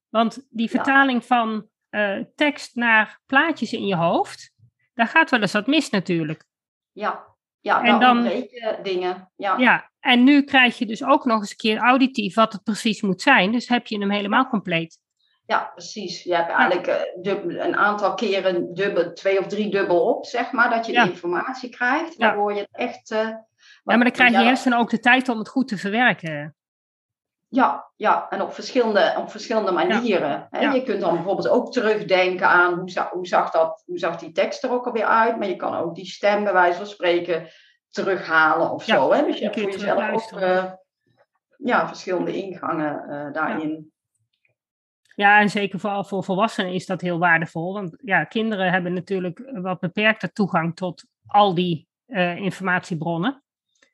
Want 0.09 0.47
die 0.51 0.71
vertaling 0.71 1.25
van 1.25 1.69
uh, 1.91 2.25
tekst 2.35 2.75
naar 2.75 3.21
plaatjes 3.27 3.73
in 3.73 3.87
je 3.87 3.97
hoofd, 3.97 4.55
daar 4.97 5.07
gaat 5.07 5.31
wel 5.31 5.41
eens 5.41 5.53
wat 5.53 5.67
mis 5.67 5.91
natuurlijk. 5.91 6.45
Ja, 6.93 7.25
ja, 7.61 7.83
en 7.83 8.01
dan 8.01 8.17
ontbreken 8.17 8.83
dingen. 8.83 9.31
Ja. 9.37 9.57
ja, 9.57 9.91
en 10.01 10.25
nu 10.25 10.43
krijg 10.43 10.79
je 10.79 10.87
dus 10.87 11.05
ook 11.05 11.25
nog 11.25 11.41
eens 11.41 11.51
een 11.51 11.57
keer 11.57 11.79
auditief 11.79 12.35
wat 12.35 12.53
het 12.53 12.63
precies 12.63 13.03
moet 13.03 13.23
zijn. 13.23 13.53
Dus 13.53 13.69
heb 13.69 13.87
je 13.87 13.99
hem 13.99 14.11
helemaal 14.11 14.49
compleet. 14.49 14.99
Ja, 15.47 15.71
precies. 15.75 16.23
Je 16.23 16.35
hebt 16.35 16.51
eigenlijk 16.51 16.87
uh, 17.23 17.65
een 17.65 17.77
aantal 17.77 18.15
keren 18.15 18.75
dubbel, 18.75 19.13
twee 19.13 19.39
of 19.39 19.47
drie 19.47 19.71
dubbel 19.71 20.15
op, 20.15 20.27
zeg 20.27 20.53
maar, 20.53 20.71
dat 20.71 20.87
je 20.87 20.93
de 20.93 21.11
informatie 21.11 21.69
krijgt. 21.69 22.17
Waardoor 22.17 22.55
je 22.55 22.61
het 22.61 22.69
echt. 22.73 23.11
Uh, 23.11 23.19
ja, 23.19 23.45
maar 23.83 23.99
dan 23.99 24.11
krijg 24.11 24.31
je 24.31 24.37
hersenen 24.37 24.79
ook 24.79 24.91
de 24.91 25.01
tijd 25.01 25.29
om 25.29 25.39
het 25.39 25.49
goed 25.49 25.69
te 25.69 25.79
verwerken. 25.79 26.56
Ja, 27.49 27.91
ja, 27.97 28.29
en 28.31 28.43
op 28.43 28.53
verschillende, 28.53 29.15
op 29.19 29.31
verschillende 29.31 29.73
manieren. 29.73 30.47
Hè? 30.51 30.61
Je 30.61 30.83
kunt 30.83 31.01
dan 31.01 31.15
bijvoorbeeld 31.15 31.49
ook 31.49 31.73
terugdenken 31.73 32.49
aan 32.49 32.79
hoe, 32.79 32.91
zag, 32.91 33.11
hoe, 33.11 33.27
zag 33.27 33.51
dat, 33.51 33.83
hoe 33.87 33.99
zag 33.99 34.17
die 34.17 34.33
tekst 34.33 34.65
er 34.65 34.71
ook 34.71 34.87
alweer 34.87 35.05
uit. 35.05 35.39
Maar 35.39 35.49
je 35.49 35.57
kan 35.57 35.77
ook 35.77 35.95
die 35.95 36.07
stem 36.07 36.45
bij 36.45 36.53
wijze 36.53 36.77
van 36.77 36.87
spreken 36.87 37.49
terughalen 37.91 38.71
of 38.71 38.85
zo. 38.85 39.13
Hè? 39.13 39.25
Dus 39.25 39.39
je 39.39 39.45
hebt 39.45 39.61
voor 39.61 39.71
jezelf 39.71 40.11
ook 40.13 40.41
uh, 40.41 40.73
ja, 41.57 41.87
verschillende 41.87 42.43
ingangen 42.43 43.05
uh, 43.09 43.33
daarin. 43.33 43.93
Ja, 45.15 45.41
en 45.41 45.51
zeker 45.51 45.81
vooral 45.81 46.05
voor 46.05 46.25
volwassenen 46.25 46.73
is 46.73 46.87
dat 46.87 47.01
heel 47.01 47.19
waardevol. 47.19 47.73
Want 47.73 47.97
ja, 48.05 48.25
kinderen 48.25 48.73
hebben 48.73 48.93
natuurlijk 48.93 49.51
wat 49.53 49.81
beperkte 49.81 50.33
toegang 50.33 50.77
tot 50.77 51.05
al 51.27 51.55
die 51.55 51.89
uh, 52.07 52.37
informatiebronnen. 52.37 53.45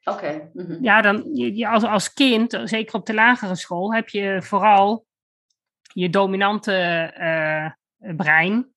Oké. 0.05 0.51
Mhm. 0.53 0.85
Ja, 0.85 1.01
dan 1.01 1.35
je, 1.35 1.69
als, 1.69 1.85
als 1.85 2.13
kind, 2.13 2.61
zeker 2.65 2.95
op 2.95 3.07
de 3.07 3.15
lagere 3.15 3.57
school, 3.57 3.95
heb 3.95 4.09
je 4.09 4.43
vooral 4.43 5.07
je 5.93 6.11
dominante 6.11 7.11
uh, 7.19 8.17
brein, 8.17 8.73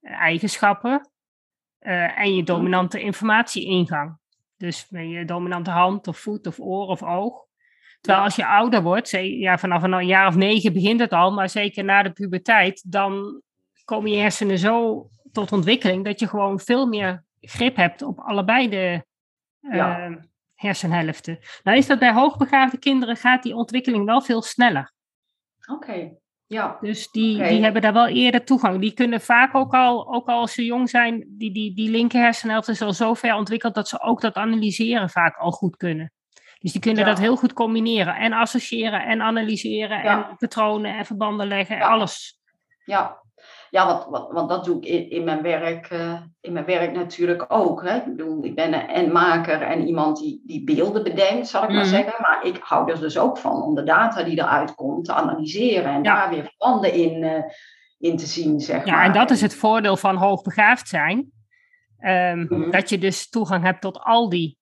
eigenschappen 0.00 1.10
uh, 1.80 2.18
en 2.18 2.34
je 2.34 2.42
dominante 2.42 3.00
informatieingang. 3.00 4.18
Dus 4.56 4.90
met 4.90 5.10
je 5.10 5.24
dominante 5.24 5.70
hand 5.70 6.08
of 6.08 6.18
voet 6.18 6.46
of 6.46 6.60
oor 6.60 6.86
of 6.86 7.02
oog. 7.02 7.46
Terwijl 8.00 8.24
als 8.24 8.36
je 8.36 8.46
ouder 8.46 8.82
wordt, 8.82 9.10
ja, 9.10 9.58
vanaf 9.58 9.82
een 9.82 10.06
jaar 10.06 10.26
of 10.26 10.36
negen 10.36 10.72
begint 10.72 11.00
het 11.00 11.12
al, 11.12 11.32
maar 11.32 11.48
zeker 11.48 11.84
na 11.84 12.02
de 12.02 12.10
puberteit, 12.10 12.92
dan 12.92 13.42
komen 13.84 14.10
je 14.10 14.16
hersenen 14.16 14.58
zo 14.58 15.08
tot 15.32 15.52
ontwikkeling 15.52 16.04
dat 16.04 16.20
je 16.20 16.28
gewoon 16.28 16.60
veel 16.60 16.86
meer 16.86 17.24
grip 17.40 17.76
hebt 17.76 18.02
op 18.02 18.18
allebei 18.18 18.68
de 18.68 19.04
uh, 19.60 20.06
hersenhelften. 20.58 21.38
Nou 21.62 21.76
is 21.76 21.86
dat 21.86 21.98
bij 21.98 22.12
hoogbegaafde 22.12 22.78
kinderen 22.78 23.16
gaat 23.16 23.42
die 23.42 23.54
ontwikkeling 23.54 24.04
wel 24.04 24.20
veel 24.20 24.42
sneller. 24.42 24.92
Oké, 25.72 26.10
ja. 26.46 26.78
Dus 26.80 27.10
die, 27.10 27.42
die 27.42 27.62
hebben 27.62 27.82
daar 27.82 27.92
wel 27.92 28.06
eerder 28.08 28.44
toegang. 28.44 28.80
Die 28.80 28.92
kunnen 28.92 29.20
vaak 29.20 29.54
ook 29.54 29.74
al, 29.74 30.14
ook 30.14 30.28
al 30.28 30.40
als 30.40 30.52
ze 30.52 30.64
jong 30.64 30.90
zijn, 30.90 31.24
die, 31.28 31.52
die, 31.52 31.74
die 31.74 31.90
linker 31.90 32.20
hersenhelft 32.20 32.68
is 32.68 32.82
al 32.82 32.92
zo 32.92 33.14
ver 33.14 33.34
ontwikkeld 33.34 33.74
dat 33.74 33.88
ze 33.88 34.00
ook 34.00 34.20
dat 34.20 34.34
analyseren 34.34 35.10
vaak 35.10 35.36
al 35.36 35.50
goed 35.50 35.76
kunnen. 35.76 36.12
Dus 36.58 36.72
die 36.72 36.80
kunnen 36.80 37.04
dat 37.04 37.18
heel 37.18 37.36
goed 37.36 37.52
combineren. 37.52 38.14
En 38.14 38.32
associëren 38.32 39.04
en 39.04 39.22
analyseren 39.22 40.02
en 40.02 40.36
patronen 40.38 40.96
en 40.96 41.04
verbanden 41.04 41.46
leggen. 41.46 41.76
Ja. 41.76 41.88
Alles. 41.88 42.40
Ja, 42.84 43.22
ja 43.70 43.86
want, 43.86 44.04
want, 44.04 44.32
want 44.32 44.48
dat 44.48 44.64
doe 44.64 44.76
ik 44.76 44.84
in, 44.84 45.10
in, 45.10 45.24
mijn, 45.24 45.42
werk, 45.42 45.90
uh, 45.90 46.20
in 46.40 46.52
mijn 46.52 46.64
werk 46.64 46.92
natuurlijk 46.92 47.44
ook. 47.48 47.82
Hè. 47.82 47.96
Ik 47.96 48.04
bedoel, 48.04 48.44
ik 48.44 48.54
ben 48.54 48.96
een 48.96 49.12
maker 49.12 49.62
en 49.62 49.86
iemand 49.86 50.18
die, 50.18 50.42
die 50.46 50.64
beelden 50.64 51.02
bedenkt, 51.02 51.48
zal 51.48 51.62
ik 51.62 51.68
maar 51.68 51.78
mhm. 51.78 51.88
zeggen. 51.88 52.14
Maar 52.20 52.40
ik 52.42 52.58
hou 52.60 52.90
er 52.90 53.00
dus 53.00 53.18
ook 53.18 53.38
van 53.38 53.62
om 53.62 53.74
de 53.74 53.82
data 53.82 54.22
die 54.22 54.38
eruit 54.38 54.74
komt 54.74 55.04
te 55.04 55.12
analyseren. 55.12 55.92
En 55.92 56.02
daar 56.02 56.30
weer 56.30 56.44
verbanden 56.44 56.92
in, 56.92 57.22
uh, 57.22 57.42
in 57.98 58.16
te 58.16 58.26
zien, 58.26 58.60
zeg 58.60 58.84
ja, 58.84 58.94
maar. 58.94 59.04
en 59.04 59.12
dat 59.12 59.30
is 59.30 59.40
het 59.40 59.54
voordeel 59.54 59.96
van 59.96 60.16
hoogbegaafd 60.16 60.88
zijn. 60.88 61.30
Um, 62.00 62.46
mm 62.48 62.70
Dat 62.70 62.88
je 62.88 62.98
dus 62.98 63.28
toegang 63.28 63.64
hebt 63.64 63.80
tot 63.80 64.00
al 64.00 64.28
die 64.28 64.58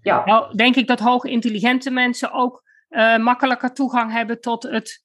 ja. 0.00 0.24
Nou, 0.24 0.56
denk 0.56 0.76
ik 0.76 0.86
dat 0.86 1.00
hoogintelligente 1.00 1.90
mensen 1.90 2.32
ook 2.32 2.62
uh, 2.90 3.16
makkelijker 3.16 3.72
toegang 3.72 4.12
hebben 4.12 4.40
tot 4.40 4.62
het 4.62 5.04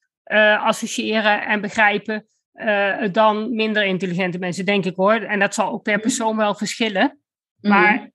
associëren 0.59 1.45
en 1.45 1.61
begrijpen 1.61 2.27
uh, 2.65 3.08
dan 3.12 3.56
minder 3.56 3.84
intelligente 3.84 4.39
mensen, 4.39 4.65
denk 4.65 4.86
ik 4.86 4.95
hoor. 4.95 5.13
En 5.13 5.39
dat 5.39 5.54
zal 5.54 5.71
ook 5.71 5.84
per 5.84 5.93
mhm. 5.93 6.02
persoon 6.02 6.38
wel 6.38 6.56
verschillen. 6.56 7.19
Mhm. 7.60 7.74
Maar 7.74 8.12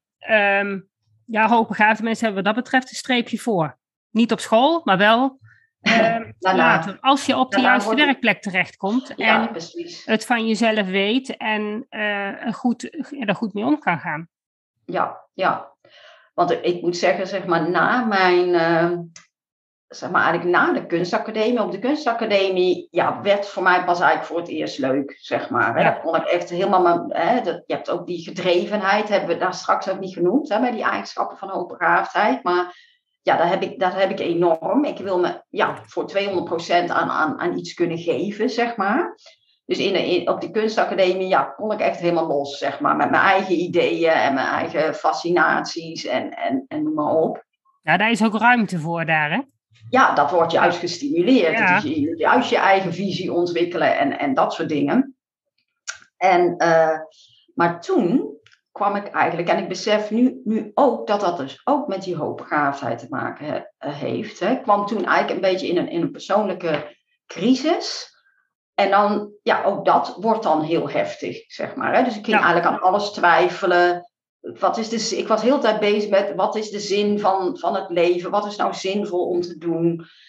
um, 0.60 0.88
ja, 1.26 1.48
hoogbegaafde 1.48 2.02
mensen 2.02 2.24
hebben 2.24 2.44
wat 2.44 2.54
dat 2.54 2.64
betreft 2.64 2.90
een 2.90 2.96
streepje 2.96 3.38
voor. 3.38 3.78
Niet 4.10 4.32
op 4.32 4.40
school, 4.40 4.80
maar 4.84 4.98
wel 4.98 5.38
um, 5.80 6.34
later. 6.38 6.98
Als 7.00 7.26
je 7.26 7.36
op 7.36 7.52
de 7.52 7.60
juiste 7.60 7.94
werkplek 7.94 8.42
terechtkomt 8.42 9.14
en 9.14 9.50
het 10.04 10.26
van 10.26 10.46
jezelf 10.46 10.86
weet 10.86 11.36
en 11.36 11.86
goed, 12.52 13.06
er 13.10 13.34
goed 13.34 13.54
mee 13.54 13.64
om 13.64 13.78
kan 13.78 13.98
gaan. 13.98 14.28
Ja, 14.84 15.20
ja. 15.34 15.74
Want 16.34 16.50
ik 16.50 16.82
moet 16.82 16.96
zeggen, 16.96 17.26
zeg 17.26 17.46
maar, 17.46 17.70
na 17.70 18.04
mijn, 18.04 18.48
uh, 18.48 18.98
zeg 19.88 20.10
maar 20.10 20.22
eigenlijk 20.22 20.56
na 20.56 20.72
de 20.72 20.86
kunstacademie, 20.86 21.62
op 21.62 21.70
de 21.70 21.78
kunstacademie, 21.78 22.88
ja, 22.90 23.20
werd 23.22 23.48
voor 23.48 23.62
mij 23.62 23.84
pas 23.84 24.00
eigenlijk 24.00 24.28
voor 24.28 24.38
het 24.38 24.48
eerst 24.48 24.78
leuk, 24.78 25.16
zeg 25.20 25.50
maar. 25.50 25.80
Ja. 25.80 25.90
kon 25.90 26.16
ik 26.16 26.24
echt 26.24 26.50
helemaal, 26.50 27.04
hè, 27.08 27.40
dat, 27.40 27.62
je 27.66 27.74
hebt 27.74 27.90
ook 27.90 28.06
die 28.06 28.22
gedrevenheid, 28.22 29.08
hebben 29.08 29.28
we 29.28 29.36
daar 29.36 29.54
straks 29.54 29.88
ook 29.88 30.00
niet 30.00 30.14
genoemd, 30.14 30.48
hè, 30.48 30.60
bij 30.60 30.70
die 30.70 30.82
eigenschappen 30.82 31.38
van 31.38 31.48
hoogbegaafdheid, 31.48 32.42
maar 32.42 32.74
ja, 33.26 33.36
dat 33.36 33.48
heb 33.48 33.62
ik, 33.62 33.78
dat 33.78 33.94
heb 33.94 34.10
ik 34.10 34.20
enorm. 34.20 34.84
Ik 34.84 34.98
wil 34.98 35.18
me 35.18 35.42
ja, 35.48 35.78
voor 35.82 36.10
200% 36.10 36.18
aan, 36.88 37.10
aan, 37.10 37.40
aan 37.40 37.58
iets 37.58 37.74
kunnen 37.74 37.98
geven, 37.98 38.50
zeg 38.50 38.76
maar. 38.76 39.14
Dus 39.64 39.78
in, 39.78 39.94
in, 39.94 40.28
op 40.28 40.40
die 40.40 40.50
kunstacademie 40.50 41.28
ja, 41.28 41.42
kon 41.42 41.72
ik 41.72 41.80
echt 41.80 42.00
helemaal 42.00 42.26
los, 42.26 42.58
zeg 42.58 42.80
maar, 42.80 42.96
met 42.96 43.10
mijn 43.10 43.22
eigen 43.22 43.54
ideeën 43.54 44.12
en 44.12 44.34
mijn 44.34 44.46
eigen 44.46 44.94
fascinaties 44.94 46.04
en, 46.04 46.30
en, 46.30 46.64
en 46.68 46.82
noem 46.82 46.94
maar 46.94 47.14
op. 47.14 47.44
Ja, 47.82 47.96
daar 47.96 48.10
is 48.10 48.24
ook 48.24 48.38
ruimte 48.38 48.78
voor 48.78 49.04
daar, 49.04 49.30
hè? 49.30 49.40
Ja, 49.90 50.14
dat 50.14 50.30
wordt 50.30 50.52
juist 50.52 50.78
gestimuleerd. 50.78 51.58
Ja. 51.58 51.74
Dus 51.74 51.82
je, 51.82 52.16
juist 52.16 52.50
je 52.50 52.56
eigen 52.56 52.92
visie 52.92 53.32
ontwikkelen 53.32 53.98
en, 53.98 54.18
en 54.18 54.34
dat 54.34 54.52
soort 54.52 54.68
dingen. 54.68 55.16
En, 56.16 56.54
uh, 56.58 56.98
maar 57.54 57.80
toen 57.80 58.38
kwam 58.72 58.96
ik 58.96 59.06
eigenlijk, 59.06 59.48
en 59.48 59.58
ik 59.58 59.68
besef 59.68 60.10
nu, 60.10 60.40
nu 60.44 60.70
ook 60.74 61.06
dat 61.06 61.20
dat 61.20 61.36
dus 61.36 61.60
ook 61.64 61.86
met 61.86 62.02
die 62.02 62.16
hoogbegaafdheid 62.16 62.98
te 62.98 63.06
maken 63.08 63.66
heeft. 63.78 64.40
Hè. 64.40 64.50
Ik 64.50 64.62
kwam 64.62 64.86
toen 64.86 65.04
eigenlijk 65.04 65.30
een 65.30 65.50
beetje 65.50 65.68
in 65.68 65.76
een, 65.76 65.88
in 65.88 66.00
een 66.00 66.10
persoonlijke 66.10 66.96
crisis. 67.26 68.14
En 68.74 68.90
dan, 68.90 69.32
ja, 69.42 69.64
ook 69.64 69.84
dat 69.84 70.16
wordt 70.20 70.42
dan 70.42 70.62
heel 70.62 70.90
heftig, 70.90 71.44
zeg 71.46 71.74
maar. 71.74 71.94
Hè? 71.94 72.02
Dus 72.02 72.16
ik 72.16 72.24
ging 72.24 72.36
eigenlijk 72.36 72.66
aan 72.66 72.80
alles 72.80 73.10
twijfelen. 73.10 74.10
Wat 74.58 74.76
is 74.76 74.88
de, 74.88 75.16
ik 75.16 75.28
was 75.28 75.42
heel 75.42 75.58
tijd 75.58 75.80
bezig 75.80 76.10
met 76.10 76.32
wat 76.34 76.56
is 76.56 76.70
de 76.70 76.80
zin 76.80 77.20
van, 77.20 77.58
van 77.58 77.74
het 77.74 77.90
leven? 77.90 78.30
Wat 78.30 78.46
is 78.46 78.56
nou 78.56 78.74
zinvol 78.74 79.28
om 79.28 79.40
te 79.40 79.58
doen? 79.58 79.84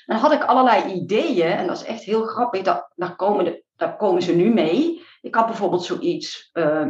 En 0.06 0.16
dan 0.16 0.18
had 0.18 0.32
ik 0.32 0.44
allerlei 0.44 0.94
ideeën. 0.94 1.52
En 1.52 1.68
dat 1.68 1.76
is 1.76 1.84
echt 1.84 2.04
heel 2.04 2.24
grappig. 2.24 2.62
Dat, 2.62 2.92
daar, 2.96 3.16
komen 3.16 3.46
de, 3.46 3.64
daar 3.76 3.96
komen 3.96 4.22
ze 4.22 4.36
nu 4.36 4.54
mee. 4.54 5.06
Ik 5.22 5.36
had 5.36 5.46
bijvoorbeeld 5.46 5.84
zoiets. 5.84 6.50
Uh, 6.54 6.88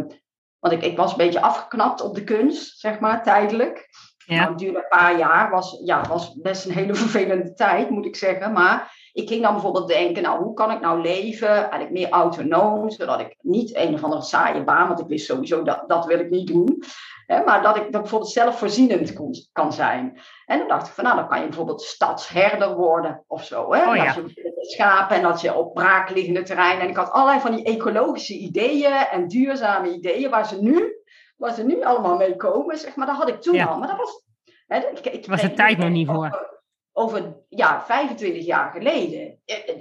want 0.60 0.74
ik, 0.74 0.84
ik 0.84 0.98
was 0.98 1.12
een 1.12 1.18
beetje 1.18 1.42
afgeknapt 1.42 2.02
op 2.02 2.16
de 2.16 2.24
kunst, 2.24 2.80
zeg 2.80 3.00
maar, 3.00 3.24
tijdelijk. 3.24 3.88
Ja. 4.26 4.36
Nou, 4.36 4.50
het 4.50 4.60
duurde 4.60 4.78
een 4.78 4.98
paar 4.98 5.18
jaar. 5.18 5.50
Was, 5.50 5.82
ja, 5.84 6.08
was 6.08 6.36
best 6.42 6.66
een 6.66 6.74
hele 6.74 6.96
vervelende 7.06 7.54
tijd, 7.54 7.90
moet 7.90 8.06
ik 8.06 8.16
zeggen. 8.16 8.52
Maar 8.52 9.07
ik 9.17 9.27
ging 9.27 9.41
dan 9.41 9.53
bijvoorbeeld 9.53 9.88
denken, 9.88 10.23
nou, 10.23 10.43
hoe 10.43 10.53
kan 10.53 10.71
ik 10.71 10.80
nou 10.80 11.01
leven? 11.01 11.49
Eigenlijk 11.49 11.91
meer 11.91 12.10
autonoom, 12.10 12.89
zodat 12.89 13.19
ik 13.19 13.36
niet 13.41 13.75
een 13.75 13.93
of 13.93 14.03
andere 14.03 14.21
saaie 14.21 14.63
baan, 14.63 14.88
want 14.88 14.99
ik 14.99 15.08
wist 15.08 15.25
sowieso 15.25 15.63
dat 15.63 15.84
dat 15.88 16.06
wil 16.06 16.19
ik 16.19 16.30
niet 16.30 16.47
doen. 16.47 16.84
Hè, 17.25 17.43
maar 17.43 17.62
dat 17.62 17.75
ik 17.75 17.91
dat 17.91 18.01
bijvoorbeeld 18.01 18.32
zelfvoorzienend 18.32 19.13
kon, 19.13 19.34
kan 19.51 19.73
zijn. 19.73 20.19
En 20.45 20.58
dan 20.58 20.67
dacht 20.67 20.88
ik 20.88 20.93
van, 20.93 21.03
nou, 21.03 21.15
dan 21.15 21.27
kan 21.27 21.39
je 21.39 21.45
bijvoorbeeld 21.45 21.82
stadsherder 21.82 22.75
worden 22.75 23.23
of 23.27 23.43
zo. 23.43 23.73
Hè? 23.73 23.89
Oh, 23.89 23.95
ja. 23.95 24.13
Dat 24.13 24.34
je 24.34 24.56
schapen 24.75 25.15
en 25.15 25.21
dat 25.21 25.41
je 25.41 25.56
op 25.56 25.73
braakliggende 25.73 26.41
terreinen. 26.41 26.84
En 26.84 26.89
ik 26.89 26.97
had 26.97 27.12
allerlei 27.12 27.39
van 27.39 27.56
die 27.56 27.65
ecologische 27.65 28.34
ideeën 28.34 28.93
en 28.93 29.27
duurzame 29.27 29.93
ideeën 29.93 30.30
waar 30.30 30.47
ze 30.47 30.62
nu, 30.62 30.95
waar 31.38 31.53
ze 31.53 31.63
nu 31.63 31.84
allemaal 31.84 32.17
mee 32.17 32.36
komen. 32.36 32.77
Zeg 32.77 32.95
maar, 32.95 33.08
dat 33.08 33.15
had 33.15 33.30
ik 33.30 33.41
toen 33.41 33.60
al. 33.60 33.77
Maar 33.77 33.88
dat 33.88 33.97
was... 33.97 34.25
Hè, 34.67 34.77
ik, 34.77 35.06
ik, 35.06 35.25
was 35.25 35.41
de 35.41 35.53
tijd 35.53 35.77
nog 35.77 35.89
niet 35.89 36.08
voor 36.08 36.57
over 36.97 37.36
ja, 37.49 37.83
25 37.86 38.45
jaar 38.45 38.71
geleden. 38.71 39.39
Eh, 39.45 39.69
eh, 39.69 39.75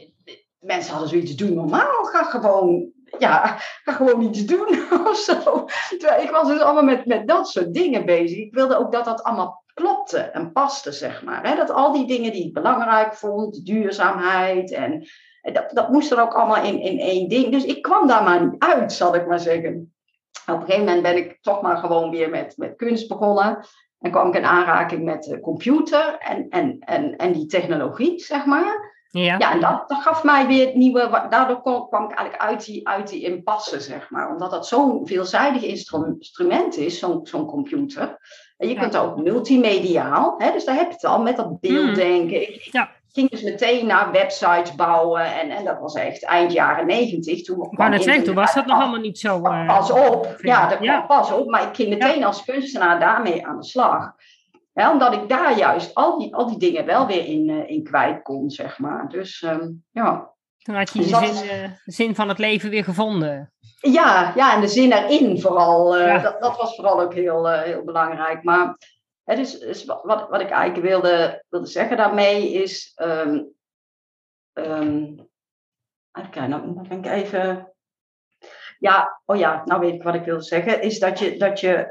mensen 0.59 0.91
hadden 0.91 1.09
zoiets, 1.09 1.37
doen 1.37 1.55
normaal, 1.55 2.05
ga 2.05 2.23
gewoon, 2.23 2.91
ja, 3.19 3.57
ga 3.85 3.93
gewoon 3.93 4.23
iets 4.23 4.45
doen 4.45 4.69
of 5.09 5.17
zo. 5.17 5.65
Ik 6.21 6.29
was 6.31 6.49
dus 6.49 6.61
allemaal 6.61 6.83
met, 6.83 7.07
met 7.07 7.29
dat 7.29 7.49
soort 7.49 7.75
dingen 7.75 8.05
bezig. 8.05 8.39
Ik 8.39 8.55
wilde 8.55 8.79
ook 8.79 8.93
dat 8.93 9.05
dat 9.05 9.23
allemaal 9.23 9.65
klopte 9.75 10.19
en 10.19 10.53
paste, 10.53 10.93
zeg 10.93 11.23
maar. 11.23 11.57
Dat 11.57 11.71
al 11.71 11.93
die 11.93 12.07
dingen 12.07 12.33
die 12.33 12.47
ik 12.47 12.53
belangrijk 12.53 13.15
vond, 13.15 13.67
duurzaamheid 13.67 14.73
en 14.73 15.07
dat, 15.53 15.71
dat 15.73 15.89
moest 15.89 16.11
er 16.11 16.21
ook 16.21 16.35
allemaal 16.35 16.65
in, 16.65 16.81
in 16.81 16.99
één 16.99 17.29
ding. 17.29 17.53
Dus 17.53 17.65
ik 17.65 17.83
kwam 17.83 18.07
daar 18.07 18.23
maar 18.23 18.45
niet 18.45 18.63
uit, 18.63 18.93
zal 18.93 19.15
ik 19.15 19.27
maar 19.27 19.41
zeggen. 19.41 19.95
Op 20.47 20.55
een 20.55 20.61
gegeven 20.61 20.85
moment 20.85 21.03
ben 21.03 21.17
ik 21.17 21.39
toch 21.41 21.63
maar 21.63 21.77
gewoon 21.77 22.11
weer 22.11 22.31
met, 22.31 22.57
met 22.57 22.77
kunst 22.77 23.09
begonnen. 23.09 23.67
En 24.01 24.11
kwam 24.11 24.29
ik 24.29 24.35
in 24.35 24.45
aanraking 24.45 25.05
met 25.05 25.23
de 25.23 25.41
computer 25.41 26.19
en, 26.19 26.47
en, 26.49 26.77
en, 26.81 27.17
en 27.17 27.33
die 27.33 27.47
technologie, 27.47 28.21
zeg 28.21 28.45
maar. 28.45 28.95
Ja, 29.11 29.39
ja 29.39 29.53
en 29.53 29.61
dat, 29.61 29.89
dat 29.89 30.03
gaf 30.03 30.25
mij 30.25 30.47
weer 30.47 30.77
nieuwe. 30.77 31.27
Daardoor 31.29 31.63
kwam 31.63 32.05
ik 32.05 32.17
eigenlijk 32.17 32.37
uit 32.37 32.65
die, 32.65 32.89
uit 32.89 33.09
die 33.09 33.23
impasse, 33.23 33.81
zeg 33.81 34.11
maar. 34.11 34.31
Omdat 34.31 34.51
dat 34.51 34.67
zo'n 34.67 35.07
veelzijdig 35.07 35.63
instrument 35.63 36.77
is, 36.77 36.99
zo'n 36.99 37.27
zo'n 37.27 37.47
computer. 37.47 38.19
En 38.57 38.69
je 38.69 38.75
kunt 38.75 38.97
ook 38.97 39.23
multimediaal, 39.23 40.35
hè, 40.39 40.53
dus 40.53 40.65
daar 40.65 40.77
heb 40.77 40.87
je 40.87 40.93
het 40.93 41.05
al 41.05 41.23
met 41.23 41.37
dat 41.37 41.61
beelddenken. 41.61 42.45
Hmm. 42.45 42.55
Ik 42.55 42.69
ja. 42.73 42.91
Ging 43.17 43.31
dus 43.31 43.43
meteen 43.43 43.87
naar 43.87 44.13
websites 44.13 44.75
bouwen 44.75 45.35
en, 45.41 45.51
en 45.51 45.65
dat 45.65 45.79
was 45.81 45.95
echt 45.95 46.25
eind 46.25 46.53
jaren 46.53 46.87
negentig. 46.87 47.43
Toen, 47.43 47.69
maar 47.71 48.01
toen 48.01 48.35
was 48.35 48.55
dat 48.55 48.67
nog 48.67 48.81
allemaal 48.81 49.01
niet 49.01 49.19
zo. 49.19 49.41
Uh, 49.43 49.67
pas 49.67 49.91
op, 49.91 50.37
ja, 50.41 50.69
dat 50.69 50.79
ja. 50.81 51.01
pas 51.01 51.33
op. 51.33 51.51
Maar 51.51 51.63
ik 51.63 51.75
ging 51.75 51.89
meteen 51.89 52.25
als 52.25 52.45
kunstenaar 52.45 53.01
daarmee 53.01 53.47
aan 53.47 53.57
de 53.57 53.65
slag. 53.65 54.13
Ja, 54.73 54.93
omdat 54.93 55.13
ik 55.13 55.29
daar 55.29 55.59
juist 55.59 55.95
al 55.95 56.19
die, 56.19 56.35
al 56.35 56.47
die 56.47 56.59
dingen 56.59 56.87
wel 56.87 57.07
weer 57.07 57.25
in, 57.25 57.49
uh, 57.49 57.71
in 57.71 57.85
kwijt 57.85 58.23
kon, 58.23 58.51
zeg 58.51 58.79
maar. 58.79 59.09
Dus 59.09 59.43
um, 59.43 59.85
ja. 59.91 60.31
Toen 60.59 60.75
had 60.75 60.93
je 60.93 60.99
dus 60.99 61.09
de, 61.09 61.27
zin, 61.27 61.45
uh, 61.45 61.71
de 61.85 61.93
zin 61.93 62.15
van 62.15 62.29
het 62.29 62.39
leven 62.39 62.71
weer 62.71 62.85
gevonden. 62.85 63.53
Ja, 63.81 64.33
ja 64.35 64.55
en 64.55 64.61
de 64.61 64.69
zin 64.69 64.93
erin 64.93 65.41
vooral. 65.41 65.91
Dat, 66.23 66.37
dat 66.41 66.57
was 66.57 66.75
vooral 66.75 67.01
ook 67.01 67.15
heel, 67.15 67.49
heel 67.49 67.85
belangrijk. 67.85 68.43
Maar 68.43 68.77
is 69.35 69.85
wat, 69.85 70.29
wat 70.29 70.41
ik 70.41 70.51
eigenlijk 70.51 70.89
wilde, 70.89 71.45
wilde 71.49 71.67
zeggen 71.67 71.97
daarmee 71.97 72.53
is... 72.53 72.93
Um, 73.03 73.55
um, 74.53 75.29
nou 76.35 76.83
ben 76.89 76.99
ik 76.99 77.07
even... 77.07 77.73
Ja, 78.79 79.21
oh 79.25 79.37
ja, 79.37 79.63
nou 79.65 79.81
weet 79.81 79.95
ik 79.95 80.03
wat 80.03 80.15
ik 80.15 80.25
wilde 80.25 80.43
zeggen. 80.43 80.83
Is 80.83 80.99
dat 80.99 81.19
je, 81.19 81.39
dat 81.39 81.61
je 81.61 81.89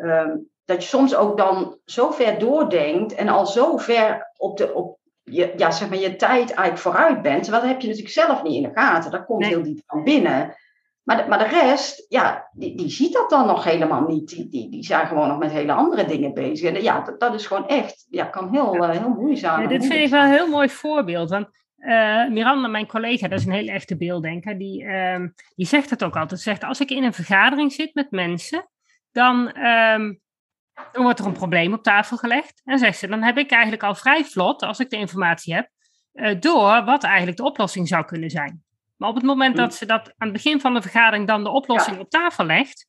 dat 0.65 0.83
je 0.83 0.89
soms 0.89 1.15
ook 1.15 1.37
dan 1.37 1.79
zo 1.85 2.11
ver 2.11 2.39
doordenkt 2.39 3.13
en 3.13 3.27
al 3.27 3.45
zo 3.45 3.77
ver 3.77 4.31
op, 4.37 4.57
de, 4.57 4.73
op 4.73 4.99
je, 5.23 5.53
ja, 5.57 5.71
zeg 5.71 5.89
maar, 5.89 5.97
je 5.97 6.15
tijd 6.15 6.51
eigenlijk 6.51 6.77
vooruit 6.77 7.21
bent. 7.21 7.43
Terwijl 7.43 7.63
dat 7.63 7.71
heb 7.71 7.81
je 7.81 7.87
natuurlijk 7.87 8.13
zelf 8.13 8.43
niet 8.43 8.55
in 8.55 8.69
de 8.69 8.79
gaten. 8.79 9.11
Dat 9.11 9.25
komt 9.25 9.45
heel 9.45 9.63
diep 9.63 9.81
van 9.85 10.03
binnen. 10.03 10.55
Maar 11.05 11.17
de, 11.17 11.29
maar 11.29 11.37
de 11.37 11.47
rest, 11.47 12.05
ja, 12.09 12.49
die, 12.53 12.77
die 12.77 12.89
ziet 12.89 13.13
dat 13.13 13.29
dan 13.29 13.47
nog 13.47 13.63
helemaal 13.63 14.07
niet. 14.07 14.29
Die, 14.29 14.49
die, 14.49 14.71
die 14.71 14.83
zijn 14.83 15.07
gewoon 15.07 15.27
nog 15.27 15.37
met 15.37 15.51
hele 15.51 15.71
andere 15.73 16.05
dingen 16.05 16.33
bezig. 16.33 16.73
En 16.73 16.83
ja, 16.83 17.01
dat, 17.01 17.19
dat 17.19 17.33
is 17.33 17.47
gewoon 17.47 17.67
echt, 17.67 18.05
ja, 18.09 18.25
kan 18.25 18.51
heel. 18.51 18.75
Uh, 18.75 18.89
heel 18.89 19.09
moeizaam. 19.09 19.61
Ja, 19.61 19.67
dit 19.67 19.85
vind 19.85 19.99
ik 19.99 20.09
wel 20.09 20.23
een 20.23 20.31
heel 20.31 20.49
mooi 20.49 20.69
voorbeeld. 20.69 21.29
Want 21.29 21.47
uh, 21.77 22.29
Miranda, 22.29 22.67
mijn 22.67 22.87
collega, 22.87 23.27
dat 23.27 23.39
is 23.39 23.45
een 23.45 23.51
hele 23.51 23.71
echte 23.71 23.97
beelddenker, 23.97 24.57
die, 24.57 24.83
uh, 24.83 25.19
die 25.55 25.65
zegt 25.65 25.89
het 25.89 26.03
ook 26.03 26.15
altijd. 26.15 26.41
Zegt, 26.41 26.63
als 26.63 26.79
ik 26.79 26.89
in 26.89 27.03
een 27.03 27.13
vergadering 27.13 27.71
zit 27.71 27.93
met 27.93 28.11
mensen, 28.11 28.69
dan, 29.11 29.51
ehm, 29.51 30.13
dan 30.91 31.03
wordt 31.03 31.19
er 31.19 31.25
een 31.25 31.33
probleem 31.33 31.73
op 31.73 31.83
tafel 31.83 32.17
gelegd. 32.17 32.61
En 32.63 32.79
zegt 32.79 32.97
ze, 32.97 33.07
dan 33.07 33.23
heb 33.23 33.37
ik 33.37 33.51
eigenlijk 33.51 33.83
al 33.83 33.95
vrij 33.95 34.23
vlot, 34.23 34.61
als 34.61 34.79
ik 34.79 34.89
de 34.89 34.97
informatie 34.97 35.53
heb, 35.53 35.69
uh, 36.13 36.39
door 36.39 36.83
wat 36.83 37.03
eigenlijk 37.03 37.37
de 37.37 37.43
oplossing 37.43 37.87
zou 37.87 38.05
kunnen 38.05 38.29
zijn. 38.29 38.64
Maar 38.97 39.09
op 39.09 39.15
het 39.15 39.23
moment 39.23 39.55
dat 39.55 39.75
ze 39.75 39.85
dat 39.85 40.07
aan 40.07 40.27
het 40.27 40.31
begin 40.31 40.59
van 40.59 40.73
de 40.73 40.81
vergadering 40.81 41.27
dan 41.27 41.43
de 41.43 41.49
oplossing 41.49 41.99
op 41.99 42.09
tafel 42.09 42.45
legt, 42.45 42.87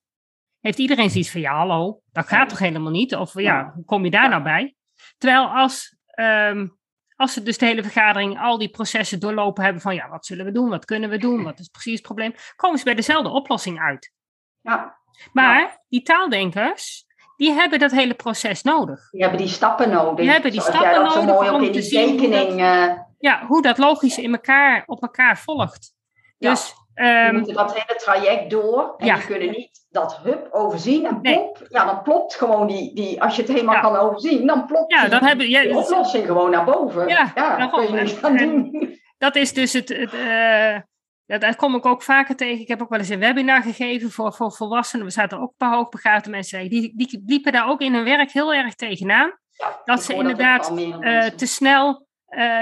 heeft 0.61 0.79
iedereen 0.79 1.11
zoiets 1.11 1.31
van, 1.31 1.41
ja 1.41 1.57
hallo, 1.57 2.01
dat 2.13 2.27
gaat 2.27 2.49
toch 2.49 2.59
helemaal 2.59 2.91
niet? 2.91 3.17
Of 3.17 3.41
ja, 3.41 3.73
hoe 3.75 3.85
kom 3.85 4.05
je 4.05 4.11
daar 4.11 4.29
nou 4.29 4.43
bij? 4.43 4.75
Terwijl 5.19 5.47
als, 5.47 5.97
um, 6.15 6.79
als 7.17 7.33
ze 7.33 7.43
dus 7.43 7.59
de 7.59 7.67
hele 7.67 7.83
vergadering 7.83 8.41
al 8.41 8.59
die 8.59 8.69
processen 8.69 9.21
doorlopen 9.21 9.65
hebben 9.65 9.83
van, 9.83 9.95
ja, 9.95 10.09
wat 10.09 10.27
zullen 10.27 10.45
we 10.45 10.53
doen? 10.53 10.69
Wat 10.69 10.85
kunnen 10.85 11.11
we 11.11 11.19
doen? 11.19 11.43
Wat 11.43 11.59
is 11.59 11.69
precies 11.69 11.93
het 11.93 12.03
probleem? 12.03 12.35
Komen 12.57 12.79
ze 12.79 12.85
bij 12.85 12.95
dezelfde 12.95 13.29
oplossing 13.29 13.81
uit. 13.81 14.13
Ja. 14.61 14.99
Maar 15.33 15.85
die 15.89 16.03
taaldenkers, 16.03 17.07
die 17.37 17.53
hebben 17.53 17.79
dat 17.79 17.91
hele 17.91 18.15
proces 18.15 18.63
nodig. 18.63 19.11
Die 19.11 19.21
hebben 19.21 19.39
die 19.41 19.49
stappen 19.49 19.91
nodig. 19.91 20.17
Die 20.17 20.31
hebben 20.31 20.51
die 20.51 20.61
stappen 20.61 20.95
nodig 20.95 21.13
zo 21.13 21.23
mooi 21.23 21.51
om 21.51 21.73
te 21.73 21.83
zien 21.83 22.17
tekening, 22.19 22.49
hoe 22.49 22.59
dat, 22.59 22.89
uh... 22.89 22.99
ja, 23.19 23.47
hoe 23.47 23.63
dat 23.63 23.79
logisch 23.79 24.19
in 24.19 24.33
elkaar, 24.33 24.83
op 24.87 25.03
elkaar 25.03 25.39
volgt. 25.39 25.95
Dus, 26.39 26.75
ja, 26.95 27.29
um, 27.29 27.35
moeten 27.35 27.55
dat 27.55 27.75
hele 27.75 27.99
traject 27.99 28.51
door. 28.51 28.95
En 28.97 29.07
ja. 29.07 29.19
kunnen 29.19 29.51
niet 29.51 29.87
dat 29.91 30.19
hup 30.23 30.49
overzien 30.51 31.07
en 31.07 31.21
plop. 31.21 31.59
Nee. 31.59 31.69
Ja, 31.69 31.85
dan 31.85 32.03
plopt 32.03 32.35
gewoon 32.35 32.67
die, 32.67 32.95
die 32.95 33.23
als 33.23 33.37
je 33.37 33.43
het 33.43 33.51
helemaal 33.51 33.75
ja. 33.75 33.81
kan 33.81 33.97
overzien, 33.97 34.47
dan 34.47 34.67
plopt 34.67 34.93
ja, 34.93 35.09
dan 35.09 35.19
die, 35.19 35.29
hebben, 35.29 35.49
ja, 35.49 35.63
die 35.63 35.77
oplossing 35.77 36.27
gewoon 36.27 36.51
naar 36.51 36.65
boven. 36.65 37.09
Ja, 37.09 37.67
kun 37.67 37.83
je 37.83 38.03
niet 38.03 38.11
gaan 38.11 38.37
doen. 38.37 38.99
Dat 39.19 39.37
is 39.37 39.53
dus 39.53 39.73
het, 39.73 39.89
het 39.89 40.15
uh, 40.15 40.79
ja, 41.27 41.39
daar 41.39 41.57
kom 41.57 41.75
ik 41.75 41.87
ook 41.87 42.03
vaker 42.03 42.37
tegen. 42.37 42.61
Ik 42.61 42.69
heb 42.69 42.83
ook 42.83 42.89
wel 42.89 42.99
eens 42.99 43.09
een 43.09 43.19
webinar 43.19 43.63
gegeven 43.63 44.11
voor, 44.11 44.33
voor 44.33 44.53
volwassenen. 44.53 45.07
We 45.07 45.13
zaten 45.13 45.39
ook 45.39 45.49
een 45.49 45.67
paar 45.67 45.75
hoogbegaafde 45.75 46.31
mensen. 46.31 46.69
Die, 46.69 46.93
die 46.97 47.23
liepen 47.27 47.53
daar 47.53 47.69
ook 47.69 47.81
in 47.81 47.95
hun 47.95 48.05
werk 48.05 48.33
heel 48.33 48.55
erg 48.55 48.75
tegenaan. 48.75 49.39
Dat 49.85 50.03
ze 50.03 50.15
inderdaad 50.15 50.71
uh, 50.71 51.25
te 51.25 51.47
snel 51.47 52.06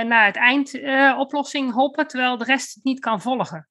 naar 0.06 0.26
het 0.26 0.36
eindoplossing 0.36 1.68
uh, 1.68 1.74
hoppen, 1.74 2.06
terwijl 2.06 2.38
de 2.38 2.44
rest 2.44 2.74
het 2.74 2.84
niet 2.84 3.00
kan 3.00 3.20
volgen. 3.20 3.68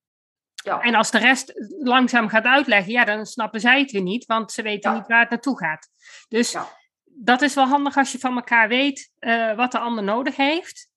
Ja. 0.54 0.80
En 0.80 0.96
als 0.96 1.12
de 1.12 1.18
rest 1.18 1.54
langzaam 1.80 2.28
gaat 2.28 2.46
uitleggen, 2.46 2.92
ja, 2.92 3.06
dan 3.06 3.26
snappen 3.26 3.60
zij 3.60 3.80
het 3.80 3.92
weer 3.92 4.02
niet, 4.02 4.26
want 4.26 4.52
ze 4.52 4.62
weten 4.62 4.92
ja. 4.92 4.98
niet 4.98 5.08
waar 5.08 5.20
het 5.20 5.30
naartoe 5.30 5.58
gaat. 5.58 5.90
Dus 6.28 6.58
dat 7.04 7.42
is 7.42 7.54
wel 7.54 7.68
handig 7.68 7.98
als 7.98 8.12
je 8.12 8.20
van 8.20 8.36
elkaar 8.36 8.68
weet 8.68 9.12
uh, 9.20 9.56
wat 9.56 9.72
de 9.72 9.80
ander 9.80 10.04
nodig 10.04 10.36
heeft 10.36 10.92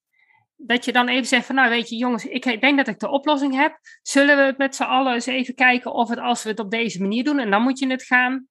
dat 0.57 0.84
je 0.84 0.92
dan 0.92 1.09
even 1.09 1.26
zegt 1.26 1.46
van, 1.46 1.54
nou 1.54 1.68
weet 1.68 1.88
je 1.88 1.96
jongens, 1.96 2.24
ik 2.24 2.61
denk 2.61 2.76
dat 2.76 2.88
ik 2.88 2.98
de 2.98 3.11
oplossing 3.11 3.54
heb. 3.54 3.78
Zullen 4.02 4.36
we 4.36 4.42
het 4.42 4.59
met 4.59 4.76
z'n 4.76 4.82
allen 4.82 5.14
eens 5.14 5.26
even 5.26 5.54
kijken 5.54 5.92
of 5.92 6.09
het, 6.09 6.18
als 6.18 6.42
we 6.42 6.48
het 6.48 6.61
op 6.61 6.70
deze 6.70 7.00
manier 7.00 7.24
doen, 7.24 7.38
en 7.38 7.50
dan 7.50 7.62
moet 7.62 7.78
je 7.78 7.90
het 7.90 8.02
gaan 8.02 8.46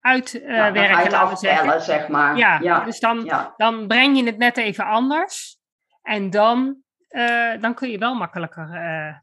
uitwerken, 0.00 0.50
uh, 0.50 1.04
ja, 1.04 1.10
laten 1.10 1.28
we 1.28 1.36
zeggen. 1.36 1.82
zeg 1.82 2.08
maar. 2.08 2.36
Ja, 2.36 2.58
ja. 2.60 2.84
dus 2.84 3.00
dan, 3.00 3.24
ja. 3.24 3.54
dan 3.56 3.86
breng 3.86 4.16
je 4.16 4.24
het 4.24 4.38
net 4.38 4.56
even 4.56 4.84
anders. 4.84 5.55
En 6.06 6.30
dan, 6.30 6.76
uh, 7.10 7.60
dan 7.60 7.74
kun 7.74 7.90
je 7.90 7.98
wel 7.98 8.14
makkelijker 8.14 8.68
uh, 8.72 9.14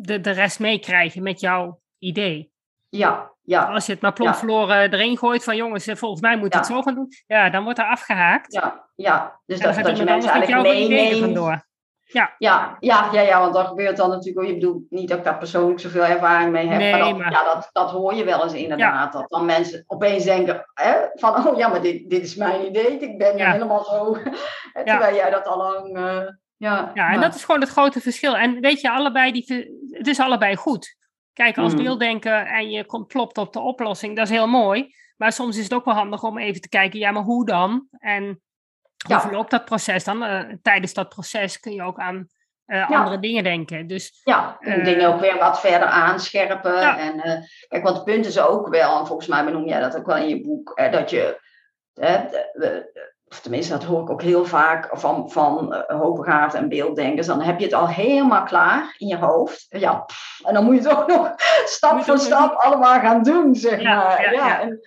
de, 0.00 0.20
de 0.20 0.30
rest 0.30 0.60
meekrijgen 0.60 1.22
met 1.22 1.40
jouw 1.40 1.80
idee. 1.98 2.52
Ja, 2.88 3.30
ja. 3.42 3.64
Als 3.64 3.86
je 3.86 3.92
het 3.92 4.00
maar 4.00 4.12
plomp 4.12 4.34
verloren 4.34 4.92
erin 4.92 5.18
gooit 5.18 5.44
van 5.44 5.56
jongens, 5.56 5.84
volgens 5.84 6.20
mij 6.20 6.36
moet 6.36 6.54
het 6.54 6.66
zo 6.66 6.82
gaan 6.82 6.94
doen. 6.94 7.08
Ja, 7.26 7.50
dan 7.50 7.64
wordt 7.64 7.78
er 7.78 7.84
afgehaakt. 7.84 8.52
Ja, 8.52 8.88
ja. 8.94 9.40
dus 9.46 9.60
dat, 9.60 9.74
dat 9.74 9.98
je 9.98 10.04
mensen 10.04 10.30
eigenlijk 10.30 10.68
meeneemt. 10.68 11.66
Ja. 12.10 12.34
Ja, 12.38 12.76
ja, 12.80 13.08
ja, 13.12 13.20
ja, 13.20 13.40
want 13.40 13.54
dan 13.54 13.66
gebeurt 13.66 13.96
dan 13.96 14.10
natuurlijk, 14.10 14.46
je 14.46 14.54
bedoelt 14.54 14.90
niet 14.90 15.08
dat 15.08 15.18
ik 15.18 15.24
daar 15.24 15.38
persoonlijk 15.38 15.80
zoveel 15.80 16.04
ervaring 16.04 16.52
mee 16.52 16.66
heb, 16.66 16.78
nee, 16.78 16.90
maar, 16.90 17.00
dat, 17.00 17.18
maar... 17.18 17.32
Ja, 17.32 17.54
dat, 17.54 17.70
dat 17.72 17.90
hoor 17.90 18.14
je 18.14 18.24
wel 18.24 18.42
eens 18.42 18.52
inderdaad, 18.52 19.12
ja. 19.12 19.18
dat 19.20 19.30
dan 19.30 19.44
mensen 19.44 19.84
opeens 19.86 20.24
denken 20.24 20.68
hè, 20.74 20.94
van, 21.14 21.46
oh 21.46 21.58
ja, 21.58 21.68
maar 21.68 21.82
dit, 21.82 22.10
dit 22.10 22.22
is 22.22 22.34
mijn 22.34 22.66
idee, 22.66 22.98
ik 22.98 23.18
ben 23.18 23.36
ja. 23.36 23.52
helemaal 23.52 23.84
zo, 23.84 24.16
terwijl 24.84 25.14
jij 25.14 25.30
dat 25.30 25.46
al 25.46 25.56
lang... 25.56 25.98
Uh, 25.98 26.28
ja, 26.56 26.90
ja, 26.94 27.12
en 27.12 27.20
dat 27.20 27.34
is 27.34 27.44
gewoon 27.44 27.60
het 27.60 27.70
grote 27.70 28.00
verschil. 28.00 28.36
En 28.36 28.60
weet 28.60 28.80
je, 28.80 28.90
allebei 28.90 29.32
die, 29.32 29.70
het 29.90 30.06
is 30.06 30.20
allebei 30.20 30.56
goed. 30.56 30.96
Kijk, 31.32 31.58
als 31.58 31.74
mm. 31.74 31.82
beelddenken 31.82 32.46
en 32.46 32.70
je 32.70 32.84
komt, 32.84 33.08
klopt 33.08 33.38
op 33.38 33.52
de 33.52 33.60
oplossing, 33.60 34.16
dat 34.16 34.24
is 34.24 34.36
heel 34.36 34.46
mooi. 34.46 34.94
Maar 35.16 35.32
soms 35.32 35.56
is 35.56 35.62
het 35.62 35.74
ook 35.74 35.84
wel 35.84 35.94
handig 35.94 36.22
om 36.22 36.38
even 36.38 36.60
te 36.60 36.68
kijken, 36.68 36.98
ja, 36.98 37.10
maar 37.10 37.22
hoe 37.22 37.46
dan? 37.46 37.86
En 37.98 38.42
hoe 39.06 39.14
ja. 39.14 39.20
verloopt 39.20 39.50
dat 39.50 39.64
proces 39.64 40.04
dan? 40.04 40.22
Uh, 40.22 40.40
tijdens 40.62 40.94
dat 40.94 41.08
proces 41.08 41.60
kun 41.60 41.72
je 41.72 41.82
ook 41.82 41.98
aan 41.98 42.16
uh, 42.66 42.76
ja. 42.76 42.86
andere 42.86 43.18
dingen 43.18 43.44
denken. 43.44 43.86
Dus, 43.86 44.20
ja, 44.24 44.56
uh, 44.60 44.84
dingen 44.84 45.14
ook 45.14 45.20
weer 45.20 45.38
wat 45.38 45.60
verder 45.60 45.88
aanscherpen. 45.88 46.80
Ja. 46.80 46.98
En 46.98 47.46
kijk, 47.68 47.82
want 47.82 47.96
het 47.96 48.04
punt 48.04 48.26
is 48.26 48.38
ook 48.38 48.68
wel, 48.68 48.98
en 48.98 49.06
volgens 49.06 49.28
mij 49.28 49.44
benoem 49.44 49.66
jij 49.66 49.80
dat 49.80 49.96
ook 49.96 50.06
wel 50.06 50.16
in 50.16 50.28
je 50.28 50.40
boek, 50.40 50.80
dat 50.90 51.10
je 51.10 51.46
of 53.30 53.40
tenminste, 53.40 53.72
dat 53.72 53.84
hoor 53.84 54.02
ik 54.02 54.10
ook 54.10 54.22
heel 54.22 54.44
vaak 54.44 54.88
van, 54.92 55.30
van 55.30 55.84
hoogbegaafden 55.86 56.60
en 56.60 56.68
beelddenkers, 56.68 57.26
dan 57.26 57.40
heb 57.40 57.58
je 57.58 57.64
het 57.64 57.74
al 57.74 57.88
helemaal 57.88 58.42
klaar 58.42 58.94
in 58.98 59.06
je 59.06 59.16
hoofd. 59.16 59.66
Ja, 59.68 59.94
pff, 59.94 60.40
en 60.44 60.54
dan 60.54 60.64
moet 60.64 60.74
je 60.74 60.88
het 60.88 60.92
ook 60.98 61.06
nog 61.06 61.32
stap 61.64 62.02
voor 62.02 62.18
stap 62.18 62.54
allemaal 62.54 63.00
gaan 63.00 63.22
doen, 63.22 63.54
zeg 63.54 63.82
maar. 63.82 64.22
Ja, 64.22 64.30
ja, 64.30 64.60
en, 64.60 64.80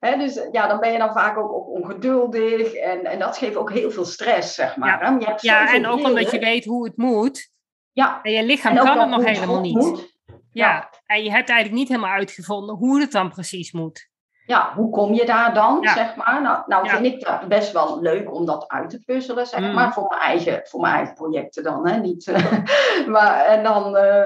dus 0.00 0.48
ja, 0.52 0.66
dan 0.66 0.80
ben 0.80 0.92
je 0.92 0.98
dan 0.98 1.12
vaak 1.12 1.38
ook, 1.38 1.52
ook 1.52 1.68
ongeduldig 1.68 2.72
en, 2.72 3.04
en 3.04 3.18
dat 3.18 3.38
geeft 3.38 3.56
ook 3.56 3.72
heel 3.72 3.90
veel 3.90 4.04
stress, 4.04 4.54
zeg 4.54 4.76
maar. 4.76 5.02
Ja, 5.02 5.16
je 5.18 5.24
hebt 5.24 5.42
ja 5.42 5.74
en 5.74 5.86
ook 5.86 6.04
omdat 6.04 6.30
je 6.30 6.38
weet 6.38 6.64
hoe 6.64 6.84
het 6.84 6.96
moet. 6.96 7.50
Ja. 7.92 8.22
En 8.22 8.32
je 8.32 8.44
lichaam 8.44 8.76
en 8.76 8.84
kan 8.84 8.98
het 8.98 9.08
nog 9.08 9.24
helemaal 9.24 9.60
niet. 9.60 9.74
Moet. 9.74 10.18
Ja. 10.52 10.90
en 11.06 11.22
je 11.22 11.30
hebt 11.30 11.48
eigenlijk 11.48 11.78
niet 11.78 11.88
helemaal 11.88 12.10
uitgevonden 12.10 12.76
hoe 12.76 13.00
het 13.00 13.12
dan 13.12 13.30
precies 13.30 13.72
moet 13.72 14.10
ja, 14.50 14.72
hoe 14.74 14.90
kom 14.90 15.14
je 15.14 15.26
daar 15.26 15.54
dan, 15.54 15.78
ja. 15.80 15.94
zeg 15.94 16.16
maar? 16.16 16.42
Nou, 16.42 16.62
nou 16.66 16.88
vind 16.88 17.06
ik 17.06 17.24
dat 17.24 17.48
best 17.48 17.72
wel 17.72 18.00
leuk 18.00 18.34
om 18.34 18.46
dat 18.46 18.68
uit 18.68 18.90
te 18.90 19.02
puzzelen, 19.04 19.46
zeg 19.46 19.60
mm. 19.60 19.74
maar, 19.74 19.92
voor 19.92 20.06
mijn, 20.08 20.20
eigen, 20.20 20.60
voor 20.64 20.80
mijn 20.80 20.94
eigen 20.94 21.14
projecten 21.14 21.62
dan, 21.62 21.88
hè, 21.88 21.96
niet... 21.96 22.26
Uh, 22.26 23.06
maar, 23.14 23.44
en 23.44 23.62
dan... 23.62 23.96
Uh, 23.96 24.24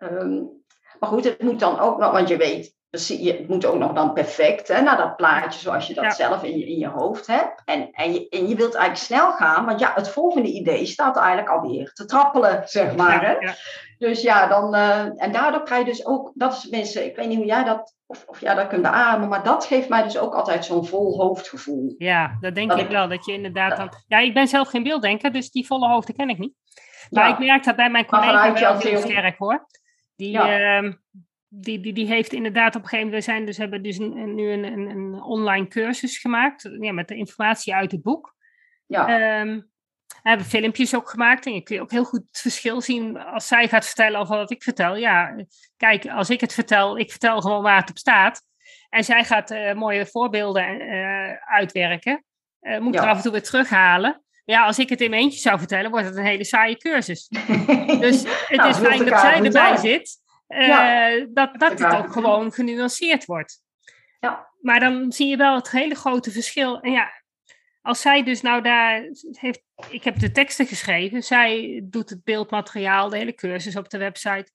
um, 0.00 0.62
maar 0.98 1.08
goed, 1.08 1.24
het 1.24 1.42
moet 1.42 1.60
dan 1.60 1.78
ook 1.78 1.98
nog, 1.98 2.12
want 2.12 2.28
je 2.28 2.36
weet, 2.36 2.74
het 2.90 3.48
moet 3.48 3.66
ook 3.66 3.78
nog 3.78 3.92
dan 3.92 4.12
perfect, 4.12 4.68
hè, 4.68 4.80
naar 4.80 4.96
dat 4.96 5.16
plaatje 5.16 5.60
zoals 5.60 5.86
je 5.86 5.94
dat 5.94 6.04
ja. 6.04 6.10
zelf 6.10 6.42
in 6.42 6.58
je, 6.58 6.66
in 6.66 6.78
je 6.78 6.88
hoofd 6.88 7.26
hebt. 7.26 7.62
En, 7.64 7.90
en, 7.90 8.12
je, 8.12 8.28
en 8.28 8.48
je 8.48 8.54
wilt 8.54 8.74
eigenlijk 8.74 9.04
snel 9.04 9.32
gaan, 9.32 9.66
want 9.66 9.80
ja, 9.80 9.92
het 9.94 10.08
volgende 10.08 10.48
idee 10.48 10.86
staat 10.86 11.16
eigenlijk 11.16 11.48
alweer 11.48 11.92
te 11.92 12.04
trappelen, 12.04 12.62
zeg 12.64 12.96
maar. 12.96 13.26
Hè? 13.26 13.52
Dus 13.98 14.22
ja, 14.22 14.46
dan, 14.46 14.74
uh, 14.74 15.22
en 15.22 15.32
daardoor 15.32 15.62
krijg 15.62 15.84
je 15.84 15.90
dus 15.90 16.06
ook, 16.06 16.32
dat 16.34 16.52
is 16.52 16.68
mensen, 16.68 17.04
ik 17.04 17.16
weet 17.16 17.28
niet 17.28 17.36
hoe 17.36 17.46
jij 17.46 17.64
dat 17.64 17.94
of, 18.10 18.24
of 18.26 18.40
ja, 18.40 18.54
dat 18.54 18.66
kunt 18.66 18.82
beamen. 18.82 19.28
Maar 19.28 19.44
dat 19.44 19.64
geeft 19.64 19.88
mij 19.88 20.02
dus 20.02 20.18
ook 20.18 20.34
altijd 20.34 20.64
zo'n 20.64 20.86
vol 20.86 21.20
hoofdgevoel. 21.20 21.94
Ja, 21.98 22.36
dat 22.40 22.54
denk 22.54 22.70
dat 22.70 22.78
ik, 22.78 22.84
ik, 22.84 22.90
wel. 22.90 23.08
Dat 23.08 23.24
je 23.24 23.32
inderdaad 23.32 23.76
dan... 23.76 23.92
Ja, 24.06 24.18
ik 24.18 24.34
ben 24.34 24.48
zelf 24.48 24.68
geen 24.68 24.82
beelddenker, 24.82 25.32
dus 25.32 25.50
die 25.50 25.66
volle 25.66 25.88
hoofden 25.88 26.14
ken 26.14 26.28
ik 26.28 26.38
niet. 26.38 26.54
Maar 27.10 27.28
ik 27.28 27.38
merk 27.38 27.64
dat 27.64 27.76
bij 27.76 27.90
mijn 27.90 28.06
Maar 28.08 28.20
collega 28.20 28.54
vanuit 28.54 28.82
wel 28.82 28.92
heel 28.92 29.00
sterk 29.00 29.38
hoor. 29.38 29.66
Die, 30.16 30.30
Ja. 30.30 30.58
ehm, 30.58 30.92
die, 31.52 31.80
die, 31.80 31.92
die 31.92 32.06
heeft 32.06 32.32
inderdaad 32.32 32.74
op 32.76 32.82
een 32.82 32.88
gegeven 32.88 33.06
moment, 33.06 33.24
we 33.24 33.30
zijn 33.32 33.46
dus, 33.46 33.56
hebben 33.56 33.82
dus 33.82 33.98
een, 33.98 34.34
nu 34.34 34.50
een, 34.50 34.64
een, 34.64 34.90
een 34.90 35.22
online 35.22 35.68
cursus 35.68 36.18
gemaakt. 36.18 36.70
Ja, 36.80 36.92
met 36.92 37.08
de 37.08 37.16
informatie 37.16 37.74
uit 37.74 37.92
het 37.92 38.02
boek. 38.02 38.34
Ja, 38.86 39.08
Ehm, 39.08 39.60
we 40.22 40.28
hebben 40.28 40.46
filmpjes 40.46 40.94
ook 40.94 41.10
gemaakt 41.10 41.46
en 41.46 41.54
je 41.54 41.62
kun 41.62 41.74
je 41.74 41.82
ook 41.82 41.90
heel 41.90 42.04
goed 42.04 42.26
het 42.26 42.40
verschil 42.40 42.80
zien 42.80 43.18
als 43.18 43.46
zij 43.46 43.68
gaat 43.68 43.86
vertellen 43.86 44.20
over 44.20 44.36
wat 44.36 44.50
ik 44.50 44.62
vertel. 44.62 44.96
Ja, 44.96 45.36
kijk, 45.76 46.06
als 46.06 46.30
ik 46.30 46.40
het 46.40 46.54
vertel, 46.54 46.98
ik 46.98 47.10
vertel 47.10 47.40
gewoon 47.40 47.62
waar 47.62 47.80
het 47.80 47.90
op 47.90 47.98
staat. 47.98 48.42
En 48.88 49.04
zij 49.04 49.24
gaat 49.24 49.50
eh, 49.50 49.72
mooie 49.74 50.06
voorbeelden 50.06 50.80
eh, 50.80 51.32
uitwerken. 51.54 52.24
Eh, 52.60 52.78
moet 52.78 52.94
ik 52.94 53.00
Ja. 53.00 53.06
er 53.06 53.10
af 53.10 53.16
en 53.16 53.22
toe 53.22 53.32
weer 53.32 53.42
terughalen. 53.42 54.22
Ja, 54.44 54.64
als 54.64 54.78
ik 54.78 54.88
het 54.88 55.00
in 55.00 55.10
mijn 55.10 55.22
eentje 55.22 55.40
zou 55.40 55.58
vertellen, 55.58 55.90
wordt 55.90 56.06
het 56.06 56.16
een 56.16 56.24
hele 56.24 56.44
saaie 56.44 56.76
cursus. 56.76 57.28
Dus 58.00 58.22
het 58.22 58.56
Nou, 58.56 58.68
is 58.68 58.76
fijn 58.76 59.04
dat 59.04 59.20
zij 59.20 59.42
erbij 59.42 59.76
zit. 59.76 60.19
Eh, 60.50 60.66
Ja. 60.66 61.10
dat, 61.28 61.58
dat 61.60 61.78
het 61.78 61.94
ook 61.96 62.12
gewoon 62.12 62.52
genuanceerd 62.52 63.24
wordt. 63.24 63.62
Ja. 64.20 64.48
Maar 64.60 64.80
dan 64.80 65.12
zie 65.12 65.28
je 65.28 65.36
wel 65.36 65.54
het 65.54 65.70
hele 65.70 65.94
grote 65.94 66.30
verschil. 66.30 66.80
En 66.80 66.92
ja, 66.92 67.10
als 67.82 68.00
zij 68.00 68.22
dus 68.22 68.40
nou 68.40 68.62
daar 68.62 69.02
heeft, 69.30 69.62
ik 69.90 70.04
heb 70.04 70.18
de 70.18 70.32
teksten 70.32 70.66
geschreven, 70.66 71.22
zij 71.22 71.80
doet 71.84 72.10
het 72.10 72.24
beeldmateriaal, 72.24 73.08
de 73.08 73.16
hele 73.16 73.34
cursus 73.34 73.76
op 73.76 73.90
de 73.90 73.98
website. 73.98 74.50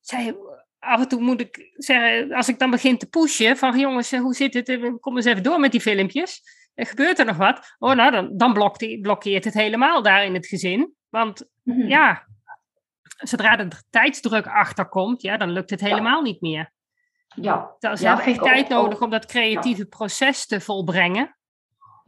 Zij, 0.00 0.36
af 0.78 1.00
en 1.00 1.08
toe 1.08 1.20
moet 1.20 1.40
ik 1.40 1.70
zeggen, 1.76 2.32
als 2.32 2.48
ik 2.48 2.58
dan 2.58 2.70
begin 2.70 2.98
te 2.98 3.08
pushen, 3.08 3.56
van 3.56 3.78
jongens, 3.78 4.12
eh, 4.12 4.20
hoe 4.20 4.34
zit 4.34 4.54
het? 4.54 4.68
Eh, 4.68 4.92
Kom 5.00 5.16
eens 5.16 5.26
even 5.26 5.42
door 5.42 5.60
met 5.60 5.72
die 5.72 5.80
filmpjes. 5.80 6.42
Er 6.74 6.86
gebeurt 6.86 7.18
er 7.18 7.24
nog 7.24 7.36
wat? 7.36 7.74
Oh, 7.78 7.94
nou, 7.94 8.10
dan, 8.10 8.36
dan 8.36 8.52
blokkeert 9.02 9.44
het 9.44 9.54
helemaal 9.54 10.02
daar 10.02 10.24
in 10.24 10.34
het 10.34 10.46
gezin. 10.46 10.94
Want 11.08 11.48
Mhm. 11.62 11.86
ja, 11.88 12.26
zodra 13.18 13.58
er 13.58 13.82
tijdsdruk 13.90 14.46
achter 14.46 14.88
komt, 14.88 15.22
ja, 15.22 15.36
dan 15.36 15.50
lukt 15.50 15.70
het 15.70 15.80
helemaal 15.80 16.22
niet 16.22 16.40
meer. 16.40 16.72
ja, 17.34 17.74
Ze 17.78 17.88
Ja, 17.88 17.94
hebben 18.16 18.24
echt 18.24 18.42
tijd 18.42 18.68
nodig 18.68 18.94
ook- 18.98 19.00
om 19.04 19.10
dat 19.10 19.26
creatieve 19.26 19.84
proces 19.86 20.46
te 20.46 20.60
volbrengen. 20.60 21.37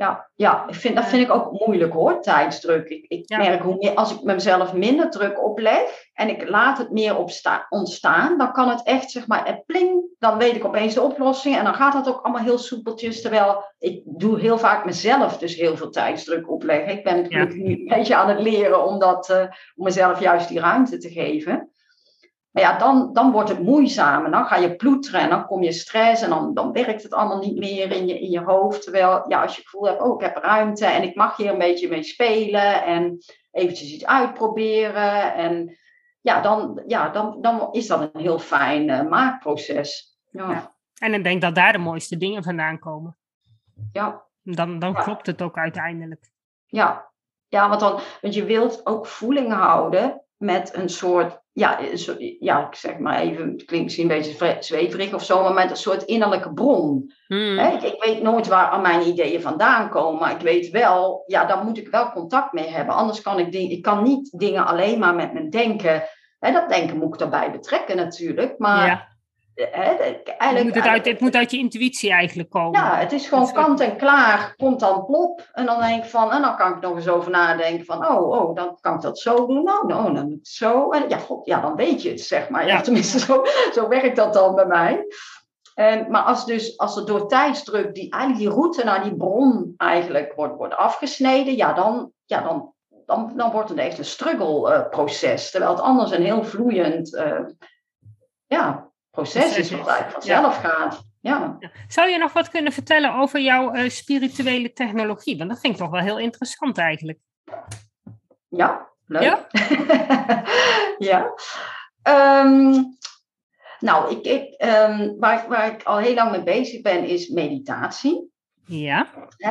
Ja, 0.01 0.31
ja. 0.35 0.69
Ik 0.69 0.75
vind, 0.75 0.95
dat 0.97 1.05
vind 1.05 1.23
ik 1.23 1.31
ook 1.35 1.67
moeilijk 1.67 1.93
hoor, 1.93 2.21
tijdsdruk. 2.21 2.89
Ik, 2.89 3.05
ik 3.09 3.29
Ja. 3.29 3.39
merk 3.39 3.63
hoe 3.63 3.77
meer, 3.79 3.95
als 3.95 4.13
ik 4.15 4.23
mezelf 4.23 4.73
minder 4.73 5.11
druk 5.11 5.45
opleg 5.45 5.81
en 6.13 6.29
ik 6.29 6.49
laat 6.49 6.79
het 6.79 6.91
meer 6.91 7.17
opsta- 7.17 7.67
ontstaan, 7.69 8.39
dan 8.39 8.53
kan 8.53 8.69
het 8.69 8.83
echt, 8.83 9.11
zeg 9.11 9.27
maar, 9.27 9.45
eh, 9.47 9.55
pling, 9.67 10.03
dan 10.19 10.39
weet 10.39 10.55
ik 10.57 10.65
opeens 10.65 10.95
de 10.95 11.01
oplossing 11.03 11.57
en 11.57 11.65
dan 11.65 11.75
gaat 11.75 11.93
dat 11.93 12.09
ook 12.09 12.21
allemaal 12.23 12.43
heel 12.45 12.59
soepeltjes. 12.59 13.21
Terwijl 13.23 13.65
ik 13.79 14.03
doe 14.05 14.41
heel 14.41 14.59
vaak 14.59 14.85
mezelf 14.85 15.39
dus 15.39 15.55
heel 15.55 15.77
veel 15.77 15.91
tijdsdruk 15.91 16.51
opleggen. 16.51 16.93
Ik 16.97 17.05
ben 17.05 17.27
gelukkig 17.27 17.57
nu 17.57 17.73
een 17.73 17.85
beetje 17.89 18.17
aan 18.17 18.29
het 18.29 18.41
leren 18.41 18.85
om, 18.87 18.99
dat, 18.99 19.29
eh, 19.31 19.41
om 19.75 19.85
mezelf 19.85 20.21
juist 20.21 20.49
die 20.49 20.61
ruimte 20.61 20.99
te 20.99 21.09
geven. 21.11 21.71
Maar 22.51 22.63
ja, 22.63 22.79
dan, 22.79 23.13
dan 23.13 23.33
wordt 23.33 23.49
het 23.49 23.63
moeizamer. 23.63 24.31
Dan 24.31 24.45
ga 24.47 24.57
je 24.57 24.77
ploeteren 24.77 25.21
en 25.21 25.29
dan 25.31 25.47
kom 25.47 25.63
je 25.63 25.73
stress 25.73 26.23
en 26.23 26.31
dan, 26.31 26.55
dan 26.55 26.73
werkt 26.73 27.03
het 27.03 27.13
allemaal 27.13 27.39
niet 27.39 27.59
meer 27.59 27.93
in 27.93 28.07
je, 28.07 28.21
in 28.21 28.31
je 28.31 28.41
hoofd. 28.41 28.83
Terwijl 28.83 29.25
ja, 29.29 29.43
als 29.43 29.55
je 29.55 29.61
het 29.61 29.69
gevoel 29.71 29.87
hebt, 29.89 30.03
oh, 30.03 30.15
ik 30.15 30.21
heb 30.27 30.37
ruimte 30.45 30.87
en 30.87 31.03
ik 31.03 31.15
mag 31.15 31.37
hier 31.37 31.53
een 31.53 31.59
beetje 31.59 31.89
mee 31.89 32.03
spelen 32.03 32.85
en 32.85 33.19
eventjes 33.51 33.93
iets 33.93 34.07
uitproberen. 34.07 35.35
En 35.35 35.79
ja, 36.21 36.41
dan, 36.41 36.83
ja, 36.87 37.09
dan, 37.09 37.39
dan 37.41 37.69
is 37.73 37.87
dat 37.87 38.01
een 38.15 38.21
heel 38.21 38.39
fijn 38.39 38.91
eh, 38.91 39.09
maakproces. 39.09 40.19
Ja, 40.31 40.51
Ja. 40.51 40.79
En 40.99 41.15
ik 41.15 41.25
denk 41.25 41.41
dat 41.41 41.55
daar 41.55 41.73
de 41.73 41.79
mooiste 41.79 42.17
dingen 42.17 42.43
vandaan 42.43 42.79
komen. 42.79 43.17
ja, 43.93 44.23
Dan, 44.43 44.79
dan 44.79 44.93
Ja. 44.93 45.03
klopt 45.03 45.27
het 45.27 45.43
ook 45.43 45.57
uiteindelijk. 45.57 46.31
ja. 46.67 47.09
ja 47.49 47.69
want, 47.69 47.81
dan, 47.81 48.01
want 48.21 48.35
je 48.35 48.45
wilt 48.45 48.87
ook 48.87 49.07
voeling 49.07 49.53
houden 49.53 50.23
met 50.37 50.75
een 50.75 50.89
soort, 50.89 51.41
ja, 51.61 51.79
ja 52.39 52.67
ik 52.67 52.75
zeg 52.75 52.99
maar 52.99 53.21
even, 53.21 53.51
het 53.51 53.65
klinkt 53.65 53.85
misschien 53.85 54.11
een 54.11 54.17
beetje 54.17 54.33
zwe- 54.33 54.57
zweverig 54.61 55.15
of 55.15 55.25
zo, 55.25 55.43
maar 55.43 55.53
met 55.53 55.71
een 55.71 55.77
soort 55.77 56.03
innerlijke 56.03 56.53
bron. 56.53 57.13
Hmm. 57.27 57.59
Ik, 57.59 57.83
ik 57.83 58.03
weet 58.05 58.23
nooit 58.23 58.49
waar 58.49 58.69
al 58.69 58.81
mijn 58.81 59.07
ideeën 59.07 59.41
vandaan 59.41 59.89
komen, 59.89 60.21
maar 60.21 60.31
ik 60.31 60.41
weet 60.41 60.71
wel, 60.71 61.23
ja, 61.27 61.45
daar 61.45 61.65
moet 61.65 61.79
ik 61.79 61.89
wel 61.89 62.11
contact 62.13 62.53
mee 62.53 62.69
hebben. 62.69 62.95
Anders 62.95 63.21
kan 63.21 63.39
ik, 63.39 63.55
ik 63.55 63.83
kan 63.83 64.03
niet 64.03 64.39
dingen 64.39 64.67
alleen 64.67 64.99
maar 64.99 65.15
met 65.15 65.33
mijn 65.33 65.51
denken. 65.51 66.03
Hè, 66.39 66.53
dat 66.53 66.69
denken 66.69 66.97
moet 66.99 67.13
ik 67.13 67.19
daarbij 67.19 67.51
betrekken 67.51 67.97
natuurlijk, 67.97 68.59
maar 68.59 68.87
ja. 68.87 69.09
Eigenlijk, 69.69 70.65
moet 70.65 70.75
het, 70.75 70.87
uit, 70.87 71.07
het 71.07 71.21
moet 71.21 71.35
uit 71.35 71.51
je 71.51 71.57
intuïtie 71.57 72.11
eigenlijk 72.11 72.51
komen. 72.51 72.81
ja, 72.81 72.97
het 72.97 73.13
is 73.13 73.29
gewoon 73.29 73.53
kant 73.53 73.81
en 73.81 73.97
klaar, 73.97 74.55
komt 74.57 74.81
dan 74.81 75.05
plop. 75.05 75.49
En 75.53 75.67
dan 75.67 75.81
denk 75.81 76.05
ik 76.05 76.11
van, 76.11 76.33
en 76.33 76.43
dan 76.43 76.57
kan 76.57 76.73
ik 76.73 76.81
nog 76.81 76.97
eens 76.97 77.09
over 77.09 77.31
nadenken 77.31 77.85
van, 77.85 78.07
oh, 78.07 78.31
oh, 78.31 78.55
dan 78.55 78.79
kan 78.81 78.95
ik 78.95 79.01
dat 79.01 79.19
zo 79.19 79.47
doen. 79.47 79.65
Nou, 79.65 79.87
nou 79.87 80.15
dan 80.15 80.39
zo. 80.43 80.91
En 80.91 81.09
ja, 81.09 81.19
god, 81.19 81.47
ja, 81.47 81.61
dan 81.61 81.77
weet 81.77 82.03
je 82.03 82.11
het, 82.11 82.21
zeg 82.21 82.49
maar. 82.49 82.67
Ja, 82.67 82.75
Ja. 82.75 82.81
tenminste, 82.81 83.19
zo, 83.19 83.43
zo 83.73 83.89
werkt 83.89 84.17
dat 84.17 84.33
dan 84.33 84.55
bij 84.55 84.67
mij. 84.67 85.07
En, 85.75 86.11
maar 86.11 86.23
als, 86.23 86.47
dus, 86.47 86.79
als 86.79 86.97
er 86.97 87.07
door 87.07 87.29
tijdsdruk 87.29 87.95
die, 87.95 88.11
eigenlijk 88.11 88.43
die 88.45 88.61
route 88.61 88.85
naar 88.85 89.03
die 89.03 89.17
bron 89.17 89.75
eigenlijk 89.77 90.33
wordt, 90.37 90.57
wordt 90.57 90.75
afgesneden, 90.75 91.57
ja, 91.57 91.73
dan, 91.73 92.13
ja, 92.25 92.41
dan, 92.41 92.73
dan, 93.07 93.33
dan 93.37 93.51
wordt 93.51 93.69
het 93.69 93.79
echt 93.79 93.99
een 93.99 94.05
struggle 94.05 94.73
eh, 94.73 94.89
proces. 94.89 95.51
Terwijl 95.51 95.73
het 95.73 95.81
anders 95.81 96.11
een 96.11 96.23
heel 96.23 96.45
vloeiend 96.45 97.15
eh, 97.15 97.41
ja, 98.47 98.90
proces 99.11 99.57
is, 99.57 99.71
wat 99.71 99.87
eigenlijk 99.89 100.11
vanzelf 100.13 100.57
gaat. 100.57 101.03
Ja. 101.21 101.59
Zou 101.89 102.09
je 102.09 102.19
nog 102.19 102.33
wat 102.33 102.49
kunnen 102.49 102.73
vertellen 102.73 103.15
over 103.15 103.41
jouw 103.41 103.73
eh, 103.73 103.89
spirituele 103.91 104.73
technologie? 104.73 105.39
Want 105.39 105.51
dat 105.51 105.61
vind 105.61 105.75
ik 105.75 105.81
toch 105.81 105.91
wel 105.91 106.01
heel 106.01 106.19
interessant 106.19 106.79
eigenlijk. 106.79 107.19
Ja, 108.49 108.89
leuk. 109.07 109.23
Ja? 109.23 109.47
ja. 111.11 111.33
Ehm, 112.03 112.83
nou, 113.81 114.11
ik, 114.11 114.25
ik, 114.25 114.55
ehm, 114.55 115.13
waar, 115.19 115.43
ik- 115.43 115.49
waar 115.49 115.67
ik 115.73 115.83
al 115.83 115.99
heel 115.99 116.15
lang 116.15 116.31
mee 116.31 116.43
bezig 116.43 116.83
ben, 116.83 117.05
is 117.05 117.29
meditatie. 117.29 118.29
Ja. 118.67 119.07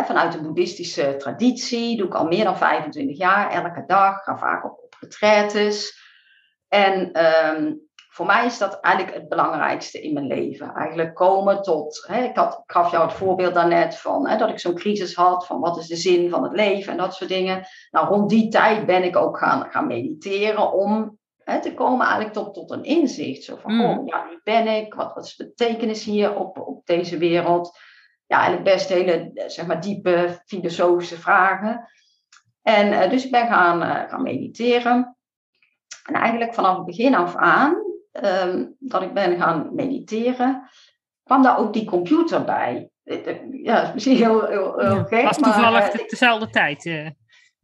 Vanuit 0.06 0.32
de 0.32 0.42
boeddhistische 0.42 1.16
traditie 1.18 1.98
doe 1.98 2.08
ik 2.08 2.14
al 2.16 2.26
meer 2.28 2.44
dan 2.44 2.58
25 2.58 3.18
jaar, 3.18 3.52
elke 3.52 3.84
dag. 3.88 4.24
Ga 4.24 4.38
vaak 4.38 4.66
op, 4.66 4.72
op 4.84 4.96
retraites. 5.00 5.98
En 6.68 7.12
ehm, 7.12 7.74
voor 8.20 8.28
mij 8.28 8.46
is 8.46 8.58
dat 8.58 8.80
eigenlijk 8.80 9.16
het 9.16 9.30
belangrijkste 9.30 10.02
in 10.02 10.14
mijn 10.14 10.28
leven. 10.28 10.74
Eigenlijk 10.74 11.16
komen 11.16 11.62
tot, 11.62 12.06
hè, 12.08 12.24
ik, 12.24 12.36
had, 12.36 12.54
ik 12.54 12.72
gaf 12.72 12.92
jou 12.92 13.04
het 13.04 13.14
voorbeeld 13.14 13.54
daarnet 13.54 13.98
van 13.98 14.28
hè, 14.28 14.38
dat 14.38 14.50
ik 14.50 14.60
zo'n 14.60 14.76
crisis 14.76 15.16
had, 15.16 15.46
van 15.46 15.60
wat 15.60 15.78
is 15.78 15.88
de 15.88 15.96
zin 15.96 16.30
van 16.30 16.44
het 16.44 16.52
leven 16.52 16.92
en 16.92 16.98
dat 16.98 17.16
soort 17.16 17.30
dingen. 17.30 17.68
Nou, 17.92 18.08
rond 18.08 18.30
die 18.30 18.48
tijd 18.50 18.86
ben 18.86 19.04
ik 19.04 19.16
ook 19.16 19.38
gaan, 19.38 19.72
gaan 19.72 19.88
mediteren 19.88 20.74
om 20.74 21.18
hè, 21.44 21.62
te 21.62 21.74
komen 21.74 22.06
eigenlijk 22.06 22.34
tot, 22.34 22.54
tot 22.54 22.72
een 22.72 22.84
inzicht. 22.84 23.44
Zo 23.44 23.56
van, 23.56 23.74
Mm. 23.74 23.86
oh 23.86 24.08
ja, 24.08 24.26
wie 24.28 24.40
ben 24.44 24.68
ik? 24.68 24.94
Wat, 24.94 25.14
wat 25.14 25.26
is 25.26 25.36
de 25.36 25.46
betekenis 25.46 26.04
hier 26.04 26.36
op, 26.36 26.60
op 26.60 26.86
deze 26.86 27.18
wereld? 27.18 27.78
Ja, 28.28 28.38
eigenlijk 28.38 28.76
best 28.76 28.90
hele, 28.90 29.32
zeg 29.48 29.68
maar, 29.68 29.82
diepe 29.82 30.42
filosofische 30.46 31.18
vragen. 31.18 31.90
En 32.62 33.02
eh, 33.02 33.10
dus 33.10 33.26
ik 33.26 33.32
ben 33.32 33.48
gaan, 33.48 33.82
eh, 33.82 34.10
gaan 34.10 34.24
mediteren. 34.24 35.18
En 36.04 36.14
eigenlijk 36.16 36.54
vanaf 36.54 36.76
het 36.76 36.86
begin 36.86 37.16
af 37.16 37.36
aan, 37.36 37.89
ehm, 38.12 38.66
dat 38.80 39.02
ik 39.02 39.14
ben 39.14 39.38
gaan 39.38 39.70
mediteren, 39.76 40.70
kwam 41.24 41.42
daar 41.44 41.58
ook 41.58 41.74
die 41.74 41.86
computer 41.86 42.44
bij. 42.46 42.90
Eh, 43.04 43.28
eh, 43.28 43.38
Ja, 43.52 43.76
dat 43.76 43.88
is 43.88 43.94
misschien 43.94 44.16
heel, 44.16 44.46
heel, 44.48 44.80
heel 44.80 44.96
Ja, 44.96 45.04
gek, 45.04 45.24
was 45.24 45.38
maar, 45.38 45.54
toevallig 45.54 45.84
eh, 45.88 45.90
te- 46.00 46.06
dezelfde 46.10 46.50
tijd. 46.50 46.86
eh. 46.86 47.10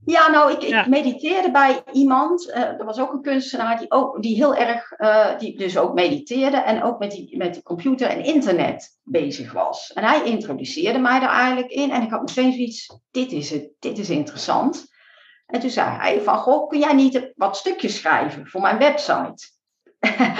ja, 0.05 0.29
nou, 0.29 0.51
ik, 0.51 0.61
ik 0.63 0.87
mediteerde 0.87 1.51
bij 1.51 1.81
iemand. 1.91 2.49
eh, 2.51 2.61
er 2.61 2.85
was 2.85 2.99
ook 2.99 3.13
een 3.13 3.21
kunstenaar 3.21 3.77
die, 3.79 3.91
ook, 3.91 4.21
die 4.21 4.35
heel 4.35 4.55
erg, 4.55 4.91
eh, 4.91 5.39
die 5.39 5.57
dus 5.57 5.77
ook 5.77 5.93
mediteerde 5.93 6.57
en 6.57 6.83
ook 6.83 6.99
met 6.99 7.11
die, 7.11 7.37
met 7.37 7.53
die 7.53 7.63
computer 7.63 8.07
en 8.07 8.23
internet 8.23 8.99
bezig 9.03 9.53
was. 9.53 9.93
En 9.93 10.03
hij 10.03 10.23
introduceerde 10.23 10.99
mij 10.99 11.19
daar 11.19 11.29
eigenlijk 11.39 11.71
in 11.71 11.91
en 11.91 12.01
ik 12.01 12.09
had 12.09 12.19
meteen 12.21 12.51
zoiets, 12.53 12.99
dit 13.11 13.31
is 13.31 13.49
het, 13.49 13.69
dit 13.79 13.97
is 13.97 14.09
interessant. 14.09 14.85
En 15.45 15.59
toen 15.59 15.69
zei 15.69 15.89
hij 15.89 16.21
van, 16.21 16.37
goh, 16.37 16.67
kun 16.67 16.79
jij 16.79 16.93
niet 16.93 17.31
wat 17.35 17.57
stukjes 17.57 17.95
schrijven 17.97 18.47
voor 18.47 18.61
mijn 18.61 18.77
website? 18.77 19.53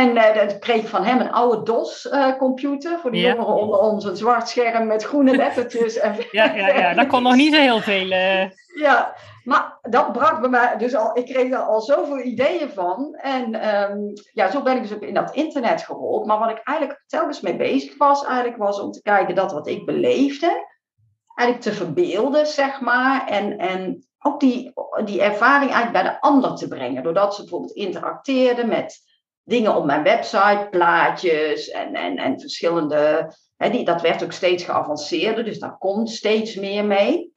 en 0.00 0.16
eh 0.16 0.34
dat 0.34 0.58
kreeg 0.58 0.76
ik 0.82 0.86
van 0.88 1.04
hem 1.04 1.20
een 1.20 1.32
oude 1.32 1.62
DOS-computer, 1.62 2.98
voor 2.98 3.10
de 3.10 3.18
Ja. 3.18 3.28
jongeren 3.34 3.54
onder 3.54 3.78
ons, 3.78 4.04
een 4.04 4.16
zwart 4.16 4.48
scherm 4.48 4.86
met 4.86 5.04
groene 5.04 5.36
lettertjes. 5.44 5.98
En 5.98 6.16
Ja, 6.30 6.54
ja, 6.54 6.68
ja, 6.68 6.94
daar 6.94 7.06
kon 7.06 7.22
nog 7.22 7.34
niet 7.34 7.54
zo 7.54 7.60
heel 7.60 7.80
veel. 7.80 8.10
eh, 8.10 8.50
ja, 8.80 9.14
maar 9.44 9.78
dat 9.82 10.12
brak 10.12 10.40
bij 10.40 10.48
mij 10.50 10.76
dus 10.76 10.94
al. 10.94 11.10
Ik 11.18 11.24
kreeg 11.26 11.50
daar 11.50 11.62
al 11.62 11.80
zoveel 11.80 12.18
ideeën 12.20 12.70
van. 12.70 13.14
En 13.14 13.54
ehm, 13.54 13.98
ja, 14.32 14.50
zo 14.50 14.62
ben 14.62 14.76
ik 14.76 14.82
dus 14.82 14.94
ook 14.94 15.02
in 15.02 15.14
dat 15.14 15.34
internet 15.34 15.82
gerold. 15.82 16.26
Maar 16.26 16.38
wat 16.38 16.50
ik 16.50 16.60
eigenlijk 16.64 17.02
telkens 17.06 17.40
mee 17.40 17.56
bezig 17.56 17.96
was, 17.98 18.24
eigenlijk 18.24 18.56
was 18.56 18.80
om 18.80 18.90
te 18.90 19.02
kijken 19.02 19.34
dat 19.34 19.52
wat 19.52 19.66
ik 19.66 19.86
beleefde, 19.86 20.72
eigenlijk 21.34 21.60
te 21.60 21.84
verbeelden, 21.84 22.46
zeg 22.46 22.80
maar. 22.80 23.26
En, 23.26 23.58
en 23.58 24.06
ook 24.26 24.40
die, 24.40 24.72
die 25.04 25.22
ervaring 25.22 25.70
eigenlijk 25.72 26.04
bij 26.04 26.12
de 26.12 26.20
ander 26.20 26.54
te 26.54 26.68
brengen. 26.68 27.02
Doordat 27.02 27.34
ze 27.34 27.40
bijvoorbeeld 27.40 27.72
interacteerden 27.72 28.68
met 28.68 28.98
dingen 29.42 29.76
op 29.76 29.84
mijn 29.84 30.02
website, 30.02 30.66
plaatjes 30.70 31.68
en, 31.68 31.94
en, 31.94 32.16
en 32.16 32.40
verschillende. 32.40 33.32
Hè, 33.56 33.70
die, 33.70 33.84
dat 33.84 34.00
werd 34.00 34.24
ook 34.24 34.32
steeds 34.32 34.64
geavanceerder, 34.64 35.44
dus 35.44 35.58
daar 35.58 35.78
komt 35.78 36.10
steeds 36.10 36.54
meer 36.54 36.84
mee. 36.84 37.32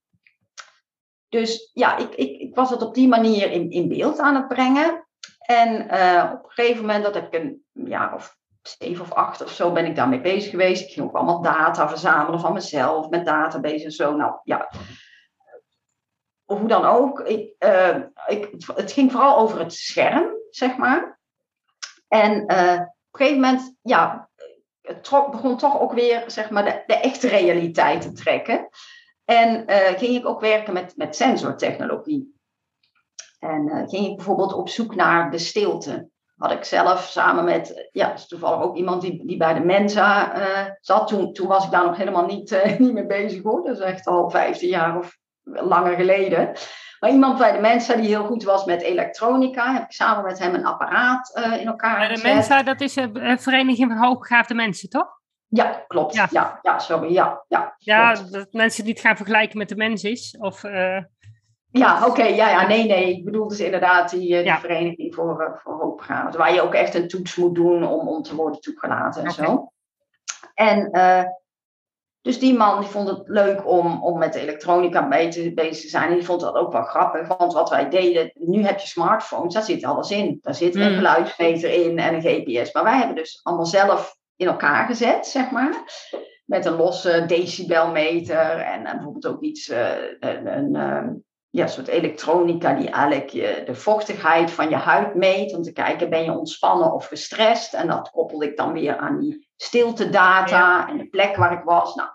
Dus 1.29 1.71
ja, 1.73 1.97
ik, 1.97 2.15
ik, 2.15 2.39
ik 2.39 2.55
was 2.55 2.69
het 2.69 2.81
op 2.81 2.93
die 2.93 3.07
manier 3.07 3.51
in, 3.51 3.69
in 3.69 3.88
beeld 3.88 4.19
aan 4.19 4.35
het 4.35 4.47
brengen. 4.47 5.07
En 5.39 5.83
op 6.33 6.43
een 6.43 6.51
gegeven 6.51 6.81
moment, 6.81 7.03
dat 7.03 7.13
heb 7.13 7.33
ik 7.33 7.41
een 7.41 7.63
jaar 7.73 8.13
of 8.13 8.38
zeven 8.61 9.03
of 9.03 9.13
acht 9.13 9.43
of 9.43 9.51
zo 9.51 9.71
ben 9.71 9.85
ik 9.85 9.95
daarmee 9.95 10.21
bezig 10.21 10.49
geweest. 10.49 10.83
Ik 10.83 10.93
ging 10.93 11.05
ook 11.05 11.15
allemaal 11.15 11.41
data 11.41 11.89
verzamelen 11.89 12.39
van 12.39 12.53
mezelf 12.53 13.09
met 13.09 13.25
database 13.25 13.83
en 13.83 13.91
zo. 13.91 14.15
Nou 14.15 14.39
ja, 14.43 14.69
hoe 16.47 16.67
dan 16.67 16.85
ook. 16.85 17.19
Ik, 17.19 17.55
ik, 18.27 18.49
het 18.75 18.91
ging 18.91 19.11
vooral 19.11 19.37
over 19.37 19.59
het 19.59 19.73
scherm, 19.73 20.27
zeg 20.49 20.77
maar. 20.77 21.19
En 22.07 22.41
op 22.41 22.49
een 22.49 22.87
gegeven 23.11 23.41
moment, 23.41 23.75
ja, 23.81 24.29
het 24.81 25.09
begon 25.31 25.57
toch 25.57 25.79
ook 25.79 25.93
weer 25.93 26.23
zeg 26.27 26.49
maar, 26.49 26.63
de, 26.63 26.83
de 26.85 26.95
echte 26.95 27.27
realiteit 27.27 28.01
te 28.01 28.11
trekken. 28.11 28.69
En 29.25 29.71
uh, 29.71 29.77
ging 29.77 30.15
ik 30.15 30.27
ook 30.27 30.39
werken 30.39 30.73
met, 30.73 30.93
met 30.95 31.15
sensortechnologie. 31.15 32.35
En 33.39 33.85
ging 33.89 34.07
ik 34.07 34.15
bijvoorbeeld 34.15 34.53
op 34.53 34.69
zoek 34.69 34.95
naar 34.95 35.31
de 35.31 35.37
stilte. 35.37 36.09
Had 36.35 36.51
ik 36.51 36.63
zelf 36.63 37.01
samen 37.01 37.43
met, 37.43 37.89
ja, 37.91 38.13
toevallig 38.13 38.61
ook 38.61 38.75
iemand 38.75 39.01
die, 39.01 39.25
die 39.25 39.37
bij 39.37 39.53
de 39.53 39.59
Mensa 39.59 40.33
zat. 40.81 41.07
Toen, 41.07 41.33
toen 41.33 41.47
was 41.47 41.65
ik 41.65 41.71
daar 41.71 41.85
nog 41.85 41.97
helemaal 41.97 42.25
niet, 42.25 42.63
niet 42.77 42.93
mee 42.93 43.05
bezig 43.05 43.43
hoor. 43.43 43.63
Dat 43.63 43.77
is 43.77 43.83
echt 43.83 44.07
al 44.07 44.29
15 44.29 44.69
jaar 44.69 44.97
of 44.97 45.17
langer 45.53 45.95
geleden. 45.95 46.51
Maar 46.99 47.09
iemand 47.09 47.37
bij 47.37 47.51
de 47.51 47.59
Mensa 47.59 47.95
die 47.95 48.07
heel 48.07 48.25
goed 48.25 48.43
was 48.43 48.65
met 48.65 48.81
elektronica, 48.81 49.73
heb 49.73 49.83
ik 49.83 49.91
samen 49.91 50.23
met 50.23 50.39
hem 50.39 50.53
een 50.53 50.65
apparaat 50.65 51.39
uh, 51.39 51.61
in 51.61 51.67
elkaar 51.67 52.01
gezet. 52.01 52.15
De 52.15 52.33
Mensa, 52.33 52.63
dat 52.63 52.81
is 52.81 52.95
een 52.95 53.39
vereniging 53.39 53.91
van 53.91 54.05
hoogbegaafde 54.05 54.53
mensen, 54.53 54.89
toch? 54.89 55.15
Ja, 55.47 55.83
klopt. 55.87 56.13
Ja, 56.13 56.27
ja, 56.31 56.59
ja 56.61 56.79
sorry. 56.79 57.13
Ja, 57.13 57.43
ja, 57.47 57.75
ja 57.77 58.13
dat 58.13 58.47
mensen 58.51 58.85
niet 58.85 58.99
gaan 58.99 59.15
vergelijken 59.15 59.57
met 59.57 59.69
de 59.69 59.75
mens 59.75 60.03
is. 60.03 60.37
Of, 60.39 60.63
uh... 60.63 60.99
Ja, 61.71 61.97
oké. 61.97 62.09
Okay, 62.09 62.35
ja, 62.35 62.49
ja, 62.49 62.67
nee, 62.67 62.87
nee. 62.87 63.17
Ik 63.17 63.25
bedoel 63.25 63.47
dus 63.47 63.59
inderdaad 63.59 64.09
die, 64.09 64.19
die 64.19 64.43
ja. 64.43 64.59
vereniging 64.59 65.15
voor, 65.15 65.41
uh, 65.41 65.57
voor. 65.63 66.03
Waar 66.37 66.53
je 66.53 66.61
ook 66.61 66.73
echt 66.73 66.93
een 66.95 67.07
toets 67.07 67.35
moet 67.35 67.55
doen 67.55 67.83
om, 67.83 68.07
om 68.07 68.21
te 68.21 68.35
worden 68.35 68.61
toegelaten 68.61 69.23
en 69.23 69.31
okay. 69.31 69.45
zo. 69.45 69.71
En 70.53 70.89
dus 72.28 72.39
die 72.39 72.53
man 72.53 72.80
die 72.80 72.89
vond 72.89 73.09
het 73.09 73.21
leuk 73.25 73.67
om, 73.67 74.03
om 74.03 74.17
met 74.17 74.34
de 74.34 74.39
elektronica 74.39 75.07
bezig 75.07 75.53
te 75.53 75.88
zijn. 75.88 76.09
En 76.09 76.15
die 76.15 76.25
vond 76.25 76.41
dat 76.41 76.55
ook 76.55 76.71
wel 76.71 76.84
grappig. 76.84 77.38
Want 77.38 77.53
wat 77.53 77.69
wij 77.69 77.89
deden, 77.89 78.32
nu 78.34 78.63
heb 78.63 78.80
je 78.80 78.88
smartphones, 78.88 79.53
daar 79.53 79.63
zit 79.63 79.84
alles 79.84 80.11
in. 80.11 80.39
Daar 80.41 80.55
zit 80.55 80.75
een 80.75 80.95
geluidsmeter 80.95 81.71
in 81.71 81.99
en 81.99 82.13
een 82.13 82.21
GPS. 82.21 82.71
Maar 82.71 82.84
wij 82.84 82.97
hebben 82.97 83.15
dus 83.15 83.39
allemaal 83.43 83.65
zelf 83.65 84.15
in 84.36 84.47
elkaar 84.47 84.86
gezet, 84.86 85.28
zeg 85.28 85.51
maar. 85.51 85.73
Met 86.45 86.65
een 86.65 86.75
losse 86.75 87.23
decibelmeter 87.28 88.57
en, 88.57 88.86
en 88.86 88.95
bijvoorbeeld 88.95 89.28
ook 89.28 89.41
iets, 89.41 89.69
uh, 89.69 89.89
een, 90.19 90.57
een, 90.57 90.75
een 90.75 91.25
ja, 91.49 91.67
soort 91.67 91.88
elektronica 91.88 92.73
die 92.73 92.89
eigenlijk 92.89 93.30
je, 93.30 93.63
de 93.65 93.75
vochtigheid 93.75 94.51
van 94.51 94.69
je 94.69 94.75
huid 94.75 95.15
meet. 95.15 95.55
Om 95.55 95.61
te 95.61 95.73
kijken, 95.73 96.09
ben 96.09 96.23
je 96.23 96.38
ontspannen 96.38 96.93
of 96.93 97.05
gestrest? 97.05 97.73
En 97.73 97.88
dat 97.88 98.09
koppelde 98.09 98.45
ik 98.45 98.57
dan 98.57 98.73
weer 98.73 98.97
aan 98.97 99.19
die 99.19 99.46
stiltedata 99.57 100.57
ja. 100.57 100.89
en 100.89 100.97
de 100.97 101.07
plek 101.07 101.35
waar 101.35 101.51
ik 101.51 101.63
was. 101.63 101.95
Nou, 101.95 102.09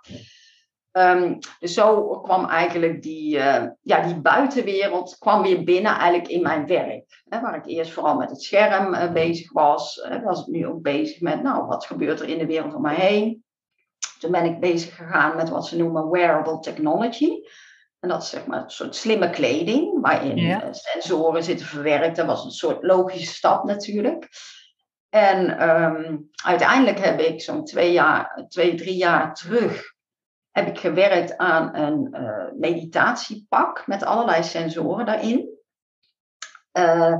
um, 0.93 1.39
dus 1.61 1.75
zo 1.75 2.21
kwam 2.21 2.49
eigenlijk 2.49 3.03
die, 3.03 3.37
uh, 3.37 3.65
ja, 3.81 4.01
die 4.01 4.21
buitenwereld 4.21 5.17
kwam 5.19 5.43
weer 5.43 5.65
binnen 5.65 5.93
eigenlijk 5.93 6.29
in 6.29 6.43
mijn 6.43 6.67
werk. 6.67 7.23
Hè, 7.29 7.41
waar 7.41 7.57
ik 7.57 7.67
eerst 7.67 7.93
vooral 7.93 8.17
met 8.17 8.31
het 8.31 8.43
scherm 8.43 8.95
uh, 8.95 9.13
bezig 9.13 9.53
was. 9.53 9.97
Uh, 9.97 10.25
was 10.25 10.41
ik 10.41 10.47
nu 10.47 10.67
ook 10.67 10.83
bezig 10.83 11.21
met, 11.21 11.43
nou, 11.43 11.67
wat 11.67 11.87
gebeurt 11.87 12.21
er 12.21 12.29
in 12.29 12.39
de 12.39 12.47
wereld 12.47 12.75
om 12.75 12.83
me 12.83 12.95
heen? 12.95 13.45
Toen 14.19 14.31
ben 14.31 14.45
ik 14.45 14.61
bezig 14.61 14.97
gegaan 14.97 15.37
met 15.37 15.49
wat 15.49 15.67
ze 15.67 15.77
noemen 15.77 16.11
wearable 16.11 16.59
technology. 16.59 17.31
En 18.01 18.09
dat 18.09 18.23
is 18.23 18.29
zeg 18.29 18.47
maar 18.47 18.63
een 18.63 18.71
soort 18.71 18.97
slimme 18.97 19.31
kleding, 19.31 20.01
waarin 20.01 20.37
ja. 20.37 20.73
sensoren 20.73 21.45
zitten 21.45 21.67
verwerkt. 21.67 22.17
Dat 22.17 22.27
was 22.27 22.45
een 22.45 22.51
soort 22.51 22.83
logische 22.83 23.35
stap 23.35 23.65
natuurlijk. 23.65 24.29
En 25.15 25.69
um, 25.71 26.31
uiteindelijk 26.45 26.99
heb 26.99 27.21
ik 27.21 27.43
zo'n 27.43 27.65
twee, 27.65 27.93
jaar, 27.93 28.45
twee, 28.49 28.75
drie 28.75 28.97
jaar 28.97 29.35
terug 29.35 29.93
heb 30.51 30.69
ik 30.69 30.79
gewerkt 30.79 31.39
aan 31.39 31.77
een 31.77 32.09
uh, 32.13 32.61
meditatiepak 32.61 33.87
met 33.87 34.05
allerlei 34.05 34.43
sensoren 34.43 35.07
daarin. 35.07 35.49
Uh, 36.73 37.15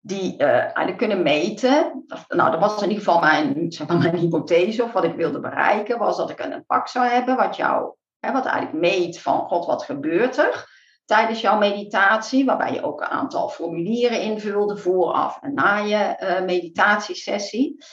die 0.00 0.34
uh, 0.38 0.48
eigenlijk 0.48 0.96
kunnen 0.96 1.22
meten. 1.22 2.04
Nou, 2.28 2.50
dat 2.50 2.60
was 2.60 2.82
in 2.82 2.88
ieder 2.88 3.04
geval 3.04 3.20
mijn, 3.20 3.72
zeg 3.72 3.86
maar, 3.86 3.98
mijn 3.98 4.16
hypothese 4.16 4.84
of 4.84 4.92
wat 4.92 5.04
ik 5.04 5.14
wilde 5.14 5.40
bereiken, 5.40 5.98
was 5.98 6.16
dat 6.16 6.30
ik 6.30 6.38
een 6.38 6.66
pak 6.66 6.88
zou 6.88 7.06
hebben 7.06 7.36
wat 7.36 7.56
jou 7.56 7.94
Hè, 8.20 8.32
wat 8.32 8.46
eigenlijk 8.46 8.84
meet 8.84 9.20
van, 9.20 9.40
god, 9.40 9.66
wat 9.66 9.84
gebeurt 9.84 10.36
er 10.36 10.79
tijdens 11.10 11.40
jouw 11.40 11.58
meditatie, 11.58 12.44
waarbij 12.44 12.72
je 12.72 12.82
ook 12.82 13.00
een 13.00 13.06
aantal 13.06 13.48
formulieren 13.48 14.22
invulde 14.22 14.76
vooraf 14.76 15.38
en 15.40 15.54
na 15.54 15.76
je 15.76 16.16
uh, 16.20 16.44
meditatiesessie. 16.44 17.84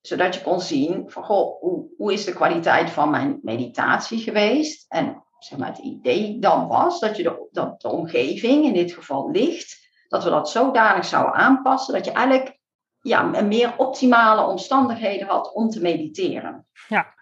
Zodat 0.00 0.34
je 0.34 0.42
kon 0.42 0.60
zien 0.60 1.10
van, 1.10 1.24
goh, 1.24 1.60
hoe, 1.60 1.86
hoe 1.96 2.12
is 2.12 2.24
de 2.24 2.32
kwaliteit 2.32 2.90
van 2.90 3.10
mijn 3.10 3.38
meditatie 3.42 4.18
geweest? 4.18 4.84
En 4.88 5.24
zeg 5.38 5.58
maar, 5.58 5.68
het 5.68 5.78
idee 5.78 6.38
dan 6.38 6.68
was 6.68 7.00
dat, 7.00 7.16
je 7.16 7.22
de, 7.22 7.48
dat 7.50 7.80
de 7.80 7.88
omgeving, 7.88 8.64
in 8.64 8.72
dit 8.72 8.92
geval 8.92 9.30
licht, 9.30 9.88
dat 10.08 10.24
we 10.24 10.30
dat 10.30 10.50
zodanig 10.50 11.04
zouden 11.04 11.34
aanpassen 11.34 11.94
dat 11.94 12.04
je 12.04 12.12
eigenlijk 12.12 12.58
ja, 13.00 13.22
meer 13.22 13.74
optimale 13.76 14.46
omstandigheden 14.46 15.26
had 15.26 15.54
om 15.54 15.68
te 15.68 15.80
mediteren. 15.80 16.66
Ja. 16.88 17.14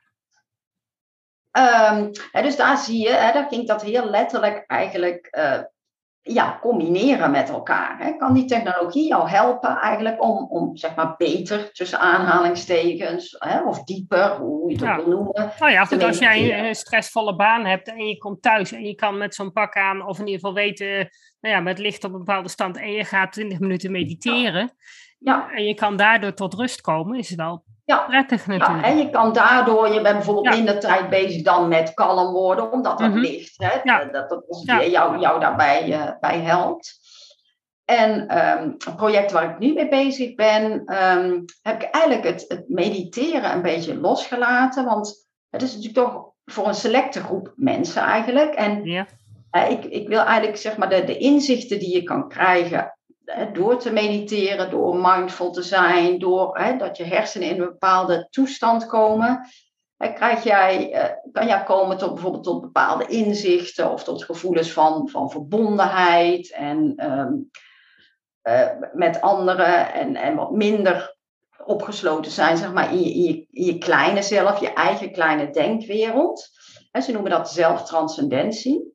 Um, 1.52 2.10
hè, 2.32 2.42
dus 2.42 2.56
daar 2.56 2.78
zie 2.78 2.98
je, 2.98 3.10
hè, 3.10 3.32
daar 3.32 3.48
ging 3.48 3.66
dat 3.66 3.82
heel 3.82 4.04
letterlijk 4.04 4.64
eigenlijk 4.66 5.28
uh, 5.38 5.62
ja, 6.32 6.58
combineren 6.60 7.30
met 7.30 7.48
elkaar. 7.48 7.98
Hè. 7.98 8.16
Kan 8.16 8.34
die 8.34 8.44
technologie 8.44 9.08
jou 9.08 9.28
helpen 9.28 9.76
eigenlijk 9.76 10.22
om, 10.22 10.46
om 10.50 10.76
zeg 10.76 10.94
maar 10.94 11.14
beter 11.16 11.72
tussen 11.72 12.00
aanhalingstekens 12.00 13.36
hè, 13.38 13.62
of 13.62 13.84
dieper, 13.84 14.36
hoe 14.36 14.70
je 14.70 14.76
het 14.76 14.84
ja. 14.84 14.96
wil 14.96 15.08
noemen. 15.08 15.52
Nou 15.58 15.72
ja, 15.72 15.84
goed, 15.84 16.02
als 16.02 16.18
jij 16.18 16.68
een 16.68 16.74
stressvolle 16.74 17.36
baan 17.36 17.64
hebt 17.64 17.88
en 17.88 18.06
je 18.06 18.18
komt 18.18 18.42
thuis 18.42 18.72
en 18.72 18.84
je 18.84 18.94
kan 18.94 19.18
met 19.18 19.34
zo'n 19.34 19.52
pak 19.52 19.76
aan 19.76 20.06
of 20.06 20.18
in 20.18 20.26
ieder 20.26 20.40
geval 20.40 20.54
weten, 20.54 21.08
nou 21.40 21.54
ja, 21.54 21.60
met 21.60 21.78
licht 21.78 22.04
op 22.04 22.12
een 22.12 22.18
bepaalde 22.18 22.48
stand 22.48 22.76
en 22.76 22.92
je 22.92 23.04
gaat 23.04 23.32
20 23.32 23.58
minuten 23.58 23.90
mediteren. 23.90 24.70
Ja. 25.18 25.50
En 25.50 25.64
je 25.64 25.74
kan 25.74 25.96
daardoor 25.96 26.34
tot 26.34 26.54
rust 26.54 26.80
komen, 26.80 27.18
is 27.18 27.28
het 27.28 27.38
wel 27.38 27.64
ja. 27.96 28.04
prettig 28.06 28.46
natuurlijk. 28.46 28.84
Ja, 28.84 28.90
en 28.90 28.98
je 28.98 29.10
kan 29.10 29.32
daardoor, 29.32 29.88
je 29.88 30.00
bent 30.00 30.14
bijvoorbeeld 30.14 30.46
ja. 30.46 30.54
minder 30.54 30.80
tijd 30.80 31.08
bezig 31.08 31.42
dan 31.42 31.68
met 31.68 31.94
kalm 31.94 32.32
worden, 32.32 32.72
omdat 32.72 32.98
dat 32.98 33.08
mm 33.08 33.12
-hmm. 33.14 33.22
licht, 33.22 33.54
hè, 33.56 33.80
ja. 33.82 34.04
dat, 34.04 34.28
dat, 34.28 34.62
jou, 34.90 35.18
jou 35.18 35.40
daarbij 35.40 35.88
uh, 35.88 36.10
bij 36.20 36.40
helpt. 36.40 36.96
En 37.84 38.38
um, 38.38 38.74
het 38.84 38.96
project 38.96 39.32
waar 39.32 39.50
ik 39.50 39.58
nu 39.58 39.72
mee 39.72 39.88
bezig 39.88 40.34
ben, 40.34 40.72
um, 40.72 41.44
heb 41.62 41.82
ik 41.82 41.90
eigenlijk 41.90 42.24
het, 42.24 42.44
het, 42.48 42.68
mediteren 42.68 43.52
een 43.52 43.62
beetje 43.62 43.96
losgelaten. 44.00 44.84
Want 44.84 45.28
het 45.50 45.62
is 45.62 45.74
natuurlijk 45.74 46.06
toch 46.06 46.32
voor 46.44 46.66
een 46.66 46.74
selecte 46.74 47.20
groep 47.20 47.52
mensen 47.56 48.02
eigenlijk. 48.02 48.54
En 48.54 48.84
ja. 48.84 49.06
uh, 49.52 49.70
ik, 49.70 49.84
ik 49.84 50.08
wil 50.08 50.20
eigenlijk 50.20 50.58
zeg 50.58 50.76
maar 50.76 50.88
de, 50.88 51.04
de 51.04 51.18
inzichten 51.18 51.78
die 51.78 51.94
je 51.94 52.02
kan 52.02 52.28
krijgen 52.28 52.97
door 53.52 53.78
te 53.78 53.92
mediteren, 53.92 54.70
door 54.70 54.96
mindful 54.96 55.50
te 55.50 55.62
zijn, 55.62 56.18
door 56.18 56.58
hè, 56.58 56.76
dat 56.76 56.96
je 56.96 57.04
hersenen 57.04 57.48
in 57.48 57.60
een 57.60 57.68
bepaalde 57.68 58.26
toestand 58.30 58.86
komen, 58.86 59.48
hè, 59.96 60.12
krijg 60.12 60.44
jij, 60.44 60.94
uh, 60.94 61.32
kan 61.32 61.46
jij 61.46 61.62
komen 61.62 61.98
tot 61.98 62.14
bijvoorbeeld 62.14 62.44
tot 62.44 62.60
bepaalde 62.60 63.06
inzichten 63.06 63.92
of 63.92 64.04
tot 64.04 64.24
gevoelens 64.24 64.72
van, 64.72 65.08
van 65.08 65.30
verbondenheid 65.30 66.52
en 66.52 67.04
um, 67.10 67.50
uh, 68.42 68.68
met 68.92 69.20
anderen 69.20 69.92
en, 69.92 70.16
en 70.16 70.36
wat 70.36 70.50
minder 70.50 71.16
opgesloten 71.64 72.30
zijn, 72.30 72.56
zeg 72.56 72.72
maar, 72.72 72.92
in 72.92 73.00
je, 73.00 73.10
in, 73.10 73.22
je, 73.22 73.46
in 73.50 73.64
je 73.64 73.78
kleine 73.78 74.22
zelf, 74.22 74.60
je 74.60 74.72
eigen 74.72 75.12
kleine 75.12 75.50
denkwereld. 75.50 76.48
Hè, 76.90 77.00
ze 77.00 77.12
noemen 77.12 77.30
dat 77.30 77.50
zelftranscendentie. 77.50 78.94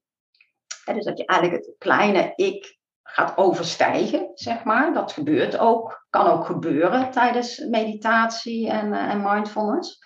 dus 0.85 1.05
dat 1.05 1.17
je 1.17 1.25
eigenlijk 1.25 1.65
het 1.65 1.75
kleine 1.77 2.33
ik 2.35 2.81
gaat 3.13 3.37
overstijgen, 3.37 4.31
zeg 4.33 4.63
maar. 4.63 4.93
Dat 4.93 5.11
gebeurt 5.11 5.57
ook, 5.57 6.05
kan 6.09 6.27
ook 6.27 6.45
gebeuren 6.45 7.11
tijdens 7.11 7.57
meditatie 7.57 8.69
en, 8.69 8.87
uh, 8.87 9.09
en 9.09 9.21
mindfulness. 9.21 9.99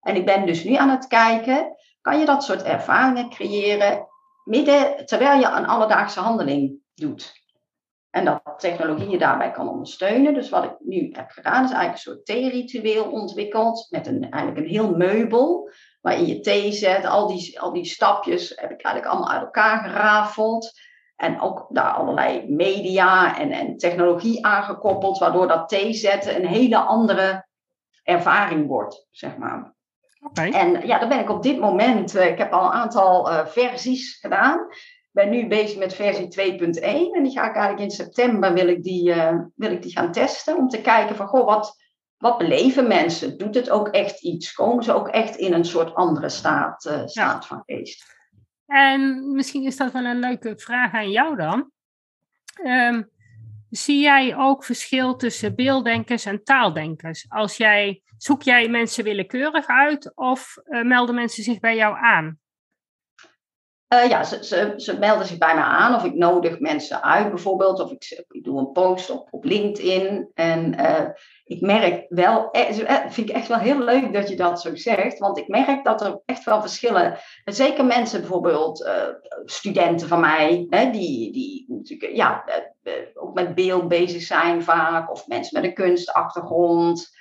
En 0.00 0.16
ik 0.16 0.24
ben 0.26 0.46
dus 0.46 0.64
nu 0.64 0.74
aan 0.74 0.88
het 0.88 1.06
kijken, 1.06 1.76
kan 2.00 2.18
je 2.18 2.24
dat 2.24 2.44
soort 2.44 2.62
ervaringen 2.62 3.30
creëren 3.30 4.06
midden 4.44 5.06
terwijl 5.06 5.40
je 5.40 5.46
een 5.46 5.66
alledaagse 5.66 6.20
handeling 6.20 6.78
doet. 6.94 7.38
En 8.10 8.24
dat 8.24 8.42
technologie 8.56 9.08
je 9.08 9.18
daarbij 9.18 9.50
kan 9.50 9.68
ondersteunen. 9.68 10.34
Dus 10.34 10.48
wat 10.48 10.64
ik 10.64 10.74
nu 10.78 11.08
heb 11.12 11.30
gedaan, 11.30 11.64
is 11.64 11.70
eigenlijk 11.70 11.92
een 11.92 12.12
soort 12.12 12.26
theeritueel 12.26 13.04
ontwikkeld. 13.04 13.86
Met 13.90 14.06
een, 14.06 14.30
eigenlijk 14.30 14.66
een 14.66 14.72
heel 14.72 14.96
meubel. 14.96 15.70
Waarin 16.00 16.26
je 16.26 16.40
thee 16.40 16.72
zet. 16.72 17.04
Al 17.04 17.26
die, 17.26 17.60
al 17.60 17.72
die 17.72 17.84
stapjes 17.84 18.48
heb 18.48 18.70
ik 18.70 18.82
eigenlijk 18.82 19.06
allemaal 19.06 19.30
uit 19.30 19.42
elkaar 19.42 19.88
gerafeld. 19.88 20.72
En 21.20 21.40
ook 21.40 21.66
daar 21.68 21.92
allerlei 21.92 22.44
media 22.48 23.38
en, 23.38 23.50
en 23.50 23.76
technologie 23.76 24.46
aangekoppeld, 24.46 25.18
waardoor 25.18 25.48
dat 25.48 25.68
theezetten 25.68 26.36
een 26.36 26.46
hele 26.46 26.76
andere 26.76 27.46
ervaring 28.02 28.66
wordt, 28.66 29.06
zeg 29.10 29.36
maar. 29.36 29.74
Okay. 30.20 30.50
En 30.50 30.86
ja, 30.86 30.98
daar 30.98 31.08
ben 31.08 31.18
ik 31.18 31.30
op 31.30 31.42
dit 31.42 31.58
moment, 31.58 32.16
uh, 32.16 32.26
ik 32.26 32.38
heb 32.38 32.52
al 32.52 32.64
een 32.64 32.72
aantal 32.72 33.30
uh, 33.30 33.46
versies 33.46 34.18
gedaan. 34.20 34.66
ben 35.10 35.30
nu 35.30 35.48
bezig 35.48 35.78
met 35.78 35.94
versie 35.94 36.58
2.1 36.58 36.82
en 37.14 37.22
die 37.22 37.32
ga 37.32 37.48
ik 37.48 37.56
eigenlijk 37.56 37.80
in 37.80 37.90
september 37.90 38.52
wil 38.52 38.68
ik 38.68 38.82
die, 38.82 39.14
wil 39.54 39.70
ik 39.70 39.82
die 39.82 39.92
gaan 39.92 40.12
testen 40.12 40.56
om 40.56 40.68
te 40.68 40.80
kijken 40.80 41.16
van 41.16 41.26
goh, 41.26 41.46
wat, 41.46 41.76
wat 42.16 42.38
beleven 42.38 42.88
mensen? 42.88 43.38
Doet 43.38 43.54
het 43.54 43.70
ook 43.70 43.88
echt 43.88 44.22
iets? 44.22 44.52
Komen 44.52 44.84
ze 44.84 44.92
ook 44.92 45.08
echt 45.08 45.36
in 45.36 45.52
een 45.52 45.64
soort 45.64 45.94
andere 45.94 46.28
staat, 46.28 47.02
staat 47.04 47.46
van 47.46 47.62
geest? 47.66 48.19
En 48.70 49.32
misschien 49.34 49.64
is 49.64 49.76
dat 49.76 49.92
wel 49.92 50.04
een 50.04 50.18
leuke 50.18 50.54
vraag 50.56 50.92
aan 50.92 51.10
jou 51.10 51.36
dan. 51.36 51.70
Um, 52.64 53.10
zie 53.70 54.00
jij 54.00 54.36
ook 54.36 54.64
verschil 54.64 55.16
tussen 55.16 55.54
beelddenkers 55.54 56.24
en 56.24 56.44
taaldenkers? 56.44 57.26
Als 57.28 57.56
jij, 57.56 58.02
zoek 58.16 58.42
jij 58.42 58.68
mensen 58.68 59.04
willekeurig 59.04 59.66
uit 59.66 60.16
of 60.16 60.56
uh, 60.64 60.82
melden 60.82 61.14
mensen 61.14 61.42
zich 61.42 61.58
bij 61.58 61.76
jou 61.76 61.96
aan? 61.98 62.38
Uh, 63.94 64.08
ja, 64.08 64.24
ze, 64.24 64.44
ze, 64.44 64.72
ze, 64.76 64.98
melden 64.98 65.26
zich 65.26 65.38
bij 65.38 65.54
mij 65.54 65.64
aan 65.64 65.94
of 65.94 66.04
ik 66.04 66.14
nodig 66.14 66.58
mensen 66.58 67.02
uit 67.02 67.28
bijvoorbeeld. 67.28 67.80
Of 67.80 67.90
ik, 67.90 68.24
ik 68.28 68.44
doe 68.44 68.58
een 68.58 68.72
post 68.72 69.10
op, 69.10 69.28
op 69.30 69.44
LinkedIn. 69.44 70.30
En 70.34 70.80
uh, 70.80 71.08
ik 71.44 71.60
merk 71.60 72.06
wel, 72.08 72.48
vind 73.08 73.28
ik 73.28 73.34
echt 73.34 73.48
wel 73.48 73.58
heel 73.58 73.78
leuk 73.78 74.12
dat 74.12 74.28
je 74.28 74.36
dat 74.36 74.60
zo 74.60 74.74
zegt. 74.74 75.18
Want 75.18 75.38
ik 75.38 75.48
merk 75.48 75.84
dat 75.84 76.00
er 76.00 76.20
echt 76.24 76.44
wel 76.44 76.60
verschillen. 76.60 77.18
Zeker 77.44 77.84
mensen 77.84 78.20
bijvoorbeeld, 78.20 78.80
uh, 78.80 79.04
studenten 79.44 80.08
van 80.08 80.20
mij, 80.20 80.66
hè, 80.68 80.90
die, 80.90 81.32
die 81.32 81.64
natuurlijk 81.68 82.16
ja, 82.16 82.44
ook 83.14 83.34
met 83.34 83.54
beeld 83.54 83.88
bezig 83.88 84.22
zijn 84.22 84.62
vaak. 84.62 85.10
Of 85.10 85.26
mensen 85.26 85.60
met 85.60 85.70
een 85.70 85.76
kunstachtergrond. 85.76 87.18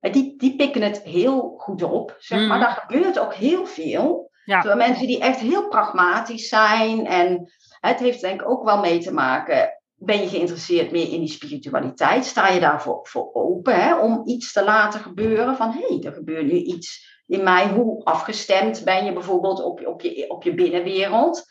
Die, 0.00 0.38
die 0.38 0.56
pikken 0.56 0.82
het 0.82 1.02
heel 1.02 1.54
goed 1.58 1.82
op, 1.82 2.16
zeg 2.18 2.38
maar. 2.38 2.56
Mm. 2.56 2.62
Daar 2.62 2.84
gebeurt 2.86 3.18
ook 3.18 3.34
heel 3.34 3.66
veel. 3.66 4.27
Ja. 4.48 4.60
Terwijl 4.60 4.88
mensen 4.88 5.06
die 5.06 5.20
echt 5.20 5.40
heel 5.40 5.68
pragmatisch 5.68 6.48
zijn. 6.48 7.06
En 7.06 7.52
het 7.80 7.98
heeft 7.98 8.20
denk 8.20 8.40
ik 8.40 8.48
ook 8.48 8.64
wel 8.64 8.78
mee 8.78 8.98
te 8.98 9.12
maken. 9.12 9.80
Ben 9.94 10.20
je 10.20 10.28
geïnteresseerd 10.28 10.90
meer 10.90 11.12
in 11.12 11.20
die 11.20 11.28
spiritualiteit? 11.28 12.24
Sta 12.24 12.48
je 12.48 12.60
daarvoor 12.60 13.00
voor 13.02 13.30
open 13.32 13.74
hè? 13.74 13.94
om 13.94 14.22
iets 14.24 14.52
te 14.52 14.64
laten 14.64 15.00
gebeuren? 15.00 15.56
Van 15.56 15.70
hé, 15.70 15.86
hey, 15.86 16.02
er 16.02 16.12
gebeurt 16.12 16.46
nu 16.46 16.52
iets 16.52 17.20
in 17.26 17.42
mij. 17.42 17.68
Hoe 17.68 18.04
afgestemd 18.04 18.84
ben 18.84 19.04
je 19.04 19.12
bijvoorbeeld 19.12 19.62
op, 19.62 19.86
op, 19.86 20.00
je, 20.00 20.30
op 20.30 20.42
je 20.42 20.54
binnenwereld? 20.54 21.44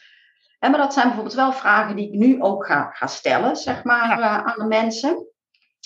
En 0.60 0.72
maar 0.72 0.80
dat 0.80 0.94
zijn 0.94 1.06
bijvoorbeeld 1.06 1.36
wel 1.36 1.54
vragen 1.54 1.96
die 1.96 2.08
ik 2.08 2.14
nu 2.14 2.42
ook 2.42 2.66
ga, 2.66 2.90
ga 2.92 3.08
stellen, 3.08 3.56
zeg 3.56 3.84
maar, 3.84 4.20
uh, 4.20 4.38
aan 4.38 4.58
de 4.58 4.66
mensen. 4.68 5.28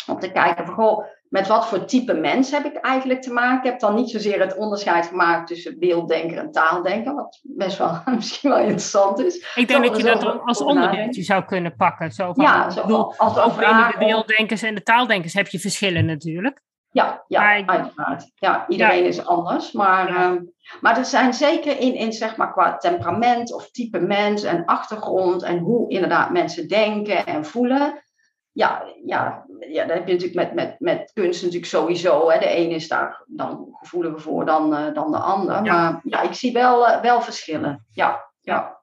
Om 0.08 0.20
te 0.20 0.32
kijken 0.32 0.66
van, 0.66 0.76
goh, 0.76 1.06
met 1.32 1.48
wat 1.48 1.68
voor 1.68 1.86
type 1.86 2.14
mens 2.14 2.52
heb 2.52 2.66
ik 2.66 2.76
eigenlijk 2.76 3.22
te 3.22 3.34
maken? 3.34 3.58
Ik 3.58 3.72
heb 3.72 3.80
dan 3.80 3.96
niet 3.96 4.10
zozeer 4.10 4.40
het 4.40 4.58
onderscheid 4.58 5.06
gemaakt 5.06 5.48
tussen 5.48 5.80
beelddenker 5.80 6.38
en 6.38 6.52
taaldenker, 6.52 7.14
wat 7.14 7.40
best 7.44 7.78
wel 7.78 8.02
misschien 8.16 8.50
wel 8.50 8.60
interessant 8.60 9.20
is. 9.20 9.54
Ik 9.56 9.68
denk 9.68 9.86
dat 9.86 9.98
je 9.98 10.04
dat 10.04 10.42
als 10.46 10.64
onderdeeltje 10.64 11.24
zou 11.24 11.44
kunnen 11.44 11.76
pakken. 11.76 12.12
Zo 12.12 12.34
van, 12.34 12.44
ja, 12.44 12.70
zo, 12.70 12.82
bedoel, 12.82 13.14
als 13.18 13.38
over 13.38 13.62
de 13.62 13.96
beelddenkers 14.00 14.62
en 14.62 14.76
de 14.76 14.84
taaldenkers 14.84 15.34
heb 15.34 15.48
je 15.48 15.60
verschillen 15.60 16.06
natuurlijk. 16.06 16.62
Ja, 16.90 17.24
ja 17.28 17.66
uiteraard. 17.66 18.32
Ja, 18.36 18.66
iedereen 18.68 19.06
is 19.06 19.26
anders. 19.26 19.72
Maar, 19.72 20.10
uh, 20.10 20.42
maar 20.82 20.98
er 20.98 21.06
zijn 21.06 21.34
zeker 21.34 21.80
in, 21.80 21.96
in, 21.96 22.14
zeg 22.14 22.36
maar, 22.36 22.52
qua 22.52 22.78
temperament 22.78 23.54
of 23.54 23.72
type 23.72 24.00
mens 24.00 24.44
en 24.44 24.66
achtergrond 24.66 25.44
en 25.44 25.58
hoe 25.58 25.90
inderdaad 25.90 26.32
mensen 26.32 26.68
denken 26.68 27.26
en 27.26 27.46
voelen 27.46 28.04
ja, 28.52 28.84
ja, 29.06 29.46
ja, 29.70 29.86
dat 29.86 29.98
heb 29.98 30.08
je 30.08 30.14
natuurlijk 30.14 30.40
met, 30.40 30.54
met, 30.54 30.80
met 30.80 31.12
kunst 31.14 31.42
natuurlijk 31.42 31.72
sowieso. 31.72 32.30
Hè. 32.30 32.40
De 32.40 32.58
een 32.58 32.70
is 32.70 32.88
daar 32.88 33.24
dan 33.28 33.68
gevoeliger 33.72 34.22
voor 34.22 34.46
dan, 34.46 34.74
uh, 34.74 34.94
dan 34.94 35.12
de 35.12 35.18
ander. 35.18 35.62
Maar 35.62 36.02
ja, 36.04 36.22
ik 36.22 36.34
zie 36.34 36.54
wel, 36.54 36.88
uh, 36.88 37.02
wel 37.02 37.22
verschillen. 37.22 37.86
Ja, 37.90 38.32
ja. 38.42 38.80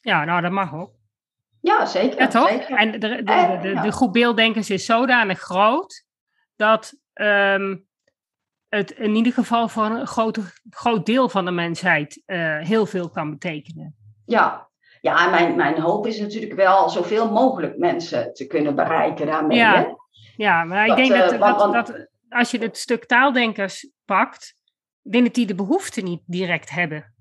Ja, 0.00 0.24
nou, 0.24 0.40
dat 0.40 0.52
mag 0.52 0.74
ook. 0.74 0.90
Ja, 1.60 1.86
zeker. 1.86 2.18
Ja, 2.18 2.26
toch? 2.26 2.48
Zeker. 2.48 2.76
En 2.76 2.90
de, 2.90 2.98
de, 2.98 3.22
de, 3.22 3.58
de, 3.62 3.80
de 3.80 3.92
groep 3.92 4.12
beelddenkers 4.12 4.70
is 4.70 4.84
zodanig 4.84 5.40
groot 5.40 6.04
dat 6.56 6.94
um, 7.14 7.86
het 8.68 8.90
in 8.90 9.14
ieder 9.14 9.32
geval 9.32 9.68
voor 9.68 9.84
een 9.84 10.06
groot, 10.06 10.38
groot 10.70 11.06
deel 11.06 11.28
van 11.28 11.44
de 11.44 11.50
mensheid 11.50 12.22
uh, 12.26 12.58
heel 12.58 12.86
veel 12.86 13.10
kan 13.10 13.30
betekenen. 13.30 13.96
Ja, 14.24 14.68
ja, 15.02 15.30
mijn, 15.30 15.56
mijn 15.56 15.80
hoop 15.80 16.06
is 16.06 16.20
natuurlijk 16.20 16.54
wel 16.54 16.88
zoveel 16.88 17.30
mogelijk 17.30 17.78
mensen 17.78 18.32
te 18.34 18.46
kunnen 18.46 18.74
bereiken 18.74 19.26
daarmee. 19.26 19.58
Ja, 19.58 19.74
hè? 19.74 19.88
ja 20.36 20.64
maar 20.64 20.86
ik 20.86 20.96
denk 20.96 21.10
dat, 21.10 21.32
uh, 21.32 21.58
dat, 21.58 21.72
dat, 21.72 22.08
als 22.28 22.50
je 22.50 22.58
het 22.58 22.76
stuk 22.76 23.04
taaldenkers 23.04 23.90
pakt, 24.04 24.54
ik 25.02 25.12
denk 25.12 25.24
dat 25.24 25.34
die 25.34 25.46
de 25.46 25.54
behoefte 25.54 26.00
niet 26.00 26.22
direct 26.26 26.70
hebben. 26.70 27.14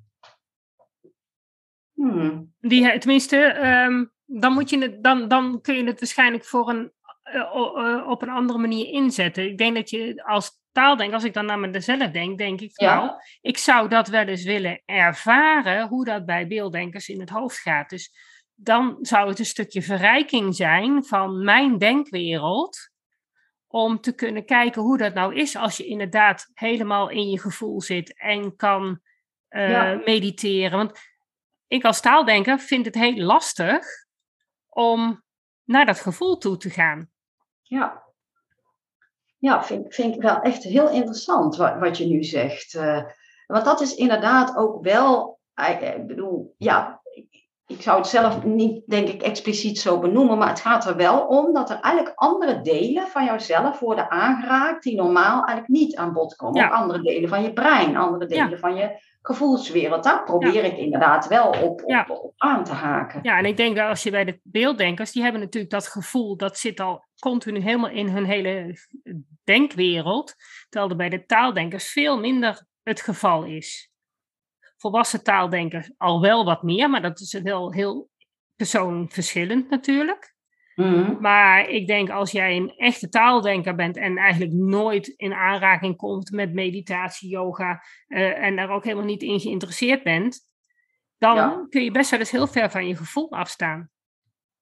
Hmm. 1.94 2.54
Die, 2.60 2.98
tenminste, 2.98 3.68
um, 3.68 4.12
dan, 4.26 4.54
moet 4.54 4.70
je 4.70 4.78
het, 4.78 5.04
dan, 5.04 5.28
dan 5.28 5.62
kun 5.62 5.76
je 5.76 5.84
het 5.84 6.00
waarschijnlijk 6.00 6.46
voor 6.46 6.70
een, 6.70 6.92
uh, 7.34 8.08
op 8.08 8.22
een 8.22 8.30
andere 8.30 8.60
manier 8.60 8.88
inzetten. 8.88 9.46
Ik 9.46 9.58
denk 9.58 9.76
dat 9.76 9.90
je 9.90 10.24
als 10.24 10.61
taaldenk, 10.72 11.14
als 11.14 11.24
ik 11.24 11.34
dan 11.34 11.46
naar 11.46 11.60
mezelf 11.60 12.12
denk, 12.12 12.38
denk 12.38 12.62
ik, 12.62 12.72
ja. 12.74 12.96
nou, 12.96 13.12
ik 13.42 13.58
zou 13.58 13.90
dat 13.90 14.08
wel 14.08 14.26
eens 14.26 14.44
willen 14.44 14.82
ervaren, 14.86 15.88
hoe 15.88 16.06
dat 16.06 16.26
bij 16.26 16.48
beelddenkers 16.48 17.10
in 17.10 17.20
het 17.20 17.30
hoofd 17.30 17.58
gaat. 17.58 17.90
Dus 17.90 18.12
dan 18.56 18.98
zou 19.02 19.30
het 19.30 19.40
een 19.40 19.46
stukje 19.46 19.82
verrijking 19.82 20.56
zijn 20.56 21.04
van 21.06 21.44
mijn 21.44 21.78
denkwereld, 21.78 22.92
om 23.68 24.02
te 24.02 24.16
kunnen 24.16 24.46
kijken 24.46 24.82
hoe 24.82 24.98
dat 24.98 25.14
nou 25.14 25.36
is 25.36 25.56
als 25.56 25.78
je 25.78 25.86
inderdaad 25.86 26.50
helemaal 26.54 27.10
in 27.10 27.30
je 27.30 27.40
gevoel 27.40 27.82
zit 27.82 28.20
en 28.20 28.56
kan 28.56 29.02
uh, 29.50 30.06
mediteren. 30.06 30.78
Want 30.78 31.00
ik 31.68 31.84
als 31.84 32.02
taaldenker 32.02 32.60
vind 32.60 32.86
het 32.86 32.96
heel 32.96 33.18
lastig 33.18 33.86
om 34.70 35.24
naar 35.64 35.86
dat 35.86 36.00
gevoel 36.00 36.38
toe 36.38 36.58
te 36.58 36.70
gaan. 36.70 37.10
Ja, 37.62 38.01
ja, 39.42 39.64
vind, 39.64 39.94
vind 39.96 40.16
ik 40.16 40.22
wel 40.22 40.42
echt 40.42 40.64
heel 40.64 40.90
interessant 40.90 41.56
wat, 41.56 41.80
wat 41.80 41.98
je 41.98 42.06
nu 42.06 42.24
zegt. 42.24 42.74
Uh, 42.74 43.04
want 43.48 43.66
dat 43.66 43.82
is 43.82 43.96
inderdaad 43.96 44.56
ook 44.56 44.84
wel, 44.84 45.40
ik 45.68 46.08
bedoel, 46.08 46.56
ja, 46.58 47.01
ik, 47.72 47.82
zou 47.82 47.98
het 47.98 48.08
zelf 48.08 48.44
niet, 48.44 48.84
denk 48.88 49.08
ik, 49.08 49.22
expliciet 49.22 49.80
zo 49.80 50.00
benoemen, 50.00 50.38
maar 50.38 50.50
het 50.50 50.60
gaat 50.60 50.86
er 50.86 50.96
wel 50.96 51.20
om 51.20 51.54
dat 51.54 51.70
er 51.70 51.80
eigenlijk 51.80 52.16
andere 52.16 52.62
delen 52.62 53.08
van 53.08 53.26
jouzelf 53.26 53.80
worden 53.80 54.12
aangeraakt 54.12 54.84
die 54.84 54.96
normaal 54.96 55.46
eigenlijk 55.46 55.68
niet 55.68 55.96
aan 55.96 56.14
bod 56.14 56.36
komen. 56.36 56.66
Ook 56.66 56.72
andere 56.72 57.02
delen 57.02 57.30
van 57.30 57.44
je 57.44 57.54
brein, 57.54 57.98
andere 57.98 58.26
delen 58.26 58.60
van 58.60 58.76
je 58.76 59.10
gevoelswereld. 59.22 60.04
Daar 60.04 60.24
probeer 60.24 60.64
ik 60.64 60.78
inderdaad 60.78 61.28
wel 61.28 61.50
op, 61.50 61.84
op, 61.84 62.06
op, 62.08 62.34
aan 62.38 62.64
te 62.64 62.74
haken. 62.74 63.20
Ja, 63.24 63.38
en 63.38 63.46
ik 63.46 63.58
denk 63.58 63.76
dat 63.76 63.88
als 63.88 64.04
je 64.04 64.12
bij 64.12 64.26
de 64.26 64.40
beelddenkers, 64.44 65.12
die 65.12 65.24
hebben 65.24 65.42
natuurlijk 65.42 65.72
dat 65.72 65.88
gevoel, 65.88 66.38
dat 66.38 66.58
zit 66.58 66.80
al 66.80 67.06
continu 67.20 67.60
helemaal 67.60 67.90
in 67.90 68.08
hun 68.08 68.26
hele 68.26 68.78
denkwereld, 69.44 70.36
terwijl 70.70 70.92
er 70.92 70.98
bij 70.98 71.10
de 71.10 71.26
taaldenkers 71.26 71.92
veel 71.92 72.20
minder 72.20 72.66
het 72.84 73.02
geval 73.02 73.44
is. 73.44 73.91
Volwassen 74.82 75.24
taaldenkers 75.24 75.92
al 75.98 76.22
wel 76.22 76.46
wat 76.46 76.64
meer, 76.64 76.90
maar 76.90 77.02
dat 77.02 77.20
is 77.20 77.40
wel 77.42 77.72
heel 77.72 78.10
persoonverschillend 78.56 79.70
natuurlijk. 79.70 80.36
Mhm. 80.76 81.22
Maar 81.22 81.70
ik 81.70 81.88
denk 81.88 82.10
als 82.10 82.32
jij 82.32 82.56
een 82.56 82.74
echte 82.78 83.10
taaldenker 83.10 83.76
bent 83.76 83.98
en 83.98 84.18
eigenlijk 84.18 84.52
nooit 84.54 85.08
in 85.08 85.34
aanraking 85.34 85.98
komt 85.98 86.32
met 86.32 86.54
meditatie, 86.54 87.30
yoga 87.30 87.84
uh, 88.08 88.44
en 88.44 88.56
daar 88.56 88.70
ook 88.70 88.84
helemaal 88.84 89.06
niet 89.06 89.22
in 89.24 89.40
geïnteresseerd 89.40 90.04
bent, 90.04 90.40
dan 91.18 91.70
kun 91.70 91.84
je 91.84 91.92
best 91.92 92.10
wel 92.10 92.20
eens 92.20 92.32
heel 92.32 92.48
ver 92.48 92.70
van 92.72 92.88
je 92.88 92.96
gevoel 92.96 93.32
afstaan. 93.32 93.90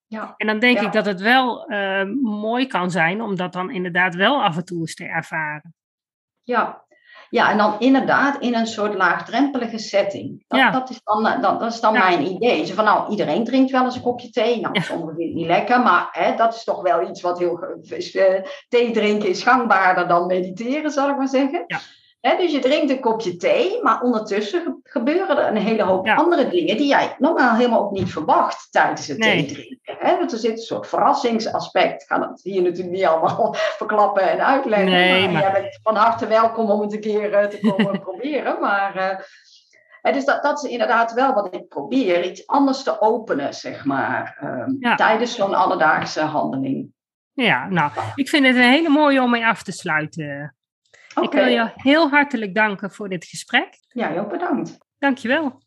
Ja. 0.05 0.33
En 0.37 0.47
dan 0.47 0.59
denk 0.59 0.79
ik 0.79 0.91
dat 0.91 1.05
het 1.05 1.21
wel 1.21 1.71
uh, 1.71 2.03
mooi 2.21 2.67
kan 2.67 2.91
zijn 2.91 3.21
om 3.21 3.35
dat 3.35 3.53
dan 3.53 3.71
inderdaad 3.71 4.15
wel 4.15 4.43
af 4.43 4.57
en 4.57 4.65
toe 4.65 4.79
eens 4.79 4.95
te 4.95 5.05
ervaren. 5.05 5.73
Ja, 6.43 6.85
ja, 7.29 7.51
en 7.51 7.57
dan 7.57 7.75
inderdaad 7.79 8.41
in 8.41 8.55
een 8.55 8.67
soort 8.67 8.93
laagdrempelige 8.93 9.77
setting. 9.77 10.43
Dat, 10.47 10.59
ja. 10.59 10.71
dat 10.71 10.89
is 10.89 11.01
dan, 11.03 11.27
eh, 11.27 11.41
dat, 11.41 11.59
dat 11.59 11.73
is 11.73 11.79
dan 11.79 11.93
mijn 11.93 12.25
idee. 12.25 12.65
Zo 12.65 12.73
van, 12.73 12.85
nou, 12.85 13.11
iedereen 13.11 13.43
drinkt 13.43 13.71
wel 13.71 13.83
eens 13.83 13.95
een 13.95 14.01
kopje 14.01 14.29
thee. 14.29 14.61
Nou, 14.61 14.81
sommigen 14.81 15.15
vinden 15.15 15.25
het 15.25 15.35
niet 15.35 15.45
lekker, 15.45 15.79
maar 15.79 16.07
hè, 16.11 16.35
dat 16.35 16.55
is 16.55 16.63
toch 16.63 16.81
wel 16.81 17.09
iets 17.09 17.21
wat 17.21 17.39
heel... 17.39 17.63
Uh, 18.13 18.41
thee 18.69 18.91
drinken 18.91 19.29
is 19.29 19.43
gangbaarder 19.43 20.07
dan 20.07 20.25
mediteren, 20.25 20.91
zal 20.91 21.09
ik 21.09 21.17
maar 21.17 21.27
zeggen. 21.27 21.65
Dus 22.21 22.51
je 22.51 22.59
drinkt 22.59 22.91
een 22.91 22.99
kopje 22.99 23.35
thee, 23.35 23.83
maar 23.83 24.01
ondertussen 24.01 24.79
gebeuren 24.83 25.37
er 25.37 25.47
een 25.47 25.61
hele 25.61 25.83
hoop 25.83 26.07
andere 26.07 26.49
dingen 26.49 26.77
die 26.77 26.87
jij 26.87 27.15
normaal 27.17 27.55
helemaal 27.55 27.79
ook 27.79 27.91
niet 27.91 28.11
verwacht 28.11 28.67
tijdens 28.71 29.07
het 29.07 29.21
thee 29.21 29.45
drinken. 29.45 29.95
He, 29.97 30.17
want 30.17 30.31
er 30.31 30.37
zit 30.37 30.51
een 30.51 30.57
soort 30.57 30.87
verrassingsaspect. 30.87 32.01
Ik 32.01 32.07
ga 32.07 32.29
het 32.29 32.43
hier 32.43 32.61
natuurlijk 32.61 32.95
niet 32.95 33.05
allemaal 33.05 33.55
verklappen 33.81 34.29
en 34.29 34.45
uitleggen. 34.45 34.89
Nee, 34.89 35.29
maar, 35.29 35.41
jij 35.41 35.51
bent 35.51 35.79
van 35.83 35.95
harte 35.95 36.27
welkom 36.27 36.69
om 36.69 36.81
het 36.81 36.93
een 36.93 36.99
keer 36.99 37.31
uh, 37.31 37.43
te 37.47 37.59
komen 37.59 37.99
proberen. 38.09 38.59
Maar 38.59 39.19
uh, 40.01 40.13
dus 40.13 40.25
dat, 40.25 40.43
dat 40.43 40.63
is 40.63 40.69
inderdaad 40.69 41.13
wel 41.13 41.33
wat 41.33 41.53
ik 41.53 41.67
probeer. 41.67 42.25
Iets 42.25 42.47
anders 42.47 42.83
te 42.83 43.01
openen, 43.01 43.53
zeg 43.53 43.85
maar, 43.85 44.37
uh, 44.79 44.95
tijdens 44.95 45.35
zo'n 45.35 45.53
alledaagse 45.53 46.21
handeling. 46.21 46.91
Ja, 47.33 47.67
nou, 47.69 47.91
ik 48.15 48.29
vind 48.29 48.45
het 48.45 48.55
een 48.55 48.61
hele 48.61 48.89
mooie 48.89 49.21
om 49.21 49.29
mee 49.29 49.45
af 49.45 49.63
te 49.63 49.71
sluiten. 49.71 50.53
Ik 51.21 51.31
wil 51.31 51.45
je 51.45 51.71
heel 51.75 52.09
hartelijk 52.09 52.55
danken 52.55 52.91
voor 52.91 53.09
dit 53.09 53.25
gesprek. 53.25 53.67
Ja, 53.87 54.17
ook 54.17 54.29
bedankt. 54.29 54.77
Dankjewel. 54.99 55.61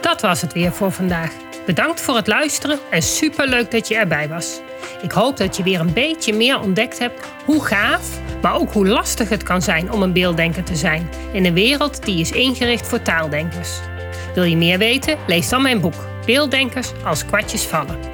Dat 0.00 0.20
was 0.20 0.40
het 0.40 0.52
weer 0.52 0.72
voor 0.72 0.92
vandaag. 0.92 1.32
Bedankt 1.66 2.00
voor 2.00 2.16
het 2.16 2.26
luisteren 2.26 2.78
en 2.90 3.02
superleuk 3.02 3.70
dat 3.70 3.88
je 3.88 3.96
erbij 3.96 4.28
was. 4.28 4.60
Ik 5.02 5.12
hoop 5.12 5.36
dat 5.36 5.56
je 5.56 5.62
weer 5.62 5.80
een 5.80 5.92
beetje 5.92 6.34
meer 6.34 6.60
ontdekt 6.60 6.98
hebt 6.98 7.26
hoe 7.44 7.64
gaaf, 7.64 8.20
maar 8.42 8.54
ook 8.54 8.72
hoe 8.72 8.86
lastig 8.86 9.28
het 9.28 9.42
kan 9.42 9.62
zijn 9.62 9.92
om 9.92 10.02
een 10.02 10.12
beelddenker 10.12 10.64
te 10.64 10.76
zijn 10.76 11.08
in 11.32 11.44
een 11.44 11.54
wereld 11.54 12.04
die 12.04 12.20
is 12.20 12.30
ingericht 12.30 12.88
voor 12.88 13.02
taaldenkers. 13.02 13.80
Wil 14.34 14.44
je 14.44 14.56
meer 14.56 14.78
weten? 14.78 15.18
Lees 15.26 15.48
dan 15.48 15.62
mijn 15.62 15.80
boek 15.80 16.12
Beelddenkers 16.26 16.92
als 17.04 17.24
kwartjes 17.24 17.66
vallen. 17.66 18.13